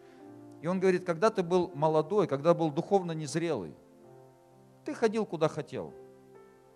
И 0.63 0.67
он 0.67 0.81
говорит, 0.81 1.05
когда 1.05 1.31
ты 1.31 1.43
был 1.43 1.71
молодой, 1.75 2.27
когда 2.27 2.55
был 2.55 2.71
духовно 2.71 3.13
незрелый, 3.13 3.75
ты 4.85 4.95
ходил, 4.95 5.27
куда 5.27 5.49
хотел. 5.49 5.93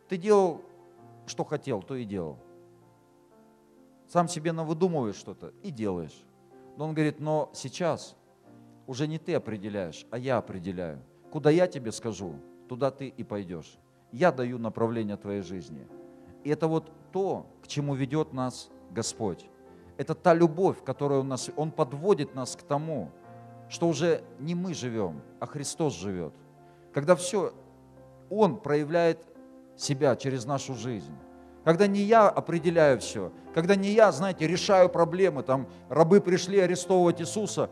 Ты 0.08 0.16
делал, 0.16 0.62
что 1.26 1.44
хотел, 1.44 1.82
то 1.82 1.94
и 1.94 2.04
делал. 2.04 2.38
Сам 4.08 4.28
себе 4.28 4.52
навыдумываешь 4.52 5.16
что-то 5.16 5.52
и 5.62 5.70
делаешь. 5.70 6.24
Но 6.76 6.86
он 6.86 6.94
говорит, 6.94 7.20
но 7.20 7.50
сейчас 7.54 8.16
уже 8.86 9.06
не 9.06 9.18
ты 9.18 9.34
определяешь, 9.34 10.06
а 10.10 10.18
я 10.18 10.36
определяю. 10.36 11.02
Куда 11.30 11.50
я 11.50 11.66
тебе 11.66 11.92
скажу, 11.92 12.34
туда 12.68 12.90
ты 12.90 13.08
и 13.08 13.24
пойдешь. 13.24 13.78
Я 14.12 14.30
даю 14.30 14.58
направление 14.58 15.16
твоей 15.16 15.42
жизни. 15.42 15.86
И 16.44 16.50
это 16.50 16.68
вот 16.68 16.90
то, 17.12 17.46
к 17.62 17.66
чему 17.66 17.94
ведет 17.94 18.32
нас 18.32 18.70
Господь. 18.90 19.46
Это 19.96 20.14
та 20.14 20.34
любовь, 20.34 20.76
которая 20.84 21.20
у 21.20 21.22
нас, 21.22 21.50
Он 21.56 21.70
подводит 21.70 22.34
нас 22.34 22.54
к 22.54 22.62
тому, 22.62 23.10
что 23.68 23.88
уже 23.88 24.22
не 24.38 24.54
мы 24.54 24.74
живем, 24.74 25.22
а 25.40 25.46
Христос 25.46 25.94
живет. 25.94 26.34
Когда 26.92 27.16
все, 27.16 27.52
Он 28.30 28.58
проявляет 28.58 29.26
себя 29.76 30.14
через 30.16 30.44
нашу 30.44 30.74
жизнь. 30.74 31.14
Когда 31.64 31.86
не 31.86 32.00
я 32.00 32.28
определяю 32.28 33.00
все, 33.00 33.32
когда 33.54 33.74
не 33.74 33.90
я, 33.90 34.12
знаете, 34.12 34.46
решаю 34.46 34.90
проблемы, 34.90 35.42
там 35.42 35.66
рабы 35.88 36.20
пришли 36.20 36.58
арестовывать 36.60 37.22
Иисуса, 37.22 37.70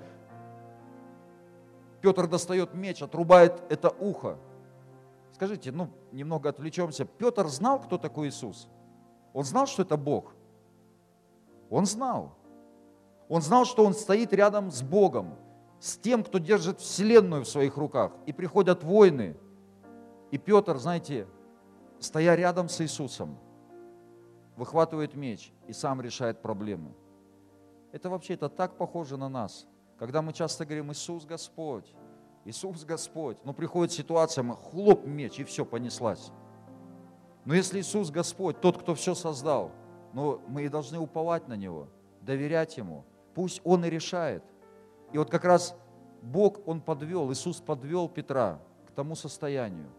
Петр 2.01 2.27
достает 2.27 2.75
меч, 2.75 3.03
отрубает 3.03 3.63
это 3.69 3.91
ухо, 3.91 4.39
Скажите, 5.43 5.73
ну, 5.73 5.91
немного 6.13 6.51
отвлечемся. 6.51 7.05
Петр 7.05 7.49
знал, 7.49 7.81
кто 7.81 7.99
такой 7.99 8.29
Иисус? 8.29 8.69
Он 9.33 9.43
знал, 9.43 9.67
что 9.67 9.83
это 9.83 9.97
Бог? 9.97 10.37
Он 11.69 11.85
знал. 11.85 12.37
Он 13.29 13.43
знал, 13.43 13.65
что 13.65 13.85
он 13.85 13.93
стоит 13.93 14.33
рядом 14.33 14.71
с 14.71 14.83
Богом, 14.83 15.35
с 15.81 15.97
тем, 15.97 16.23
кто 16.23 16.39
держит 16.39 16.79
Вселенную 16.79 17.43
в 17.43 17.49
своих 17.49 17.77
руках. 17.77 18.13
И 18.25 18.33
приходят 18.33 18.85
войны. 18.85 19.37
И 20.31 20.39
Петр, 20.39 20.79
знаете, 20.79 21.27
стоя 21.99 22.37
рядом 22.37 22.69
с 22.69 22.81
Иисусом, 22.81 23.37
выхватывает 24.55 25.17
меч 25.17 25.53
и 25.67 25.73
сам 25.73 26.01
решает 26.01 26.41
проблемы. 26.41 26.95
Это 27.91 28.09
вообще 28.11 28.35
это 28.35 28.49
так 28.49 28.77
похоже 28.77 29.17
на 29.17 29.29
нас, 29.29 29.67
когда 29.99 30.23
мы 30.23 30.33
часто 30.33 30.65
говорим, 30.65 30.93
Иисус 30.93 31.25
Господь, 31.25 31.93
Иисус 32.45 32.85
Господь. 32.85 33.37
Но 33.45 33.53
приходит 33.53 33.93
ситуация, 33.93 34.43
мы 34.43 34.57
хлоп 34.57 35.07
меч, 35.07 35.39
и 35.39 35.45
все, 35.45 35.65
понеслась. 35.65 36.33
Но 37.45 37.55
если 37.55 37.81
Иисус 37.81 38.11
Господь, 38.11 38.61
тот, 38.61 38.79
кто 38.79 38.95
все 38.95 39.15
создал, 39.15 39.73
но 40.13 40.41
мы 40.47 40.65
и 40.65 40.69
должны 40.69 40.99
уповать 40.99 41.49
на 41.49 41.55
Него, 41.55 41.89
доверять 42.21 42.77
Ему. 42.77 43.05
Пусть 43.35 43.61
Он 43.65 43.85
и 43.85 43.91
решает. 43.91 44.45
И 45.13 45.19
вот 45.19 45.31
как 45.31 45.45
раз 45.45 45.75
Бог, 46.23 46.67
Он 46.67 46.81
подвел, 46.81 47.33
Иисус 47.33 47.61
подвел 47.61 48.09
Петра 48.09 48.61
к 48.87 48.93
тому 48.93 49.15
состоянию, 49.15 49.91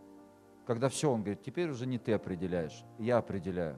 когда 0.66 0.90
все, 0.90 1.12
Он 1.12 1.22
говорит, 1.22 1.44
теперь 1.44 1.70
уже 1.70 1.86
не 1.86 1.98
ты 1.98 2.14
определяешь, 2.14 2.84
я 2.98 3.18
определяю. 3.18 3.78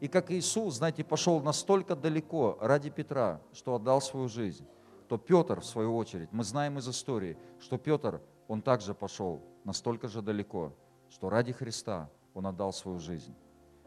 И 0.00 0.06
как 0.06 0.30
Иисус, 0.30 0.74
знаете, 0.74 1.02
пошел 1.02 1.40
настолько 1.40 1.96
далеко 1.96 2.56
ради 2.60 2.90
Петра, 2.90 3.40
что 3.52 3.74
отдал 3.74 4.00
свою 4.00 4.28
жизнь, 4.28 4.64
то 5.08 5.16
Петр, 5.16 5.60
в 5.60 5.64
свою 5.64 5.96
очередь, 5.96 6.28
мы 6.32 6.44
знаем 6.44 6.78
из 6.78 6.88
истории, 6.88 7.38
что 7.58 7.78
Петр, 7.78 8.20
он 8.46 8.60
также 8.60 8.94
пошел 8.94 9.42
настолько 9.64 10.06
же 10.06 10.20
далеко, 10.20 10.74
что 11.08 11.30
ради 11.30 11.52
Христа 11.52 12.10
он 12.34 12.46
отдал 12.46 12.72
свою 12.72 12.98
жизнь. 12.98 13.34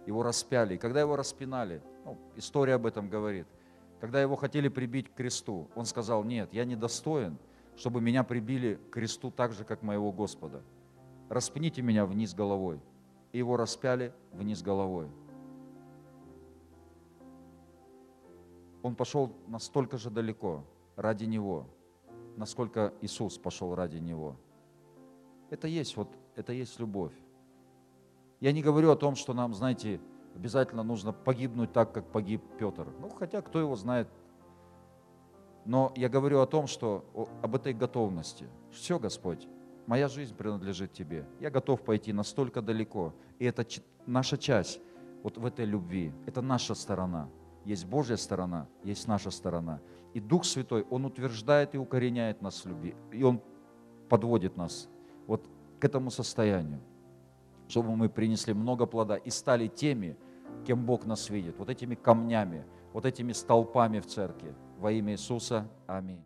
Его 0.08 0.24
распяли. 0.24 0.76
И 0.76 0.78
когда 0.78 1.00
его 1.00 1.16
распинали, 1.16 1.84
ну, 2.06 2.18
история 2.36 2.74
об 2.74 2.88
этом 2.88 3.08
говорит, 3.08 3.48
когда 4.00 4.20
его 4.20 4.36
хотели 4.36 4.68
прибить 4.68 5.10
к 5.10 5.14
кресту, 5.14 5.70
он 5.76 5.86
сказал, 5.86 6.24
нет, 6.24 6.52
я 6.54 6.66
не 6.66 6.76
достоин, 6.76 7.38
чтобы 7.76 8.02
меня 8.02 8.24
прибили 8.24 8.80
к 8.90 8.94
кресту 8.94 9.30
так 9.30 9.54
же, 9.54 9.64
как 9.64 9.84
моего 9.84 10.12
Господа. 10.12 10.64
Распните 11.30 11.84
меня 11.84 12.08
вниз 12.08 12.34
головой. 12.34 12.82
И 13.32 13.38
его 13.38 13.58
распяли 13.58 14.12
вниз 14.34 14.64
головой. 14.64 15.08
Он 18.82 18.96
пошел 18.96 19.32
настолько 19.48 19.98
же 19.98 20.10
далеко 20.10 20.66
ради 20.96 21.26
Него, 21.26 21.68
насколько 22.38 22.94
Иисус 23.02 23.38
пошел 23.38 23.76
ради 23.76 23.98
Него. 23.98 24.36
Это 25.50 25.68
есть, 25.68 25.98
вот, 25.98 26.08
это 26.36 26.54
есть 26.54 26.80
любовь. 26.80 27.14
Я 28.40 28.52
не 28.52 28.62
говорю 28.62 28.92
о 28.92 28.96
том, 28.96 29.16
что 29.16 29.34
нам, 29.34 29.54
знаете, 29.54 30.00
обязательно 30.36 30.84
нужно 30.84 31.14
погибнуть 31.14 31.72
так, 31.74 31.92
как 31.92 32.06
погиб 32.12 32.42
Петр. 32.58 32.88
Ну, 33.00 33.10
хотя 33.10 33.42
кто 33.42 33.60
его 33.60 33.76
знает. 33.76 34.08
Но 35.66 35.92
я 35.96 36.10
говорю 36.10 36.40
о 36.40 36.48
том, 36.48 36.68
что 36.68 37.06
об 37.42 37.56
этой 37.56 37.74
готовности. 37.74 38.48
Все, 38.72 38.98
Господь, 38.98 39.48
моя 39.86 40.08
жизнь 40.08 40.36
принадлежит 40.36 40.94
Тебе. 40.94 41.28
Я 41.40 41.52
готов 41.52 41.82
пойти 41.82 42.14
настолько 42.14 42.62
далеко. 42.62 43.14
И 43.38 43.46
это 43.46 43.66
наша 44.06 44.38
часть 44.38 44.82
вот 45.22 45.38
в 45.38 45.46
этой 45.46 45.66
любви. 45.66 46.12
Это 46.26 46.42
наша 46.42 46.74
сторона. 46.74 47.30
Есть 47.66 47.86
Божья 47.86 48.16
сторона, 48.16 48.68
есть 48.84 49.08
наша 49.08 49.30
сторона. 49.30 49.82
И 50.14 50.20
Дух 50.20 50.46
Святой, 50.46 50.84
Он 50.90 51.06
утверждает 51.06 51.76
и 51.76 51.78
укореняет 51.78 52.42
нас 52.42 52.64
в 52.64 52.68
любви. 52.68 52.96
И 53.12 53.24
Он 53.24 53.42
подводит 54.10 54.58
нас 54.58 54.90
вот 55.28 55.48
к 55.80 55.86
этому 55.86 56.12
состоянию, 56.12 56.82
чтобы 57.68 57.96
мы 57.96 58.10
принесли 58.10 58.54
много 58.54 58.86
плода 58.86 59.16
и 59.16 59.30
стали 59.30 59.68
теми, 59.68 60.18
кем 60.66 60.86
Бог 60.86 61.06
нас 61.06 61.30
видит, 61.30 61.58
вот 61.58 61.70
этими 61.70 61.96
камнями, 61.96 62.66
вот 62.94 63.06
этими 63.06 63.32
столпами 63.32 64.00
в 64.00 64.06
церкви. 64.06 64.54
Во 64.78 64.92
имя 64.92 65.14
Иисуса. 65.14 65.70
Аминь. 65.88 66.24